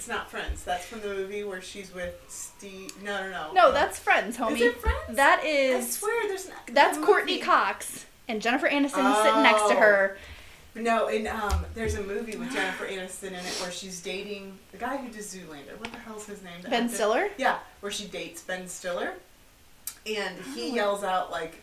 It's 0.04 0.10
not 0.10 0.30
Friends. 0.30 0.62
That's 0.64 0.84
from 0.84 1.00
the 1.00 1.08
movie 1.08 1.44
where 1.44 1.62
she's 1.62 1.94
with 1.94 2.14
Steve. 2.28 2.90
No, 3.02 3.22
no, 3.22 3.30
no. 3.30 3.52
No, 3.54 3.72
that's 3.72 3.98
Friends, 3.98 4.36
homie. 4.36 4.56
Is 4.56 4.60
it 4.60 4.76
Friends? 4.76 4.98
That 5.16 5.40
I 5.42 5.80
swear, 5.80 6.28
there's 6.28 6.46
not. 6.46 6.58
That's 6.70 6.98
Courteney. 6.98 7.38
Cox 7.38 8.04
and 8.28 8.42
Jennifer 8.42 8.68
Aniston 8.68 9.22
sitting 9.24 9.42
next 9.42 9.62
to 9.62 9.74
Oh. 9.74 9.78
her. 9.78 10.18
No, 10.74 11.08
and 11.08 11.26
um, 11.28 11.64
there's 11.72 11.94
a 11.94 12.02
movie 12.02 12.36
with 12.36 12.52
Jennifer 12.52 12.84
Aniston 12.86 13.28
in 13.28 13.32
it 13.36 13.58
where 13.62 13.70
she's 13.70 14.02
dating 14.02 14.58
the 14.72 14.76
guy 14.76 14.98
who 14.98 15.08
does 15.08 15.34
Zoolander. 15.34 15.78
What 15.80 15.90
the 15.90 15.98
hell's 16.00 16.26
his 16.26 16.42
name? 16.42 16.60
Ben? 16.68 16.90
Stiller. 16.90 17.30
Yeah, 17.38 17.56
where 17.80 17.90
she 17.90 18.04
dates 18.06 18.42
Ben 18.42 18.68
Stiller, 18.68 19.14
and 20.06 20.36
he 20.54 20.70
Oh. 20.72 20.74
yells 20.74 21.02
out 21.02 21.30
like 21.30 21.62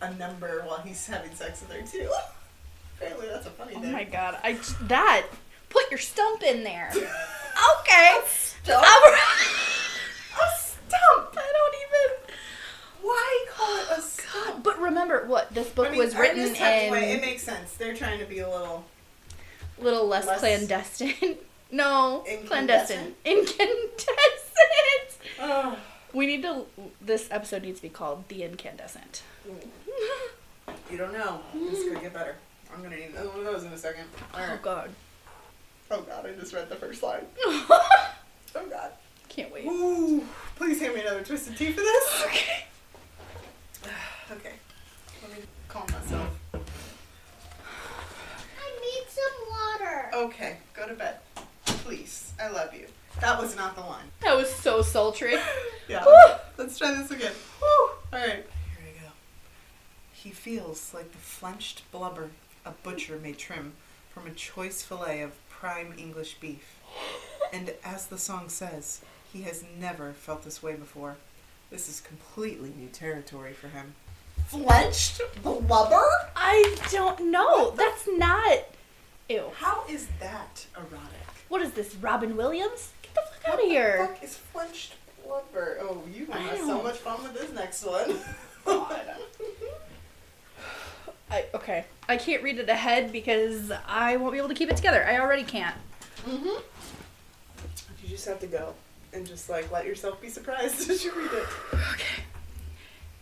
a 0.00 0.14
number 0.14 0.62
while 0.64 0.78
he's 0.78 1.04
having 1.08 1.34
sex 1.34 1.60
with 1.62 1.72
her 1.72 1.82
too. 1.84 2.08
Apparently, 2.98 3.26
that's 3.26 3.46
a 3.48 3.50
funny 3.50 3.72
thing. 3.72 3.78
Oh 3.80 3.82
thing. 3.82 3.92
my 3.92 4.04
god! 4.04 4.38
I 4.44 4.56
that 4.82 5.26
put 5.70 5.90
your 5.90 5.98
stump 5.98 6.44
in 6.44 6.62
there. 6.62 6.92
Okay. 7.80 8.18
A 8.22 8.28
Stump? 8.28 8.84
A 8.84 10.46
stump. 10.58 11.36
I 11.36 11.52
don't 11.56 11.74
even. 11.84 12.34
Why 13.02 13.46
call 13.50 13.76
it 13.76 13.86
a 13.90 13.94
oh, 13.96 14.00
stump? 14.00 14.64
But 14.64 14.78
remember 14.80 15.24
what 15.26 15.54
this 15.54 15.68
book 15.70 15.88
I 15.88 15.90
mean, 15.90 16.00
was 16.00 16.14
written 16.14 16.54
have 16.54 16.92
to. 16.92 16.96
It 16.96 17.20
makes 17.20 17.42
sense. 17.42 17.74
They're 17.74 17.94
trying 17.94 18.18
to 18.18 18.24
be 18.24 18.40
a 18.40 18.48
little. 18.48 18.84
little 19.78 20.06
less, 20.06 20.26
Less- 20.26 20.40
clandestine. 20.40 21.38
no, 21.72 22.24
clandestine. 22.46 23.14
Incandescent? 23.24 24.08
Oh. 25.40 25.78
We 26.12 26.26
need 26.26 26.42
to. 26.42 26.66
This 27.00 27.28
episode 27.30 27.62
needs 27.62 27.78
to 27.78 27.82
be 27.82 27.88
called 27.88 28.28
the 28.28 28.42
incandescent. 28.42 29.22
You 30.90 30.98
don't 30.98 31.12
know. 31.12 31.40
It's 31.54 31.84
gonna 31.84 32.00
get 32.00 32.12
better. 32.12 32.36
I'm 32.74 32.82
gonna 32.82 32.96
need 32.96 33.10
another 33.10 33.28
one 33.30 33.38
of 33.40 33.44
those 33.44 33.64
in 33.64 33.72
a 33.72 33.78
second. 33.78 34.04
Oh 34.34 34.58
god. 34.62 34.90
Oh 35.90 36.02
god, 36.02 36.26
I 36.26 36.32
just 36.32 36.52
read 36.52 36.68
the 36.68 36.76
first 36.76 37.02
line. 37.02 37.24
Oh 38.54 38.64
god. 38.70 38.92
Can't 39.28 39.52
wait. 39.52 39.66
Ooh, 39.66 40.24
please 40.56 40.80
hand 40.80 40.94
me 40.94 41.02
another 41.02 41.22
twisted 41.22 41.54
tea 41.56 41.70
for 41.70 41.80
this. 41.82 42.22
Okay. 42.26 42.64
Okay. 44.32 44.52
Let 45.22 45.30
me 45.38 45.44
calm 45.68 45.84
myself. 45.92 46.28
I 46.54 46.58
need 48.80 49.04
some 49.08 49.48
water. 49.50 50.10
Okay, 50.14 50.56
go 50.74 50.86
to 50.88 50.94
bed. 50.94 51.16
Please. 51.64 52.32
I 52.42 52.48
love 52.50 52.74
you. 52.74 52.86
That 53.20 53.40
was 53.40 53.54
not 53.56 53.74
the 53.74 53.80
line. 53.82 54.04
That 54.20 54.36
was 54.36 54.50
so 54.52 54.82
sultry. 54.82 55.34
Yeah. 55.88 56.04
Woo. 56.04 56.34
Let's 56.58 56.76
try 56.76 56.92
this 56.94 57.10
again. 57.10 57.32
Woo. 57.62 57.88
Alright. 58.12 58.44
Here 58.44 58.84
we 58.84 58.92
go. 59.00 59.06
He 60.12 60.30
feels 60.30 60.92
like 60.92 61.12
the 61.12 61.18
flenched 61.18 61.90
blubber 61.90 62.28
a 62.66 62.72
butcher 62.72 63.18
may 63.22 63.32
trim 63.32 63.72
from 64.12 64.26
a 64.26 64.30
choice 64.30 64.82
fillet 64.82 65.22
of 65.22 65.32
prime 65.58 65.92
English 65.98 66.34
beef. 66.34 66.78
And 67.52 67.72
as 67.84 68.06
the 68.06 68.18
song 68.18 68.48
says, 68.48 69.00
he 69.32 69.42
has 69.42 69.64
never 69.78 70.12
felt 70.12 70.44
this 70.44 70.62
way 70.62 70.74
before. 70.74 71.16
This 71.70 71.88
is 71.88 72.00
completely 72.00 72.72
new 72.78 72.88
territory 72.88 73.52
for 73.52 73.68
him. 73.68 73.94
Flenched 74.46 75.20
blubber? 75.42 76.04
I 76.36 76.76
don't 76.92 77.30
know. 77.32 77.72
That's 77.72 78.08
not. 78.16 78.58
Ew. 79.28 79.50
How 79.56 79.84
is 79.88 80.06
that 80.20 80.66
erotic? 80.76 81.26
What 81.48 81.60
is 81.62 81.72
this, 81.72 81.96
Robin 81.96 82.36
Williams? 82.36 82.92
Get 83.02 83.14
the 83.14 83.20
fuck 83.20 83.48
out 83.48 83.54
What 83.54 83.62
of 83.64 83.68
the 83.68 83.74
here. 83.74 84.06
fuck 84.06 84.22
is 84.22 84.36
flenched 84.36 84.94
blubber? 85.24 85.78
Oh, 85.80 86.02
you 86.14 86.26
gonna 86.26 86.40
have 86.40 86.58
so 86.58 86.82
much 86.82 86.96
fun 86.98 87.22
with 87.24 87.34
this 87.34 87.52
next 87.52 87.84
one. 87.84 88.16
I, 91.30 91.44
okay. 91.52 91.84
I 92.08 92.16
can't 92.16 92.42
read 92.42 92.58
it 92.58 92.68
ahead 92.68 93.12
because 93.12 93.70
I 93.86 94.16
won't 94.16 94.32
be 94.32 94.38
able 94.38 94.48
to 94.48 94.54
keep 94.54 94.70
it 94.70 94.76
together. 94.76 95.04
I 95.04 95.18
already 95.18 95.42
can't. 95.44 95.76
Mm-hmm. 96.26 96.62
You 98.02 98.08
just 98.08 98.26
have 98.26 98.40
to 98.40 98.46
go 98.46 98.74
and 99.12 99.26
just 99.26 99.50
like 99.50 99.70
let 99.70 99.84
yourself 99.84 100.20
be 100.20 100.28
surprised 100.28 100.88
as 100.90 101.04
you 101.04 101.12
read 101.14 101.30
it. 101.32 101.46
Okay. 101.74 102.22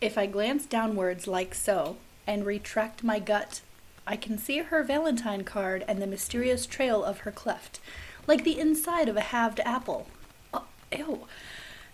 If 0.01 0.17
I 0.17 0.27
glance 0.27 0.67
downwards 0.67 1.27
like 1.27 1.55
so 1.55 1.97
and 2.27 2.47
retract 2.47 3.03
my 3.03 3.19
gut, 3.19 3.61
I 4.07 4.17
can 4.17 4.39
see 4.39 4.59
her 4.59 4.85
Valentine 4.85 5.43
card 5.43 5.85
and 5.89 6.01
the 6.01 6.07
mysterious 6.07 6.65
trail 6.65 7.03
of 7.03 7.21
her 7.21 7.33
cleft, 7.33 7.81
like 8.27 8.45
the 8.45 8.59
inside 8.59 9.09
of 9.09 9.17
a 9.17 9.21
halved 9.21 9.59
apple. 9.61 10.07
Oh, 10.55 10.67
ew. 10.97 11.27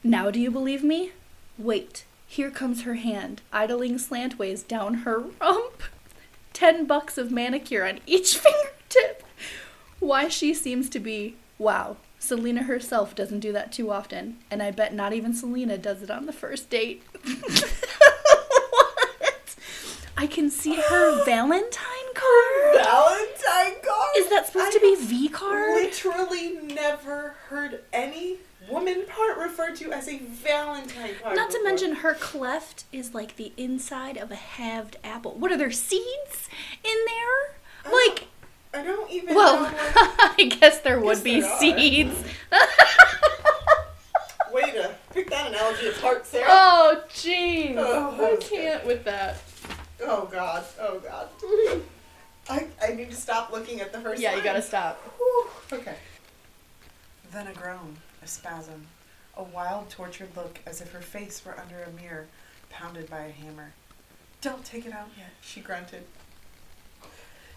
Now 0.05 0.31
do 0.31 0.39
you 0.39 0.51
believe 0.51 0.85
me? 0.85 1.13
Wait. 1.57 2.05
Here 2.27 2.51
comes 2.51 2.83
her 2.83 2.95
hand, 2.95 3.41
idling 3.53 3.97
slantways 3.97 4.67
down 4.67 4.95
her. 5.05 5.25
rum. 5.41 5.62
10 6.53 6.87
bucks 6.87 7.19
of 7.19 7.31
manicure 7.31 7.87
on 7.87 8.01
each 8.07 8.37
fingertip. 8.93 9.23
Why 10.01 10.29
she 10.29 10.53
seems 10.55 10.89
to 10.91 10.99
be, 10.99 11.37
wow, 11.59 11.97
Selina 12.19 12.63
herself 12.65 13.15
doesn't 13.15 13.41
do 13.41 13.53
that 13.53 13.73
too 13.73 13.91
often, 13.91 14.39
and 14.51 14.63
I 14.63 14.71
bet 14.71 14.95
not 14.95 15.13
even 15.13 15.35
Selina 15.35 15.79
does 15.79 16.03
it 16.03 16.11
on 16.11 16.27
the 16.27 16.33
first 16.33 16.71
date. 16.71 17.03
what? 18.71 19.57
I 20.17 20.27
can 20.27 20.51
see 20.51 20.75
her 20.75 21.25
Valentine 21.27 22.15
card. 22.15 22.85
Valentine 22.85 23.83
card? 23.83 24.17
Is 24.17 24.31
that 24.31 24.47
supposed 24.47 24.69
I 24.69 24.71
to 24.73 24.81
be 24.81 24.97
V 24.97 25.29
card? 25.29 25.75
Literally 25.75 26.59
never 26.63 27.35
heard 27.49 27.81
any 27.93 28.37
woman 28.71 29.05
part 29.09 29.39
referred 29.39 29.77
to 29.77 29.93
as 29.93 30.09
a 30.09 30.19
Valentine 30.19 31.11
card. 31.23 31.37
Not 31.37 31.51
to 31.51 31.59
before. 31.59 31.65
mention 31.71 31.95
her 31.97 32.15
cleft 32.15 32.85
is 32.93 33.15
like 33.15 33.37
the 33.37 33.53
inside 33.57 34.17
of 34.17 34.31
a 34.31 34.35
halved 34.37 34.97
apple. 35.05 35.33
What 35.33 35.53
are 35.53 35.57
there 35.59 35.71
seeds 35.71 36.49
in 36.85 36.97
there? 37.07 37.57
I 37.85 38.09
Like, 38.09 38.27
I 38.75 38.83
don't 38.85 39.11
even 39.11 39.35
well, 39.35 39.63
know. 39.63 39.71
I 39.75 40.51
guess 40.61 40.81
there 40.81 40.99
would 41.01 41.19
Yes, 41.19 41.23
be 41.23 41.41
there 41.41 41.59
seeds. 41.59 42.25
way 44.53 44.71
to 44.71 44.95
pick 45.13 45.31
that 45.31 45.49
analogy 45.49 45.89
apart, 45.89 46.27
Sarah. 46.27 46.45
oh, 46.49 47.03
jeez. 47.11 47.75
Oh, 47.79 48.33
I 48.33 48.37
can't 48.37 48.87
with 48.87 49.05
that. 49.05 49.37
Oh 50.05 50.29
god. 50.31 50.65
Oh 50.81 51.01
god. 51.01 51.29
I, 52.51 52.67
I 52.83 52.93
need 52.95 53.11
to 53.11 53.17
stop 53.17 53.53
looking 53.53 53.81
at 53.81 53.93
the 53.93 54.01
first 54.01 54.21
Yeah, 54.21 54.35
you 54.37 54.43
gotta 54.43 54.63
stop. 54.63 54.99
Whew. 55.19 55.47
Okay. 55.79 55.95
Then 57.33 57.47
a 57.47 57.53
groan, 57.55 57.97
a 58.23 58.27
spasm, 58.27 58.87
a 59.37 59.43
wild, 59.43 59.91
tortured 59.91 60.37
look 60.37 60.61
as 60.67 60.81
if 60.81 60.93
her 60.93 61.01
face 61.01 61.45
were 61.45 61.59
under 61.59 61.83
a 61.83 61.91
mirror, 61.91 62.27
pounded 62.71 63.09
by 63.11 63.23
a 63.23 63.31
hammer. 63.31 63.73
Don't 64.41 64.65
take 64.65 64.87
it 64.87 64.93
out 64.93 65.11
yet, 65.17 65.31
she 65.41 65.61
grunted. 65.61 66.05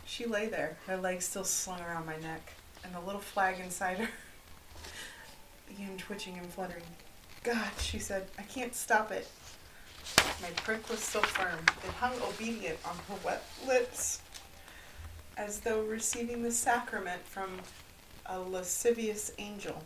She 0.06 0.26
lay 0.26 0.48
there, 0.48 0.78
her 0.88 0.98
legs 0.98 1.26
still 1.26 1.44
slung 1.44 1.82
around 1.82 2.06
my 2.06 2.18
neck, 2.18 2.54
and 2.84 2.94
the 2.94 3.00
little 3.00 3.22
flag 3.22 3.60
inside 3.60 3.98
her 3.98 4.10
began 5.68 5.98
twitching 5.98 6.38
and 6.38 6.48
fluttering. 6.48 6.84
God, 7.44 7.72
she 7.80 8.00
said, 8.00 8.28
I 8.38 8.44
can't 8.44 8.76
stop 8.76 9.12
it. 9.12 9.28
My 10.42 10.50
prick 10.58 10.88
was 10.90 11.00
still 11.00 11.24
firm. 11.24 11.60
It 11.84 11.92
hung 11.92 12.14
obedient 12.22 12.78
on 12.86 12.96
her 13.10 13.16
wet 13.26 13.44
lips, 13.68 14.22
as 15.38 15.60
though 15.60 15.82
receiving 15.82 16.44
the 16.44 16.52
sacrament 16.52 17.22
from 17.26 17.60
a 18.26 18.40
lascivious 18.40 19.32
angel. 19.38 19.84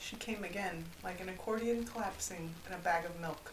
She 0.00 0.16
came 0.16 0.42
again, 0.44 0.84
like 1.04 1.20
an 1.20 1.28
accordion 1.28 1.84
collapsing 1.84 2.54
in 2.66 2.72
a 2.72 2.78
bag 2.78 3.04
of 3.04 3.20
milk. 3.20 3.52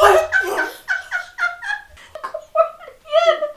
what? 0.00 0.32
the- 0.42 0.70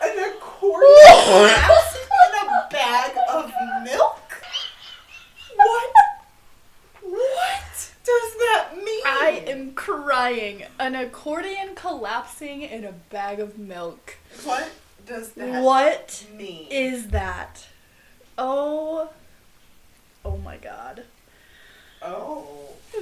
An 0.02 0.20
accordion 0.34 1.08
collapsing 1.08 2.02
in 2.02 2.48
a 2.48 2.68
bag 2.72 3.18
of 3.30 3.54
milk? 3.84 4.44
What? 5.56 5.94
What 7.02 7.92
does 8.04 8.34
that 8.38 8.70
mean? 8.76 9.02
I 9.06 9.44
am 9.48 9.74
crying. 9.74 10.64
An 10.80 10.96
accordion 10.96 11.76
collapsing 11.76 12.64
in 12.64 12.84
a 12.84 12.92
bag 12.92 13.40
of 13.40 13.58
milk. 13.58 14.18
What 14.44 14.70
does 15.06 15.32
that 15.34 15.62
What 15.64 16.26
mean? 16.36 16.68
is 16.70 17.10
that? 17.10 17.68
Oh. 18.38 19.10
Oh 20.62 20.64
god. 20.64 21.04
oh. 22.02 22.48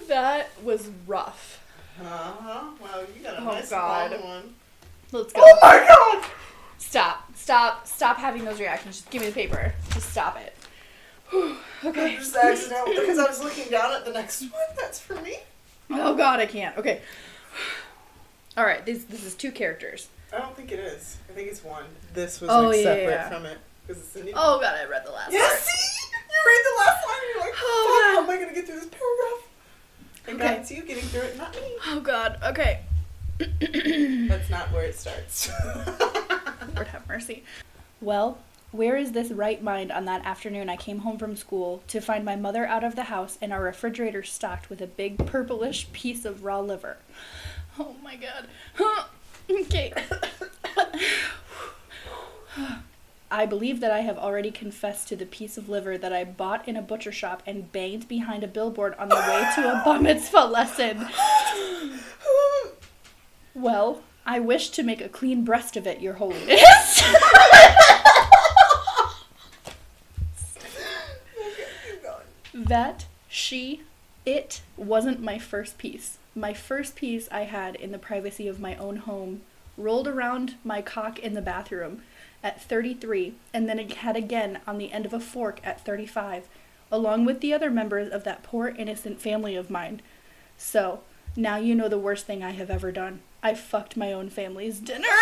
That 0.08 0.50
was 0.64 0.90
rough. 1.08 1.64
Uh 2.00 2.04
huh. 2.06 2.64
Well, 2.82 3.02
you 3.16 3.24
got 3.24 3.36
a 3.36 3.42
Oh, 3.42 3.46
nice 3.46 3.70
God. 3.70 4.12
long 4.12 4.24
one. 4.24 4.54
Let's 5.12 5.34
go. 5.34 5.42
Oh 5.44 5.58
my 5.62 5.86
god! 5.88 6.30
Stop. 6.78 7.36
Stop. 7.36 7.88
Stop 7.88 8.18
having 8.18 8.46
those 8.46 8.60
reactions. 8.60 8.98
Just 8.98 9.10
give 9.10 9.22
me 9.22 9.28
the 9.30 9.34
paper. 9.34 9.74
Just 9.92 10.12
stop 10.12 10.38
it. 10.40 10.56
Whew. 11.30 11.56
Okay. 11.86 12.16
Just 12.18 12.36
accidentally 12.36 13.00
because 13.00 13.18
I 13.18 13.24
was 13.28 13.42
looking 13.42 13.70
down 13.72 13.94
at 13.94 14.04
the 14.06 14.12
next 14.12 14.42
one. 14.42 14.52
That's 14.78 15.00
for 15.00 15.16
me. 15.22 15.38
Oh 15.90 16.14
god, 16.16 16.40
I 16.42 16.46
can't. 16.46 16.78
Okay. 16.78 17.02
All 18.58 18.66
right, 18.66 18.86
this 18.86 19.06
this 19.06 19.24
is 19.24 19.34
two 19.36 19.52
characters. 19.52 20.10
I 20.34 20.40
don't 20.40 20.56
think 20.56 20.72
it 20.72 20.80
is. 20.80 21.18
I 21.30 21.34
think 21.34 21.48
it's 21.50 21.64
one. 21.64 21.86
This 22.14 22.42
was 22.42 22.50
Oh, 22.50 22.68
like 22.68 22.78
yeah, 22.78 22.84
separate 22.84 23.10
yeah. 23.12 23.30
from 23.30 23.46
it 23.46 23.58
because 23.88 24.04
it's 24.04 24.16
a 24.18 24.24
new. 24.24 24.34
Oh 24.36 24.60
god, 24.60 24.78
I 24.78 24.86
read 24.90 25.06
the 25.06 25.12
last 25.12 25.32
Yeah, 25.32 25.40
part. 25.48 25.60
see? 25.60 25.89
You 26.40 26.52
read 26.52 26.64
the 26.66 26.80
last 26.80 27.06
line 27.08 27.18
and 27.22 27.30
you're 27.36 27.44
like, 27.44 27.54
Oh, 27.58 27.86
fuck, 27.86 28.04
God. 28.04 28.16
how 28.16 28.24
am 28.24 28.30
I 28.30 28.36
going 28.38 28.50
to 28.50 28.56
get 28.56 28.66
through 28.66 28.80
this 28.80 28.90
paragraph? 28.90 29.48
And 30.28 30.36
Okay. 30.42 30.48
God, 30.54 30.58
it's 30.62 30.72
you 30.72 30.84
getting 30.84 31.04
through 31.06 31.22
it, 31.22 31.38
not 31.38 31.54
me. 31.56 31.76
Oh 31.88 32.00
god. 32.02 32.38
Okay. 32.44 32.82
That's 34.28 34.50
not 34.50 34.72
where 34.72 34.84
it 34.84 34.96
starts. 34.96 35.50
Lord 36.76 36.88
have 36.88 37.08
mercy. 37.08 37.44
Well, 38.02 38.38
where 38.72 38.96
is 38.96 39.14
this 39.14 39.32
right 39.32 39.62
mind 39.64 39.92
on 39.92 40.06
that 40.06 40.24
afternoon 40.26 40.70
I 40.70 40.76
came 40.76 41.00
home 41.00 41.18
from 41.18 41.36
school 41.36 41.82
to 41.88 42.00
find 42.02 42.24
my 42.24 42.36
mother 42.36 42.68
out 42.68 42.84
of 42.84 42.96
the 42.96 43.04
house 43.06 43.38
and 43.42 43.52
our 43.52 43.62
refrigerator 43.64 44.22
stocked 44.24 44.70
with 44.70 44.82
a 44.82 44.88
big 44.88 45.26
purplish 45.26 45.92
piece 45.94 46.24
of 46.26 46.44
raw 46.44 46.60
liver? 46.60 46.98
Oh 47.80 47.96
my 48.04 48.16
god. 48.18 48.48
okay. 49.50 49.94
I 53.32 53.46
believe 53.46 53.80
that 53.82 53.92
I 53.92 54.00
have 54.00 54.18
already 54.18 54.50
confessed 54.50 55.08
to 55.10 55.16
the 55.16 55.28
piece 55.28 55.56
of 55.56 55.70
liver 55.70 56.00
that 56.00 56.12
I 56.12 56.24
bought 56.24 56.68
in 56.68 56.76
a 56.76 56.82
butcher 56.82 57.12
shop 57.12 57.44
and 57.46 57.72
banged 57.72 58.08
behind 58.08 58.44
a 58.44 58.48
billboard 58.48 58.96
on 58.96 59.10
the 59.10 59.16
way 59.16 59.48
to 59.56 59.70
a 59.70 59.84
bar 59.86 60.00
mitzvah 60.02 60.46
lesson. 60.46 61.08
Well, 63.54 64.02
I 64.26 64.40
wish 64.40 64.70
to 64.72 64.82
make 64.82 65.00
a 65.02 65.10
clean 65.10 65.44
breast 65.44 65.78
of 65.78 65.86
it, 65.86 66.02
Your 66.02 66.14
Holiness. 66.14 67.04
that 72.54 73.06
she, 73.28 73.84
it 74.26 74.62
wasn't 74.76 75.22
my 75.22 75.38
first 75.38 75.78
piece. 75.78 76.18
My 76.36 76.54
first 76.54 76.96
piece 76.96 77.28
I 77.32 77.42
had 77.42 77.76
in 77.76 77.92
the 77.92 78.00
privacy 78.00 78.48
of 78.48 78.60
my 78.60 78.76
own 78.78 78.98
home, 78.98 79.42
rolled 79.78 80.08
around 80.08 80.56
my 80.64 80.82
cock 80.82 81.20
in 81.20 81.36
the 81.36 81.42
bathroom 81.42 82.02
at 82.44 82.62
33, 82.62 83.34
and 83.54 83.68
then 83.68 83.78
had 83.90 84.16
again 84.16 84.60
on 84.68 84.78
the 84.78 84.92
end 84.92 85.06
of 85.06 85.14
a 85.14 85.20
fork 85.20 85.60
at 85.64 85.84
35, 85.86 86.48
along 86.92 87.26
with 87.26 87.42
the 87.42 87.54
other 87.54 87.70
members 87.70 88.10
of 88.12 88.24
that 88.24 88.44
poor 88.44 88.68
innocent 88.70 89.20
family 89.22 89.56
of 89.56 89.70
mine. 89.70 90.02
So, 90.58 91.02
now 91.36 91.58
you 91.58 91.76
know 91.76 91.88
the 91.88 92.00
worst 92.00 92.26
thing 92.26 92.44
I 92.44 92.52
have 92.52 92.70
ever 92.70 92.92
done. 92.92 93.22
I 93.44 93.54
fucked 93.56 93.96
my 93.98 94.12
own 94.14 94.30
family's 94.30 94.80
dinner. 94.80 95.08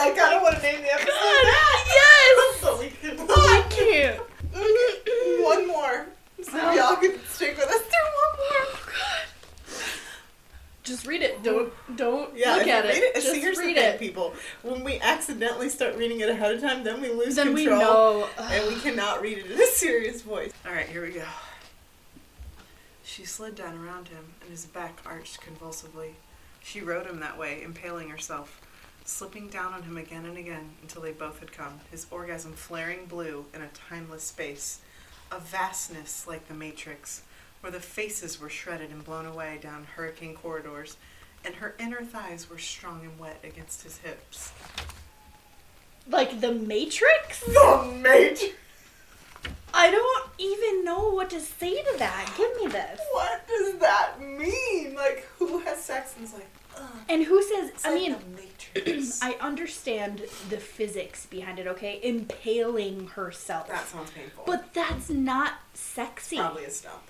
I 0.00 0.12
kind 0.16 0.34
of 0.34 0.42
want 0.42 0.56
to 0.56 0.62
name 0.62 0.82
the 0.82 0.92
episode 0.92 1.06
God, 1.08 1.46
that. 1.46 1.84
yes! 1.94 2.60
But 2.62 2.78
we 2.78 2.88
can 2.90 3.16
I 3.30 3.64
can't. 3.70 4.20
Okay, 4.54 5.42
one 5.42 5.66
more. 5.68 6.06
So 6.42 6.56
y'all 6.72 6.96
can 6.96 7.18
stick 7.26 7.56
with 7.56 7.66
us 7.68 7.80
through 7.82 8.10
one 8.22 8.36
more. 8.38 8.78
Just 10.82 11.06
read 11.06 11.22
it. 11.22 11.42
Don't 11.44 11.72
don't 11.96 12.36
Yeah, 12.36 12.52
look 12.54 12.62
if 12.62 12.66
you 12.66 12.72
at 12.72 12.84
read 12.84 12.96
it. 12.96 13.02
it. 13.04 13.14
Just 13.14 13.30
See, 13.32 13.40
here's 13.40 13.58
read 13.58 13.76
the 13.76 13.80
thing, 13.80 13.94
it. 13.94 14.00
people. 14.00 14.34
When 14.62 14.82
we 14.82 14.98
accidentally 15.00 15.68
start 15.68 15.94
reading 15.96 16.20
it 16.20 16.28
ahead 16.28 16.54
of 16.54 16.60
time, 16.60 16.82
then 16.82 17.00
we 17.00 17.10
lose 17.10 17.36
Then 17.36 17.54
we 17.54 17.64
control. 17.66 17.80
know. 17.80 18.28
And 18.40 18.68
we 19.22 19.36
read 19.36 19.44
it 19.44 19.50
in 19.52 19.60
a 19.60 19.66
serious 19.72 20.22
voice. 20.22 20.52
All 20.66 20.72
right, 20.72 20.88
here 20.88 21.02
we 21.02 21.12
go. 21.12 21.24
She 23.04 23.24
slid 23.24 23.54
down 23.54 23.78
around 23.78 24.08
him, 24.08 24.24
and 24.40 24.50
his 24.50 24.66
back 24.66 25.00
arched 25.06 25.40
convulsively. 25.40 26.16
She 26.62 26.80
rode 26.80 27.06
him 27.06 27.20
that 27.20 27.38
way, 27.38 27.62
impaling 27.62 28.08
herself, 28.08 28.60
slipping 29.04 29.48
down 29.48 29.74
on 29.74 29.84
him 29.84 29.96
again 29.96 30.24
and 30.24 30.36
again 30.36 30.70
until 30.82 31.02
they 31.02 31.12
both 31.12 31.38
had 31.38 31.52
come, 31.52 31.80
his 31.90 32.06
orgasm 32.10 32.52
flaring 32.52 33.06
blue 33.06 33.46
in 33.54 33.62
a 33.62 33.68
timeless 33.68 34.24
space, 34.24 34.80
a 35.30 35.38
vastness 35.38 36.26
like 36.26 36.48
the 36.48 36.54
Matrix, 36.54 37.22
where 37.60 37.72
the 37.72 37.80
faces 37.80 38.40
were 38.40 38.50
shredded 38.50 38.90
and 38.90 39.04
blown 39.04 39.26
away 39.26 39.58
down 39.62 39.86
hurricane 39.94 40.34
corridors, 40.34 40.96
and 41.44 41.56
her 41.56 41.74
inner 41.78 42.02
thighs 42.02 42.50
were 42.50 42.58
strong 42.58 43.02
and 43.02 43.18
wet 43.20 43.38
against 43.44 43.82
his 43.82 43.98
hips. 43.98 44.52
Like 46.08 46.40
the 46.40 46.52
Matrix? 46.52 47.40
The 47.40 47.98
Matrix! 48.00 48.54
I 49.74 49.90
don't 49.90 50.28
even 50.38 50.84
know 50.84 51.08
what 51.10 51.30
to 51.30 51.40
say 51.40 51.82
to 51.82 51.94
that. 51.98 52.32
Give 52.36 52.50
me 52.62 52.66
this. 52.70 53.00
What 53.12 53.46
does 53.48 53.74
that 53.78 54.20
mean? 54.20 54.94
Like, 54.94 55.26
who 55.38 55.58
has 55.60 55.82
sex 55.82 56.14
and 56.16 56.24
is 56.26 56.34
like, 56.34 56.46
ugh. 56.76 56.82
And 57.08 57.24
who 57.24 57.42
says? 57.42 57.70
It's 57.70 57.84
I 57.84 57.90
like 57.94 58.00
mean, 58.00 58.16
I 59.22 59.36
understand 59.40 60.20
the 60.50 60.58
physics 60.58 61.26
behind 61.26 61.58
it. 61.58 61.66
Okay, 61.66 62.00
impaling 62.02 63.08
herself. 63.08 63.68
that 63.68 63.86
sounds 63.86 64.10
painful. 64.10 64.44
but 64.46 64.72
that's 64.74 65.08
not 65.10 65.54
sexy. 65.74 66.36
probably 66.36 66.64
a 66.64 66.70
stump. 66.70 67.02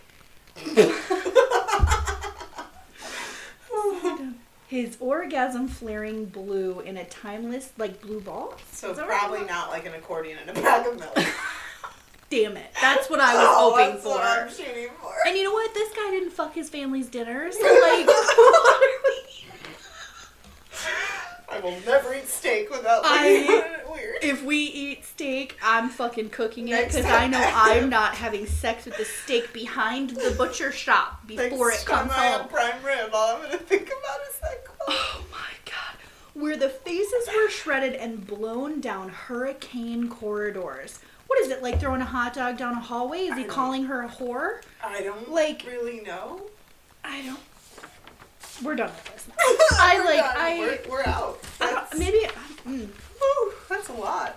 His 4.68 4.96
orgasm 5.00 5.68
flaring 5.68 6.24
blue 6.26 6.80
in 6.80 6.96
a 6.96 7.04
timeless, 7.04 7.72
like 7.76 8.00
blue 8.00 8.20
ball. 8.22 8.54
so 8.72 8.90
Is 8.92 8.96
that 8.96 9.06
what 9.06 9.18
probably 9.18 9.44
not 9.46 9.68
like 9.70 9.84
an 9.84 9.92
accordion 9.94 10.38
in 10.42 10.48
a 10.48 10.54
bag 10.54 10.86
of 10.86 10.98
milk. 10.98 11.18
Damn 12.32 12.56
it! 12.56 12.70
That's 12.80 13.10
what 13.10 13.20
I 13.20 13.34
was 13.34 13.46
Oh, 13.46 13.76
hoping 13.76 14.00
for. 14.00 14.08
what 14.14 14.22
I'm 14.24 14.48
shooting 14.48 14.88
for. 15.00 15.12
And 15.26 15.36
you 15.36 15.44
know 15.44 15.52
what? 15.52 15.74
This 15.74 15.90
guy 15.94 16.10
didn't 16.12 16.30
fuck 16.30 16.54
his 16.54 16.70
family's 16.70 17.08
dinner, 17.08 17.52
so 17.52 17.60
like, 17.62 18.06
what 18.06 18.82
are 18.82 19.02
we? 19.04 19.44
I 21.50 21.60
will 21.60 21.78
never 21.86 22.14
eat 22.14 22.26
steak 22.28 22.70
without 22.70 23.02
I- 23.04 23.28
looking 23.46 23.50
it 23.72 23.90
weird. 23.90 24.16
If 24.22 24.42
we 24.42 24.56
eat 24.56 25.04
steak, 25.04 25.58
I'm 25.62 25.90
fucking 25.90 26.30
cooking 26.30 26.68
it 26.68 26.88
because. 26.88 27.04
I 27.04 27.26
know 27.26 27.42
I'm 27.54 27.88
not 27.98 28.14
having 28.14 28.46
sex 28.46 28.86
with 28.86 28.96
the 28.96 29.04
steak 29.04 29.52
behind 29.52 30.10
the 30.10 30.34
butcher 30.36 30.72
shop 30.72 31.26
before 31.26 31.68
Next 31.68 31.82
it 31.82 31.86
time 31.86 32.08
comes 32.08 32.12
I 32.12 32.24
have 32.24 32.40
home. 32.42 32.50
prime 32.50 32.82
rib, 32.82 33.10
all 33.12 33.36
I'm 33.36 33.42
gonna 33.42 33.58
think 33.58 33.82
about 33.88 34.20
is 34.30 34.38
that 34.40 34.64
quote. 34.64 34.88
Oh 34.88 35.24
my 35.30 35.50
god. 35.66 35.96
Where 36.32 36.56
the 36.56 36.70
faces 36.70 37.28
were 37.36 37.50
shredded 37.50 37.92
and 37.92 38.26
blown 38.26 38.80
down 38.80 39.10
hurricane 39.10 40.08
corridors. 40.08 40.98
What 41.32 41.40
is 41.40 41.48
it, 41.50 41.62
like 41.62 41.80
throwing 41.80 42.02
a 42.02 42.04
hot 42.04 42.34
dog 42.34 42.58
down 42.58 42.74
a 42.74 42.80
hallway? 42.80 43.20
Is 43.20 43.34
he 43.38 43.44
calling 43.44 43.84
her 43.84 44.02
a 44.02 44.08
whore? 44.08 44.60
I 44.84 45.00
don't 45.00 45.30
Like- 45.32 45.64
really 45.66 46.00
know. 46.02 46.42
I 47.02 47.22
don't. 47.22 47.40
We're 48.62 48.76
done 48.76 48.90
with 48.90 49.04
this. 49.14 49.28
I 49.80 49.94
We're 49.96 50.04
like, 50.04 50.16
done. 50.18 50.36
I. 50.36 50.58
We're, 50.58 50.90
we're 50.90 51.06
out. 51.06 51.42
That's- 51.58 51.98
maybe. 51.98 52.18
Mm. 52.66 52.86
Whew, 53.18 53.52
that's 53.66 53.88
a 53.88 53.94
lot. 53.94 54.36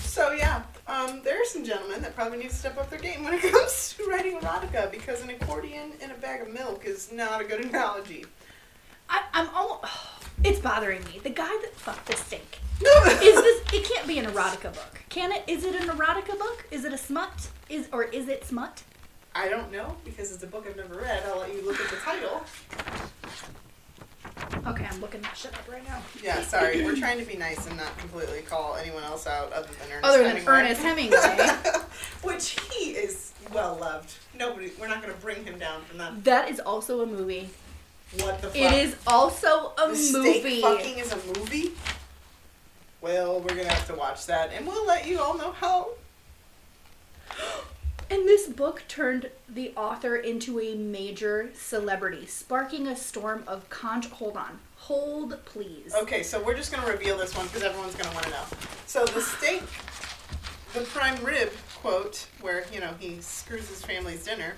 So 0.00 0.32
yeah, 0.32 0.62
um, 0.88 1.20
there 1.22 1.40
are 1.40 1.44
some 1.44 1.64
gentlemen 1.64 2.02
that 2.02 2.16
probably 2.16 2.38
need 2.38 2.50
to 2.50 2.56
step 2.56 2.76
up 2.76 2.90
their 2.90 2.98
game 2.98 3.22
when 3.22 3.34
it 3.34 3.42
comes 3.52 3.94
to 3.96 4.04
writing 4.10 4.36
erotica 4.40 4.90
because 4.90 5.22
an 5.22 5.30
accordion 5.30 5.92
in 6.00 6.10
a 6.10 6.14
bag 6.14 6.40
of 6.42 6.52
milk 6.52 6.84
is 6.84 7.12
not 7.12 7.40
a 7.40 7.44
good 7.44 7.64
analogy. 7.64 8.26
I, 9.08 9.22
I'm 9.32 9.48
almost. 9.54 9.84
It's 10.44 10.58
bothering 10.60 11.04
me. 11.04 11.20
The 11.22 11.30
guy 11.30 11.48
that 11.62 11.74
fucked 11.74 12.06
the 12.06 12.16
steak. 12.16 12.58
Is 12.82 13.34
this? 13.36 13.62
It 13.72 13.88
can't 13.88 14.06
be 14.08 14.18
an 14.18 14.26
erotica 14.26 14.72
book, 14.74 15.00
can 15.08 15.30
it? 15.32 15.44
Is 15.46 15.64
it 15.64 15.74
an 15.74 15.88
erotica 15.88 16.36
book? 16.38 16.66
Is 16.70 16.84
it 16.84 16.92
a 16.92 16.98
smut? 16.98 17.48
Is 17.68 17.88
or 17.92 18.04
is 18.04 18.28
it 18.28 18.44
smut? 18.44 18.82
I 19.34 19.48
don't 19.48 19.70
know 19.72 19.96
because 20.04 20.32
it's 20.32 20.42
a 20.42 20.46
book 20.46 20.66
I've 20.68 20.76
never 20.76 20.94
read. 21.00 21.22
I'll 21.26 21.38
let 21.38 21.54
you 21.54 21.62
look 21.64 21.80
at 21.80 21.88
the 21.90 21.96
title. 21.96 22.42
Okay, 24.66 24.86
I'm 24.90 25.00
looking 25.00 25.22
that 25.22 25.36
shit 25.36 25.54
up 25.54 25.68
right 25.70 25.86
now. 25.86 26.00
Yeah, 26.22 26.42
sorry, 26.42 26.84
we're 26.84 26.96
trying 26.96 27.18
to 27.18 27.24
be 27.24 27.36
nice 27.36 27.66
and 27.66 27.76
not 27.76 27.96
completely 27.98 28.40
call 28.42 28.76
anyone 28.76 29.02
else 29.04 29.26
out 29.26 29.52
other 29.52 29.68
than 29.68 29.90
Ernest. 29.90 30.04
Other 30.04 30.18
than 30.22 30.36
Hemingway. 30.36 30.52
Ernest 30.52 30.82
Hemingway, 30.82 31.80
Which 32.22 32.60
he 32.72 32.90
is 32.90 33.32
well 33.52 33.76
loved. 33.80 34.14
Nobody, 34.38 34.70
we're 34.78 34.88
not 34.88 35.02
going 35.02 35.14
to 35.14 35.20
bring 35.20 35.44
him 35.44 35.58
down 35.58 35.82
from 35.82 35.98
that. 35.98 36.24
that 36.24 36.50
is 36.50 36.60
also 36.60 37.00
a 37.00 37.06
movie. 37.06 37.48
What 38.18 38.40
the 38.42 38.48
fuck? 38.48 38.56
It 38.56 38.72
is 38.74 38.96
also 39.06 39.72
a 39.82 39.90
The 39.90 39.96
steak 39.96 40.44
movie. 40.44 40.60
fucking 40.60 40.98
is 40.98 41.12
a 41.12 41.16
movie? 41.38 41.72
Well, 43.00 43.40
we're 43.40 43.54
gonna 43.56 43.72
have 43.72 43.86
to 43.88 43.94
watch 43.94 44.26
that, 44.26 44.52
and 44.52 44.66
we'll 44.66 44.86
let 44.86 45.06
you 45.06 45.20
all 45.20 45.36
know 45.36 45.52
how. 45.52 45.90
And 48.10 48.28
this 48.28 48.46
book 48.46 48.84
turned 48.88 49.30
the 49.48 49.72
author 49.74 50.16
into 50.16 50.60
a 50.60 50.74
major 50.74 51.48
celebrity, 51.54 52.26
sparking 52.26 52.86
a 52.86 52.94
storm 52.94 53.42
of 53.46 53.70
con. 53.70 54.02
Hold 54.02 54.36
on, 54.36 54.58
hold 54.76 55.42
please. 55.46 55.94
Okay, 55.94 56.22
so 56.22 56.42
we're 56.42 56.54
just 56.54 56.70
gonna 56.70 56.86
reveal 56.86 57.16
this 57.16 57.34
one 57.34 57.46
because 57.46 57.62
everyone's 57.62 57.94
gonna 57.94 58.12
want 58.12 58.26
to 58.26 58.30
know. 58.32 58.44
So 58.86 59.06
the 59.06 59.20
steak, 59.22 59.62
the 60.74 60.82
prime 60.82 61.24
rib 61.24 61.52
quote, 61.80 62.26
where 62.42 62.66
you 62.70 62.80
know 62.80 62.92
he 62.98 63.18
screws 63.22 63.70
his 63.70 63.82
family's 63.82 64.24
dinner, 64.24 64.56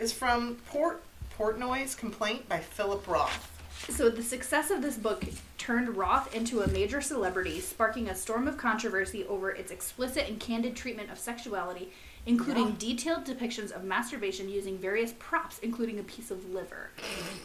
is 0.00 0.12
from 0.12 0.56
Port 0.66 1.00
Portnoy's 1.38 1.94
Complaint 1.94 2.48
by 2.48 2.58
Philip 2.58 3.06
Roth. 3.06 3.54
So 3.90 4.10
the 4.10 4.24
success 4.24 4.72
of 4.72 4.82
this 4.82 4.96
book 4.96 5.22
turned 5.56 5.96
Roth 5.96 6.34
into 6.34 6.62
a 6.62 6.68
major 6.68 7.00
celebrity, 7.00 7.60
sparking 7.60 8.08
a 8.08 8.14
storm 8.16 8.48
of 8.48 8.56
controversy 8.56 9.24
over 9.26 9.50
its 9.50 9.70
explicit 9.70 10.28
and 10.28 10.40
candid 10.40 10.74
treatment 10.74 11.12
of 11.12 11.18
sexuality, 11.18 11.92
including 12.26 12.66
Yeah. 12.70 12.74
detailed 12.78 13.24
depictions 13.24 13.70
of 13.70 13.84
masturbation 13.84 14.48
using 14.48 14.78
various 14.78 15.12
props, 15.20 15.60
including 15.60 16.00
a 16.00 16.02
piece 16.02 16.32
of 16.32 16.50
liver. 16.52 16.90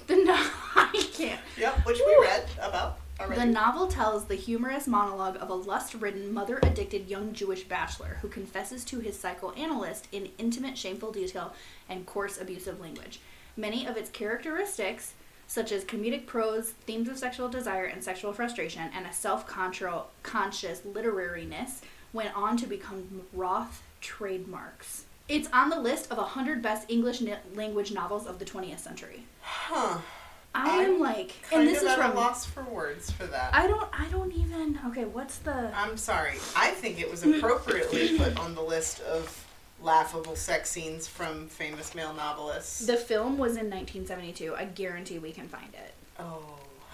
the 0.07 0.15
no, 0.15 0.33
I 0.75 1.07
can't. 1.13 1.39
Yep, 1.57 1.85
which 1.85 1.99
we 2.03 2.17
read 2.21 2.45
about. 2.59 2.97
already. 3.19 3.41
The 3.41 3.45
novel 3.45 3.87
tells 3.87 4.25
the 4.25 4.33
humorous 4.35 4.87
monologue 4.87 5.37
of 5.39 5.49
a 5.51 5.53
lust 5.53 5.93
ridden, 5.93 6.33
mother 6.33 6.57
addicted 6.63 7.07
young 7.11 7.31
Jewish 7.31 7.63
bachelor 7.65 8.17
who 8.23 8.27
confesses 8.27 8.83
to 8.85 9.01
his 9.01 9.19
psychoanalyst 9.19 10.07
in 10.11 10.29
intimate, 10.39 10.79
shameful 10.79 11.11
detail 11.11 11.53
and 11.87 12.07
coarse, 12.07 12.41
abusive 12.41 12.79
language. 12.81 13.19
Many 13.55 13.85
of 13.85 13.97
its 13.97 14.09
characteristics, 14.09 15.13
such 15.47 15.71
as 15.71 15.83
comedic 15.83 16.25
prose, 16.25 16.71
themes 16.87 17.07
of 17.09 17.17
sexual 17.17 17.49
desire 17.49 17.85
and 17.85 18.03
sexual 18.03 18.33
frustration, 18.33 18.89
and 18.95 19.05
a 19.05 19.13
self 19.13 19.45
conscious 19.47 20.79
literariness, 20.81 21.81
went 22.13 22.35
on 22.35 22.57
to 22.57 22.67
become 22.67 23.21
Roth 23.33 23.83
trademarks. 24.01 25.05
It's 25.29 25.47
on 25.53 25.69
the 25.69 25.79
list 25.79 26.11
of 26.11 26.17
100 26.17 26.61
best 26.61 26.89
English 26.89 27.21
ni- 27.21 27.35
language 27.55 27.91
novels 27.91 28.25
of 28.27 28.39
the 28.39 28.45
20th 28.45 28.79
century. 28.79 29.23
huh. 29.41 29.99
I 30.55 30.83
am 30.83 30.95
I'm 30.95 30.99
like, 30.99 31.31
and 31.51 31.67
this 31.67 31.79
of 31.79 31.85
is 31.85 31.89
at 31.93 31.97
from. 31.97 32.11
a 32.11 32.13
loss 32.13 32.45
for 32.45 32.61
words 32.65 33.09
for 33.09 33.25
that. 33.25 33.55
I 33.55 33.65
don't. 33.65 33.89
I 33.91 34.07
don't 34.09 34.31
even. 34.33 34.79
Okay, 34.87 35.03
what's 35.05 35.39
the? 35.39 35.71
I'm 35.75 35.97
sorry. 35.97 36.33
I 36.55 36.69
think 36.71 37.01
it 37.01 37.09
was 37.09 37.23
appropriately 37.27 38.19
put 38.19 38.37
on 38.39 38.53
the 38.53 38.61
list 38.61 38.99
of 39.01 39.42
laughable 39.83 40.35
sex 40.35 40.69
scenes 40.71 41.07
from 41.07 41.47
famous 41.47 41.93
male 41.93 42.13
novelists. 42.13 42.85
The 42.85 42.95
film 42.97 43.37
was 43.37 43.51
in 43.57 43.69
1972. 43.69 44.55
I 44.55 44.65
guarantee 44.65 45.19
we 45.19 45.31
can 45.31 45.47
find 45.47 45.73
it. 45.73 45.93
oh, 46.19 46.39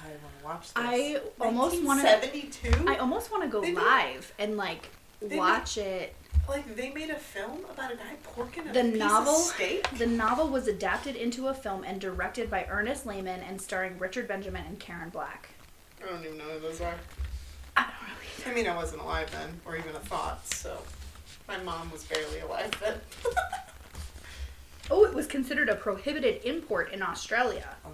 I 0.01 0.07
want 0.09 0.39
to 0.39 0.45
watch 0.45 0.61
this. 0.61 0.73
I 0.75 1.21
almost 1.39 1.83
wanna- 1.83 2.03
1972? 2.03 2.85
I 2.89 2.97
almost 2.97 3.31
want 3.31 3.43
to 3.43 3.49
go 3.49 3.61
They 3.61 3.67
did- 3.67 3.77
live 3.77 4.33
and 4.39 4.57
like 4.57 4.89
They 5.21 5.35
watch 5.37 5.77
it. 5.77 6.15
like 6.47 6.75
they 6.75 6.89
made 6.91 7.09
a 7.09 7.15
film 7.19 7.65
about 7.69 7.91
a 7.91 7.95
guy 7.97 8.15
porking 8.35 8.69
a 8.69 8.73
The 8.73 8.83
piece 8.91 8.97
novel- 8.99 9.35
of 9.35 9.41
steak. 9.41 9.87
The 9.97 10.07
novel 10.07 10.47
was 10.47 10.67
adapted 10.67 11.15
into 11.15 11.47
a 11.49 11.53
film 11.53 11.83
and 11.83 11.99
directed 12.01 12.49
by 12.49 12.65
Ernest 12.69 13.05
Lehman 13.05 13.41
and 13.41 13.61
starring 13.61 13.99
Richard 13.99 14.27
Benjamin 14.27 14.65
and 14.65 14.79
Karen 14.79 15.09
Black. 15.09 15.49
I 16.01 16.07
don't 16.09 16.23
even 16.25 16.37
know 16.37 16.45
who 16.45 16.59
those 16.61 16.79
are. 16.81 16.95
I 17.77 17.81
don't 17.83 17.91
know. 17.91 18.51
I 18.51 18.55
mean, 18.55 18.67
I 18.67 18.75
wasn't 18.75 19.01
alive 19.01 19.29
then, 19.31 19.59
or 19.65 19.75
even 19.75 19.93
a 19.95 19.99
thought. 19.99 20.47
So, 20.53 20.81
my 21.49 21.57
mom 21.63 21.91
was 21.91 22.03
barely 22.05 22.39
alive 22.39 22.71
then. 22.79 22.99
Oh, 24.91 25.05
it 25.05 25.13
was 25.13 25.27
considered 25.27 25.69
a 25.69 25.75
prohibited 25.75 26.43
import 26.45 26.91
in 26.91 27.03
Australia. 27.03 27.75
oh. 27.85 27.91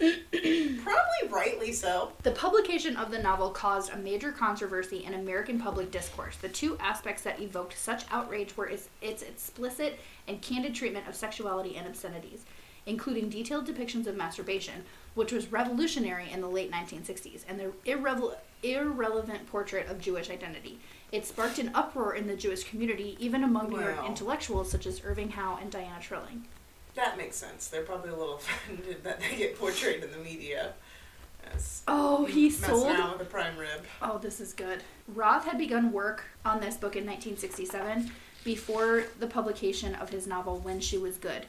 Probably 0.00 1.28
rightly 1.30 1.72
so. 1.72 2.10
The 2.24 2.32
publication 2.32 2.96
of 2.96 3.12
the 3.12 3.20
novel 3.20 3.50
caused 3.50 3.92
a 3.92 3.96
major 3.96 4.32
controversy 4.32 5.04
in 5.04 5.14
American 5.14 5.60
public 5.60 5.92
discourse. 5.92 6.36
The 6.36 6.48
two 6.48 6.76
aspects 6.80 7.22
that 7.22 7.40
evoked 7.40 7.78
such 7.78 8.04
outrage 8.10 8.56
were 8.56 8.66
its, 8.66 8.88
its 9.00 9.22
explicit 9.22 9.98
and 10.26 10.42
candid 10.42 10.74
treatment 10.74 11.06
of 11.06 11.14
sexuality 11.14 11.76
and 11.76 11.86
obscenities, 11.86 12.44
including 12.86 13.28
detailed 13.28 13.68
depictions 13.68 14.08
of 14.08 14.16
masturbation, 14.16 14.84
which 15.14 15.30
was 15.32 15.52
revolutionary 15.52 16.30
in 16.32 16.40
the 16.40 16.48
late 16.48 16.70
1960s, 16.72 17.42
and 17.48 17.60
the 17.60 17.72
irrevel- 17.84 18.36
irrelevant 18.64 19.46
portrait 19.46 19.86
of 19.88 20.00
Jewish 20.00 20.30
identity. 20.30 20.80
It 21.10 21.26
sparked 21.26 21.58
an 21.58 21.70
uproar 21.74 22.14
in 22.14 22.26
the 22.26 22.36
Jewish 22.36 22.64
community, 22.64 23.16
even 23.18 23.42
among 23.44 23.70
New 23.70 23.80
York 23.80 23.96
Wow. 24.02 24.06
intellectuals 24.06 24.70
such 24.70 24.86
as 24.86 25.00
Irving 25.04 25.30
Howe 25.30 25.58
and 25.60 25.70
Diana 25.70 26.00
Trilling. 26.00 26.44
That 26.94 27.16
makes 27.16 27.36
sense. 27.36 27.68
They're 27.68 27.82
probably 27.82 28.10
a 28.10 28.16
little 28.16 28.34
offended 28.68 29.04
that 29.04 29.20
they 29.20 29.36
get 29.36 29.58
portrayed 29.58 30.02
in 30.04 30.10
the 30.10 30.18
media 30.18 30.74
as 31.54 31.82
Oh, 31.88 32.26
he 32.26 32.48
messing 32.50 32.64
sold 32.66 32.86
around 32.88 33.12
with 33.12 33.22
a 33.22 33.30
prime 33.30 33.56
rib. 33.56 33.84
Oh, 34.02 34.18
this 34.18 34.40
is 34.40 34.52
good. 34.52 34.82
Roth 35.14 35.44
had 35.46 35.56
begun 35.56 35.92
work 35.92 36.24
on 36.44 36.60
this 36.60 36.76
book 36.76 36.94
in 36.96 37.06
1967 37.06 38.10
before 38.44 39.04
the 39.18 39.26
publication 39.26 39.94
of 39.94 40.10
his 40.10 40.26
novel 40.26 40.58
When 40.58 40.80
She 40.80 40.98
Was 40.98 41.16
Good. 41.16 41.46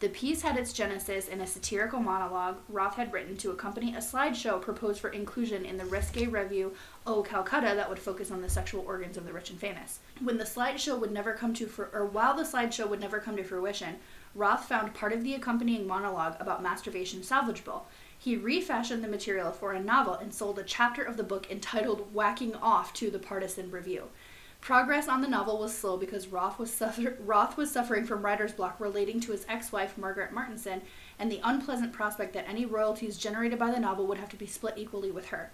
The 0.00 0.08
piece 0.08 0.42
had 0.42 0.56
its 0.56 0.72
genesis 0.72 1.26
in 1.26 1.40
a 1.40 1.46
satirical 1.46 1.98
monologue 1.98 2.58
Roth 2.68 2.94
had 2.94 3.12
written 3.12 3.36
to 3.38 3.50
accompany 3.50 3.96
a 3.96 3.98
slideshow 3.98 4.60
proposed 4.60 5.00
for 5.00 5.10
inclusion 5.10 5.64
in 5.64 5.76
the 5.76 5.86
risque 5.86 6.28
revue 6.28 6.72
Oh 7.04 7.24
Calcutta 7.24 7.74
that 7.74 7.88
would 7.88 7.98
focus 7.98 8.30
on 8.30 8.40
the 8.40 8.48
sexual 8.48 8.84
organs 8.86 9.16
of 9.16 9.26
the 9.26 9.32
rich 9.32 9.50
and 9.50 9.58
famous. 9.58 9.98
When 10.22 10.38
the 10.38 10.44
slideshow 10.44 11.00
would 11.00 11.10
never 11.10 11.32
come 11.32 11.52
to 11.54 11.66
fr- 11.66 11.86
or 11.92 12.06
while 12.06 12.36
the 12.36 12.44
slideshow 12.44 12.88
would 12.88 13.00
never 13.00 13.18
come 13.18 13.36
to 13.38 13.42
fruition, 13.42 13.96
Roth 14.36 14.66
found 14.66 14.94
part 14.94 15.12
of 15.12 15.24
the 15.24 15.34
accompanying 15.34 15.84
monologue 15.84 16.36
about 16.38 16.62
masturbation 16.62 17.22
salvageable. 17.22 17.82
He 18.16 18.36
refashioned 18.36 19.02
the 19.02 19.08
material 19.08 19.50
for 19.50 19.72
a 19.72 19.82
novel 19.82 20.14
and 20.14 20.32
sold 20.32 20.60
a 20.60 20.64
chapter 20.64 21.02
of 21.02 21.16
the 21.16 21.24
book 21.24 21.50
entitled 21.50 22.14
Whacking 22.14 22.54
Off 22.54 22.92
to 22.94 23.10
the 23.10 23.18
Partisan 23.18 23.72
Review. 23.72 24.04
Progress 24.60 25.08
on 25.08 25.20
the 25.22 25.28
novel 25.28 25.58
was 25.58 25.76
slow 25.76 25.96
because 25.96 26.26
Roth 26.28 26.58
was, 26.58 26.72
suffer- 26.72 27.16
Roth 27.20 27.56
was 27.56 27.70
suffering 27.70 28.04
from 28.04 28.22
writer's 28.22 28.52
block 28.52 28.78
relating 28.80 29.20
to 29.20 29.32
his 29.32 29.46
ex 29.48 29.72
wife, 29.72 29.96
Margaret 29.96 30.32
Martinson, 30.32 30.82
and 31.18 31.30
the 31.32 31.40
unpleasant 31.44 31.92
prospect 31.92 32.34
that 32.34 32.48
any 32.48 32.66
royalties 32.66 33.16
generated 33.16 33.58
by 33.58 33.70
the 33.70 33.80
novel 33.80 34.06
would 34.06 34.18
have 34.18 34.28
to 34.30 34.36
be 34.36 34.46
split 34.46 34.74
equally 34.76 35.10
with 35.10 35.28
her. 35.28 35.50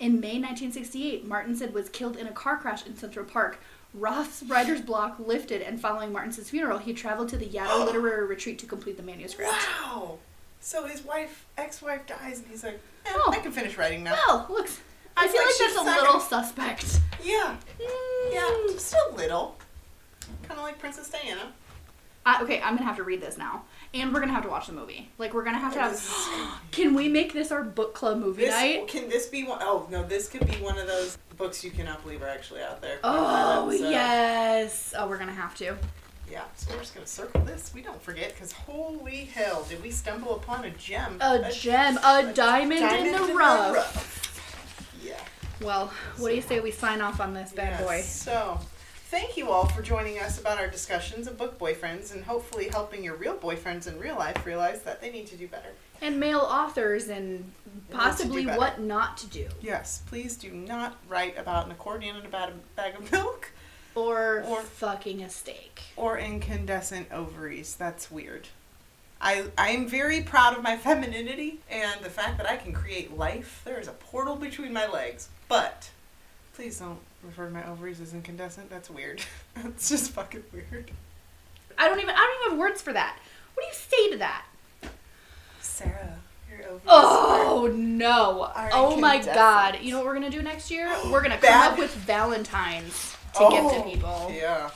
In 0.00 0.14
May 0.20 0.38
1968, 0.40 1.26
Martinson 1.26 1.72
was 1.72 1.88
killed 1.88 2.16
in 2.16 2.26
a 2.26 2.32
car 2.32 2.56
crash 2.56 2.86
in 2.86 2.96
Central 2.96 3.24
Park. 3.24 3.58
Roth's 3.92 4.42
writer's 4.42 4.80
block 4.80 5.16
lifted, 5.18 5.60
and 5.62 5.80
following 5.80 6.10
Martinson's 6.12 6.50
funeral, 6.50 6.78
he 6.78 6.92
traveled 6.92 7.28
to 7.28 7.36
the 7.36 7.46
Yaddo 7.46 7.84
Literary 7.86 8.26
Retreat 8.26 8.58
to 8.60 8.66
complete 8.66 8.96
the 8.96 9.02
manuscript. 9.02 9.52
Wow. 9.52 10.18
So 10.60 10.86
his 10.86 11.04
wife, 11.04 11.44
ex-wife, 11.58 12.06
dies, 12.06 12.38
and 12.38 12.48
he's 12.48 12.64
like, 12.64 12.80
eh, 13.06 13.10
Oh. 13.14 13.30
I 13.32 13.38
can 13.40 13.52
finish 13.52 13.76
writing 13.76 14.02
now. 14.02 14.14
Well, 14.26 14.46
looks. 14.48 14.80
I 15.16 15.28
feel 15.28 15.42
like 15.42 15.46
like, 15.48 15.58
that's 15.58 15.76
a 15.76 16.02
little 16.02 16.20
suspect. 16.20 17.00
Yeah, 17.22 17.56
yeah, 18.32 18.50
just 18.72 18.94
a 18.94 19.14
little. 19.16 19.56
Kind 20.42 20.58
of 20.58 20.64
like 20.64 20.78
Princess 20.78 21.08
Diana. 21.10 21.52
I, 22.26 22.42
okay, 22.42 22.60
I'm 22.62 22.74
gonna 22.74 22.86
have 22.86 22.96
to 22.96 23.02
read 23.02 23.20
this 23.20 23.36
now, 23.36 23.64
and 23.92 24.12
we're 24.12 24.20
gonna 24.20 24.32
have 24.32 24.44
to 24.44 24.48
watch 24.48 24.66
the 24.66 24.72
movie. 24.72 25.10
Like, 25.18 25.34
we're 25.34 25.44
gonna 25.44 25.58
have 25.58 25.74
to 25.74 25.80
have. 25.80 26.60
Can 26.70 26.94
we 26.94 27.08
make 27.08 27.34
this 27.34 27.52
our 27.52 27.62
book 27.62 27.94
club 27.94 28.18
movie 28.18 28.46
This, 28.46 28.54
night? 28.54 28.88
can 28.88 29.08
this 29.10 29.26
be 29.26 29.44
one 29.44 29.58
oh 29.60 29.86
no, 29.90 30.02
this 30.04 30.28
could 30.28 30.46
be 30.46 30.54
one 30.56 30.78
of 30.78 30.86
those 30.86 31.18
books 31.36 31.62
you 31.62 31.70
cannot 31.70 32.02
believe 32.02 32.22
are 32.22 32.28
actually 32.28 32.62
out 32.62 32.80
there. 32.80 32.98
Oh 33.04 33.68
That's, 33.70 33.82
uh, 33.82 33.88
yes. 33.88 34.94
Oh, 34.96 35.06
we're 35.06 35.18
gonna 35.18 35.32
have 35.32 35.54
to. 35.56 35.76
Yeah, 36.30 36.44
so 36.56 36.72
we're 36.72 36.80
just 36.80 36.94
gonna 36.94 37.06
circle 37.06 37.42
this. 37.42 37.72
We 37.74 37.82
don't 37.82 38.00
forget, 38.00 38.32
because 38.32 38.52
holy 38.52 39.26
hell, 39.26 39.64
did 39.68 39.82
we 39.82 39.90
stumble 39.90 40.36
upon 40.36 40.64
a 40.64 40.70
gem? 40.70 41.18
A 41.20 41.50
gem, 41.52 41.98
a 41.98 42.32
diamond, 42.32 43.06
in 43.06 43.12
the 43.12 43.34
rough. 43.34 43.74
rough. 43.74 45.00
Yeah. 45.04 45.20
Well, 45.60 45.92
what 46.18 46.30
do 46.30 46.34
you 46.36 46.42
say 46.42 46.60
we 46.60 46.70
sign 46.70 47.00
off 47.00 47.20
on 47.20 47.34
this 47.34 47.52
bad 47.52 47.78
Yes. 47.78 47.82
boy? 47.82 48.00
So, 48.02 48.60
thank 49.10 49.36
you 49.36 49.50
all 49.50 49.66
for 49.66 49.82
joining 49.82 50.18
us 50.18 50.38
about 50.40 50.58
our 50.58 50.66
discussions 50.68 51.26
of 51.26 51.38
book 51.38 51.58
boyfriends 51.58 52.12
and 52.12 52.24
hopefully 52.24 52.68
helping 52.68 53.04
your 53.04 53.14
real 53.16 53.36
boyfriends 53.36 53.86
in 53.86 53.98
real 53.98 54.16
life 54.16 54.44
realize 54.44 54.82
that 54.82 55.00
they 55.00 55.10
need 55.10 55.26
to 55.28 55.36
do 55.36 55.46
better. 55.48 55.70
And 56.00 56.18
male 56.18 56.40
authors 56.40 57.08
and 57.08 57.50
possibly 57.90 58.46
what 58.46 58.80
not 58.80 59.16
to 59.18 59.26
do, 59.28 59.48
Yes, 59.62 60.02
please 60.06 60.36
do 60.36 60.50
not 60.50 60.96
write 61.08 61.38
about 61.38 61.66
an 61.66 61.72
accordion 61.72 62.16
and 62.16 62.26
a 62.26 62.28
bag 62.28 62.52
bag 62.76 62.96
of 62.96 63.10
milk 63.12 63.50
or, 63.94 64.42
Or- 64.46 64.60
fucking 64.62 65.22
a 65.22 65.30
steak. 65.30 65.80
or 65.96 66.18
incandescent 66.18 67.10
ovaries. 67.12 67.76
That's 67.76 68.10
weird. 68.10 68.48
I, 69.24 69.44
I'm 69.56 69.88
very 69.88 70.20
proud 70.20 70.56
of 70.56 70.62
my 70.62 70.76
femininity 70.84 71.58
and 71.70 72.00
the 72.02 72.10
fact 72.10 72.36
that 72.36 72.48
I 72.48 72.56
can 72.56 72.72
create 72.72 73.16
life. 73.16 73.62
There 73.64 73.80
is 73.80 73.88
a 73.88 73.92
portal 73.92 74.36
between 74.36 74.72
my 74.72 74.86
legs. 74.86 75.28
But 75.48 75.90
please 76.54 76.78
don't 76.78 76.98
refer 77.22 77.46
to 77.46 77.50
my 77.52 77.66
ovaries 77.68 78.00
as 78.00 78.12
incandescent. 78.12 78.68
That's 78.70 78.90
weird. 78.90 79.22
That's 79.54 79.88
just 79.88 80.10
fucking 80.12 80.44
weird. 80.52 80.90
I 81.78 81.88
don't 81.88 81.98
even. 81.98 82.14
I 82.14 82.18
don't 82.18 82.40
even 82.46 82.50
have 82.52 82.58
words 82.58 82.80
for 82.82 82.92
that. 82.92 83.18
What 83.54 83.62
do 83.62 83.66
you 83.66 83.74
say 83.74 84.10
to 84.12 84.18
that? 84.18 84.44
Sarah, 85.60 86.18
your 86.48 86.60
ovaries. 86.66 86.82
Oh 86.86 87.72
no! 87.74 88.42
are 88.54 88.70
Oh 88.72 88.96
my 88.96 89.18
god! 89.18 89.78
You 89.80 89.92
know 89.92 89.98
what 89.98 90.06
we're 90.06 90.14
gonna 90.14 90.30
do 90.30 90.42
next 90.42 90.70
year? 90.70 90.94
We're 91.10 91.22
gonna 91.22 91.38
come 91.38 91.72
up 91.72 91.78
with 91.78 91.92
Valentines 91.94 93.16
to 93.34 93.48
give 93.50 93.64
to 93.64 93.76
Oh, 93.78 93.82
people. 93.82 94.32
Yeah. 94.34 94.70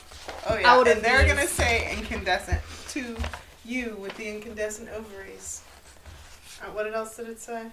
Oh 0.48 0.58
yeah. 0.58 0.72
Out 0.72 0.88
and 0.88 1.00
they're 1.02 1.22
these. 1.22 1.32
gonna 1.32 1.46
say 1.46 1.92
incandescent 1.96 2.60
to 2.88 3.16
you 3.68 3.96
with 4.00 4.16
the 4.16 4.28
incandescent 4.28 4.88
ovaries. 4.90 5.62
Uh, 6.62 6.66
what 6.72 6.92
else 6.92 7.16
did 7.16 7.28
it 7.28 7.40
say? 7.40 7.66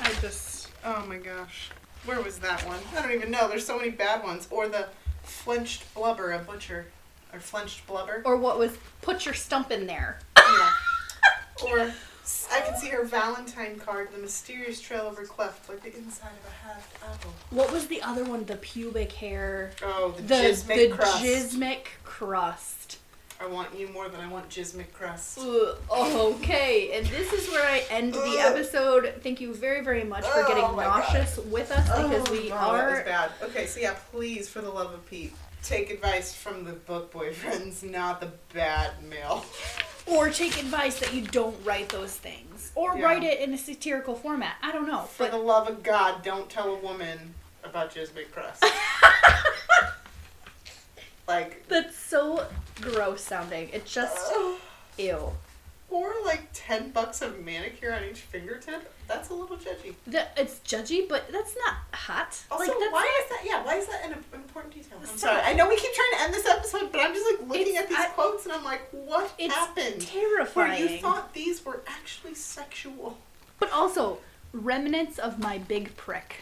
I 0.00 0.12
just. 0.20 0.68
Oh 0.84 1.04
my 1.08 1.16
gosh. 1.16 1.70
Where 2.04 2.20
was 2.20 2.38
that 2.40 2.66
one? 2.66 2.78
I 2.96 3.00
don't 3.02 3.12
even 3.12 3.30
know. 3.30 3.48
There's 3.48 3.66
so 3.66 3.78
many 3.78 3.90
bad 3.90 4.22
ones. 4.22 4.46
Or 4.50 4.68
the 4.68 4.88
flinched 5.22 5.92
blubber, 5.94 6.32
a 6.32 6.38
butcher. 6.38 6.86
Or 7.32 7.40
flinched 7.40 7.86
blubber. 7.86 8.22
Or 8.26 8.36
what 8.36 8.58
was 8.58 8.76
put 9.00 9.24
your 9.24 9.34
stump 9.34 9.70
in 9.70 9.86
there? 9.86 10.18
yeah. 10.36 10.70
Or 11.64 11.90
I 12.52 12.60
can 12.60 12.76
see 12.76 12.88
her 12.88 13.04
Valentine 13.04 13.78
card, 13.78 14.08
the 14.12 14.18
mysterious 14.18 14.80
trail 14.80 15.06
of 15.08 15.16
her 15.16 15.24
cleft, 15.24 15.68
like 15.68 15.82
the 15.82 15.94
inside 15.96 16.30
of 16.42 16.50
a 16.50 16.68
halved 16.68 16.94
apple. 17.02 17.32
What 17.50 17.72
was 17.72 17.86
the 17.86 18.02
other 18.02 18.24
one? 18.24 18.44
The 18.44 18.56
pubic 18.56 19.12
hair. 19.12 19.70
Oh, 19.82 20.14
the, 20.16 20.22
The 20.22 20.74
the 20.74 20.88
crust. 20.94 21.22
jismic 21.22 21.92
crust. 22.04 22.98
I 23.40 23.46
want 23.46 23.76
you 23.78 23.88
more 23.88 24.08
than 24.08 24.20
I 24.20 24.28
want 24.28 24.48
jismic 24.48 24.92
crust. 24.94 25.38
Ugh, 25.40 25.76
okay, 25.90 26.92
and 26.96 27.06
this 27.06 27.32
is 27.32 27.50
where 27.50 27.68
I 27.68 27.82
end 27.90 28.14
the 28.14 28.36
episode. 28.40 29.12
Thank 29.22 29.40
you 29.40 29.52
very, 29.54 29.82
very 29.82 30.04
much 30.04 30.24
for 30.24 30.44
Oh 30.44 30.48
getting 30.48 30.62
God. 30.62 30.76
nauseous 30.76 31.36
with 31.50 31.70
us 31.72 31.88
oh, 31.92 32.08
because 32.08 32.30
we 32.30 32.46
Oh, 32.46 32.54
that 32.54 32.72
was 32.72 33.00
are. 33.00 33.04
bad. 33.04 33.30
Okay, 33.42 33.66
so 33.66 33.80
yeah, 33.80 33.94
please, 34.12 34.48
for 34.48 34.60
the 34.60 34.70
love 34.70 34.94
of 34.94 35.04
Pete, 35.10 35.34
take 35.62 35.90
advice 35.90 36.32
from 36.34 36.64
the 36.64 36.72
book 36.72 37.12
boyfriends, 37.12 37.82
not 37.90 38.20
the 38.20 38.30
bad 38.54 38.92
male. 39.10 39.44
or 40.06 40.30
take 40.30 40.56
advice 40.58 41.00
that 41.00 41.12
you 41.12 41.22
don't 41.22 41.56
write 41.64 41.88
those 41.88 42.14
things 42.14 42.70
or 42.74 42.96
Yeah. 42.96 43.04
write 43.04 43.24
it 43.24 43.40
in 43.40 43.52
a 43.52 43.58
satirical 43.58 44.14
format. 44.14 44.54
I 44.62 44.70
don't 44.72 44.86
know, 44.86 45.02
For 45.02 45.24
but 45.24 45.32
the 45.32 45.38
love 45.38 45.68
of 45.68 45.82
God, 45.82 46.22
don't 46.22 46.48
tell 46.48 46.72
a 46.74 46.78
woman 46.78 47.34
about 47.64 47.92
Jizz 47.94 48.10
Press. 48.30 48.60
like, 51.26 51.66
that's 51.68 51.96
so 51.96 52.46
gross 52.80 53.22
sounding. 53.22 53.68
It 53.70 53.84
just 53.86 54.32
ugh. 54.36 54.58
ew. 54.98 55.32
or 55.90 56.12
like 56.24 56.48
10 56.54 56.90
bucks 56.90 57.22
of 57.22 57.40
manicure 57.44 57.92
on 57.94 58.02
each 58.04 58.20
fingertip. 58.20 58.90
That's 59.06 59.28
a 59.28 59.34
little 59.34 59.56
judgy. 59.56 59.94
The, 60.06 60.26
it's 60.36 60.60
judgy, 60.60 61.06
but 61.08 61.30
that's 61.30 61.54
not 61.64 61.74
hot. 61.92 62.42
Also, 62.50 62.64
like 62.72 62.78
that's 62.80 62.92
why 62.92 63.00
not, 63.00 63.24
is 63.24 63.30
that? 63.30 63.42
Yeah, 63.44 63.64
why 63.64 63.76
is 63.76 63.86
that 63.88 64.00
an 64.06 64.12
important 64.34 64.74
detail? 64.74 64.98
I'm 64.98 65.06
sorry. 65.18 65.40
I 65.42 65.52
know 65.52 65.68
we 65.68 65.76
keep 65.76 65.92
trying 65.92 66.10
to 66.14 66.20
end 66.22 66.34
this 66.34 66.46
episode, 66.46 66.90
but 66.90 67.00
I'm 67.02 67.12
just 67.12 67.26
like 67.40 67.48
looking 67.48 67.76
at 67.76 67.88
these 67.88 67.98
I- 67.98 68.06
quotes 68.08 68.44
and 68.46 68.54
I'm 68.54 68.64
like, 68.64 68.82
what 68.92 69.32
It's 69.38 69.52
happened? 69.54 70.00
terrifying. 70.00 70.70
Where 70.82 70.90
you 70.90 70.98
thought 70.98 71.34
these 71.34 71.64
were 71.64 71.82
actually 71.86 72.34
sexual. 72.34 73.18
But 73.58 73.70
also 73.72 74.18
remnants 74.52 75.18
of 75.18 75.38
my 75.38 75.58
big 75.58 75.94
prick. 75.96 76.36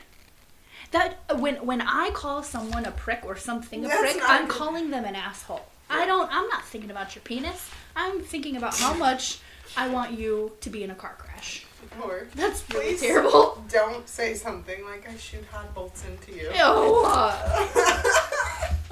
That 0.93 1.38
when 1.38 1.57
when 1.66 1.80
I 1.80 2.11
call 2.11 2.43
someone 2.43 2.84
a 2.84 2.90
prick 2.93 3.20
or 3.24 3.36
something 3.36 3.84
a 3.84 3.88
That's 3.88 4.01
prick, 4.01 4.22
I'm 4.24 4.47
good. 4.47 4.51
calling 4.55 4.90
them 4.90 5.05
an 5.05 5.14
asshole. 5.16 5.64
I 5.90 6.07
don't. 6.07 6.28
I'm 6.32 6.49
not 6.49 6.64
thinking 6.64 6.90
about 6.90 7.14
your 7.14 7.22
penis. 7.22 7.68
I'm 7.97 8.20
thinking 8.20 8.57
about 8.57 8.74
how 8.78 8.95
much 8.95 9.38
I 9.76 9.88
want 9.88 10.12
you 10.12 10.53
to 10.61 10.70
be 10.70 10.82
in 10.84 10.90
a 10.90 10.95
car 10.95 11.14
crash. 11.18 11.66
Or 12.03 12.26
That's 12.34 12.64
really 12.72 12.97
terrible. 12.97 13.62
Don't 13.68 14.09
say 14.09 14.34
something 14.34 14.84
like 14.84 15.09
I 15.09 15.16
shoot 15.16 15.45
hot 15.51 15.74
bolts 15.74 16.05
into 16.05 16.32
you. 16.32 16.49
Ew. 16.51 18.12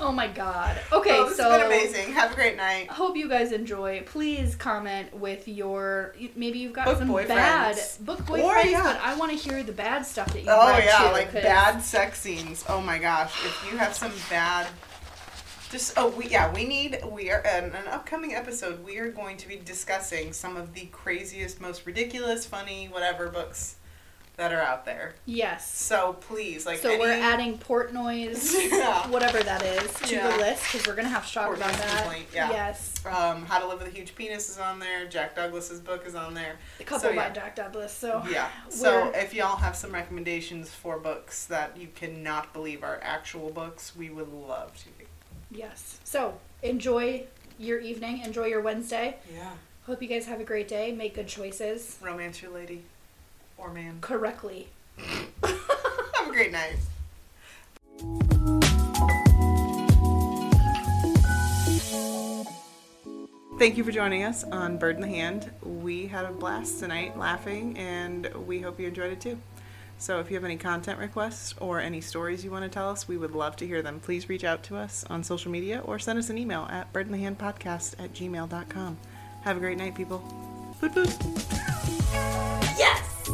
Oh 0.03 0.13
my 0.13 0.29
god. 0.29 0.81
Okay, 0.93 1.11
oh, 1.19 1.29
this 1.29 1.37
so 1.37 1.51
has 1.51 1.59
been 1.61 1.67
amazing. 1.67 2.13
Have 2.15 2.33
a 2.33 2.35
great 2.35 2.57
night. 2.57 2.89
Hope 2.91 3.17
you 3.17 3.29
guys 3.29 3.53
enjoy. 3.53 4.03
Please 4.07 4.57
comment 4.57 5.15
with 5.15 5.47
your 5.47 6.15
maybe 6.35 6.59
you've 6.59 6.73
got 6.73 6.87
Book 6.87 6.99
some 6.99 7.09
boyfriends. 7.09 7.29
bad 7.29 7.79
book 8.01 8.21
boyfriends, 8.21 8.65
or, 8.65 8.69
yeah. 8.69 8.83
but 8.83 9.01
I 9.03 9.15
want 9.17 9.31
to 9.33 9.37
hear 9.37 9.63
the 9.63 9.73
bad 9.73 10.07
stuff 10.07 10.33
that 10.33 10.41
you 10.43 10.49
Oh 10.51 10.79
yeah, 10.79 10.99
too, 11.09 11.13
like 11.13 11.33
'cause- 11.33 11.43
bad 11.43 11.81
sex 11.83 12.19
scenes. 12.21 12.65
Oh 12.69 12.81
my 12.81 12.99
gosh, 12.99 13.33
if 13.45 13.71
you 13.71 13.77
have 13.79 13.95
some 13.95 14.13
bad, 14.31 14.67
just 15.71 15.93
oh 15.99 16.09
we 16.09 16.27
yeah 16.29 16.53
we 16.53 16.65
need 16.65 16.99
we 17.11 17.31
are 17.31 17.41
in 17.43 17.65
an 17.67 17.87
upcoming 17.91 18.35
episode 18.35 18.83
we 18.85 18.99
are 18.99 19.11
going 19.11 19.37
to 19.37 19.47
be 19.47 19.57
discussing 19.57 20.33
some 20.33 20.57
of 20.57 20.73
the 20.75 20.87
craziest, 20.87 21.61
most 21.61 21.85
ridiculous, 21.87 22.47
funny, 22.47 22.87
whatever 22.91 23.29
books 23.29 23.77
that 24.41 24.55
are 24.55 24.63
out 24.63 24.87
there. 24.87 25.13
Yes. 25.27 25.71
So 25.77 26.15
please, 26.15 26.65
like 26.65 26.79
so 26.79 26.89
any, 26.89 26.99
we're 26.99 27.13
adding 27.13 27.59
Portnoy's, 27.59 28.55
Yeah. 28.73 29.07
whatever 29.11 29.43
that 29.43 29.63
is, 29.63 29.93
to 30.09 30.15
Yeah. 30.15 30.31
the 30.31 30.37
list 30.39 30.63
because 30.73 30.87
we're 30.87 30.95
gonna 30.95 31.09
have 31.11 31.27
to 31.29 31.35
talk 31.35 31.55
about 31.55 31.71
Portnoy's 31.71 31.77
that. 31.83 32.01
Complaint, 32.05 32.27
yeah. 32.33 32.51
Yes. 32.51 32.95
um, 33.05 33.45
How 33.45 33.59
to 33.59 33.69
Live 33.69 33.81
with 33.81 33.89
a 33.89 33.91
Huge 33.91 34.15
Penis 34.15 34.49
is 34.49 34.57
on 34.57 34.79
there. 34.79 35.07
Jack 35.07 35.37
Douglas's 35.37 35.81
book 35.81 36.07
is 36.07 36.15
on 36.15 36.33
there. 36.33 36.57
A 36.81 36.85
couple 36.85 37.01
So, 37.01 37.11
yeah. 37.11 37.29
by 37.29 37.35
Jack 37.35 37.55
Douglas. 37.55 37.93
So 37.93 38.23
Yeah. 38.31 38.49
So 38.71 39.09
We're- 39.11 39.19
if 39.23 39.35
y'all 39.35 39.57
have 39.57 39.77
some 39.77 39.93
recommendations 39.93 40.71
for 40.71 40.99
books 40.99 41.45
that 41.47 41.77
you 41.77 41.89
cannot 41.95 42.55
believe 42.55 42.83
are 42.83 42.99
actual 43.03 43.51
books, 43.51 43.95
we 43.95 44.09
would 44.09 44.33
love 44.33 44.75
to. 44.85 44.89
yes. 45.51 45.99
So 46.05 46.39
enjoy 46.63 47.25
your 47.59 47.79
evening. 47.81 48.23
Enjoy 48.23 48.47
your 48.47 48.63
Wednesday. 48.63 49.19
Yeah. 49.35 49.51
Hope 49.85 50.01
you 50.01 50.09
guys 50.09 50.25
have 50.25 50.41
a 50.41 50.45
great 50.45 50.67
day. 50.69 50.93
Make 50.93 51.15
good 51.15 51.29
choices 51.29 51.99
Romance 52.01 52.41
your 52.41 52.53
lady 52.53 52.85
or 53.61 53.73
man. 53.73 53.99
correctly. 54.01 54.69
Have 55.43 56.29
a 56.29 56.33
great 56.33 56.53
night. 56.53 56.77
Thank 63.59 63.77
you 63.77 63.85
for 63.85 63.93
joining 63.93 64.25
us 64.25 64.43
on 64.45 64.79
Bird 64.79 64.97
in 64.97 65.03
the 65.03 65.09
Hand. 65.09 65.51
We 65.63 66.07
had 66.07 66.25
a 66.25 66.33
blast 66.33 66.79
tonight 66.79 67.19
laughing, 67.19 67.77
and 67.77 68.27
we 68.47 68.61
hope 68.61 68.81
you 68.81 68.89
enjoyed 68.89 69.13
it 69.13 69.21
too. 69.21 69.39
So, 69.99 70.19
if 70.19 70.31
you 70.31 70.37
have 70.37 70.45
any 70.45 70.57
content 70.57 70.99
requests 70.99 71.55
or 71.61 71.79
any 71.79 72.01
stories 72.01 72.43
you 72.43 72.51
want 72.51 72.65
to 72.65 72.71
tell 72.71 72.89
us, 72.89 73.07
we 73.07 73.19
would 73.19 73.33
love 73.33 73.57
to 73.57 73.67
hear 73.67 73.83
them. 73.83 74.01
Please 74.01 74.31
reach 74.31 74.45
out 74.45 74.63
to 74.63 74.77
us 74.79 75.05
on 75.11 75.23
social 75.23 75.53
media 75.53 75.83
or 75.85 75.99
send 75.99 76.19
us 76.19 76.31
an 76.31 76.39
email 76.39 76.67
at 76.71 76.91
birdinthehandpodcast 76.95 78.03
at 78.03 78.15
gmail.com. 78.15 78.97
Have 79.43 79.57
a 79.59 79.61
great 79.61 79.77
night, 79.77 79.95
people. 79.95 80.21
Poot 80.81 80.95
poot. 80.95 81.15
Yes. 82.79 83.29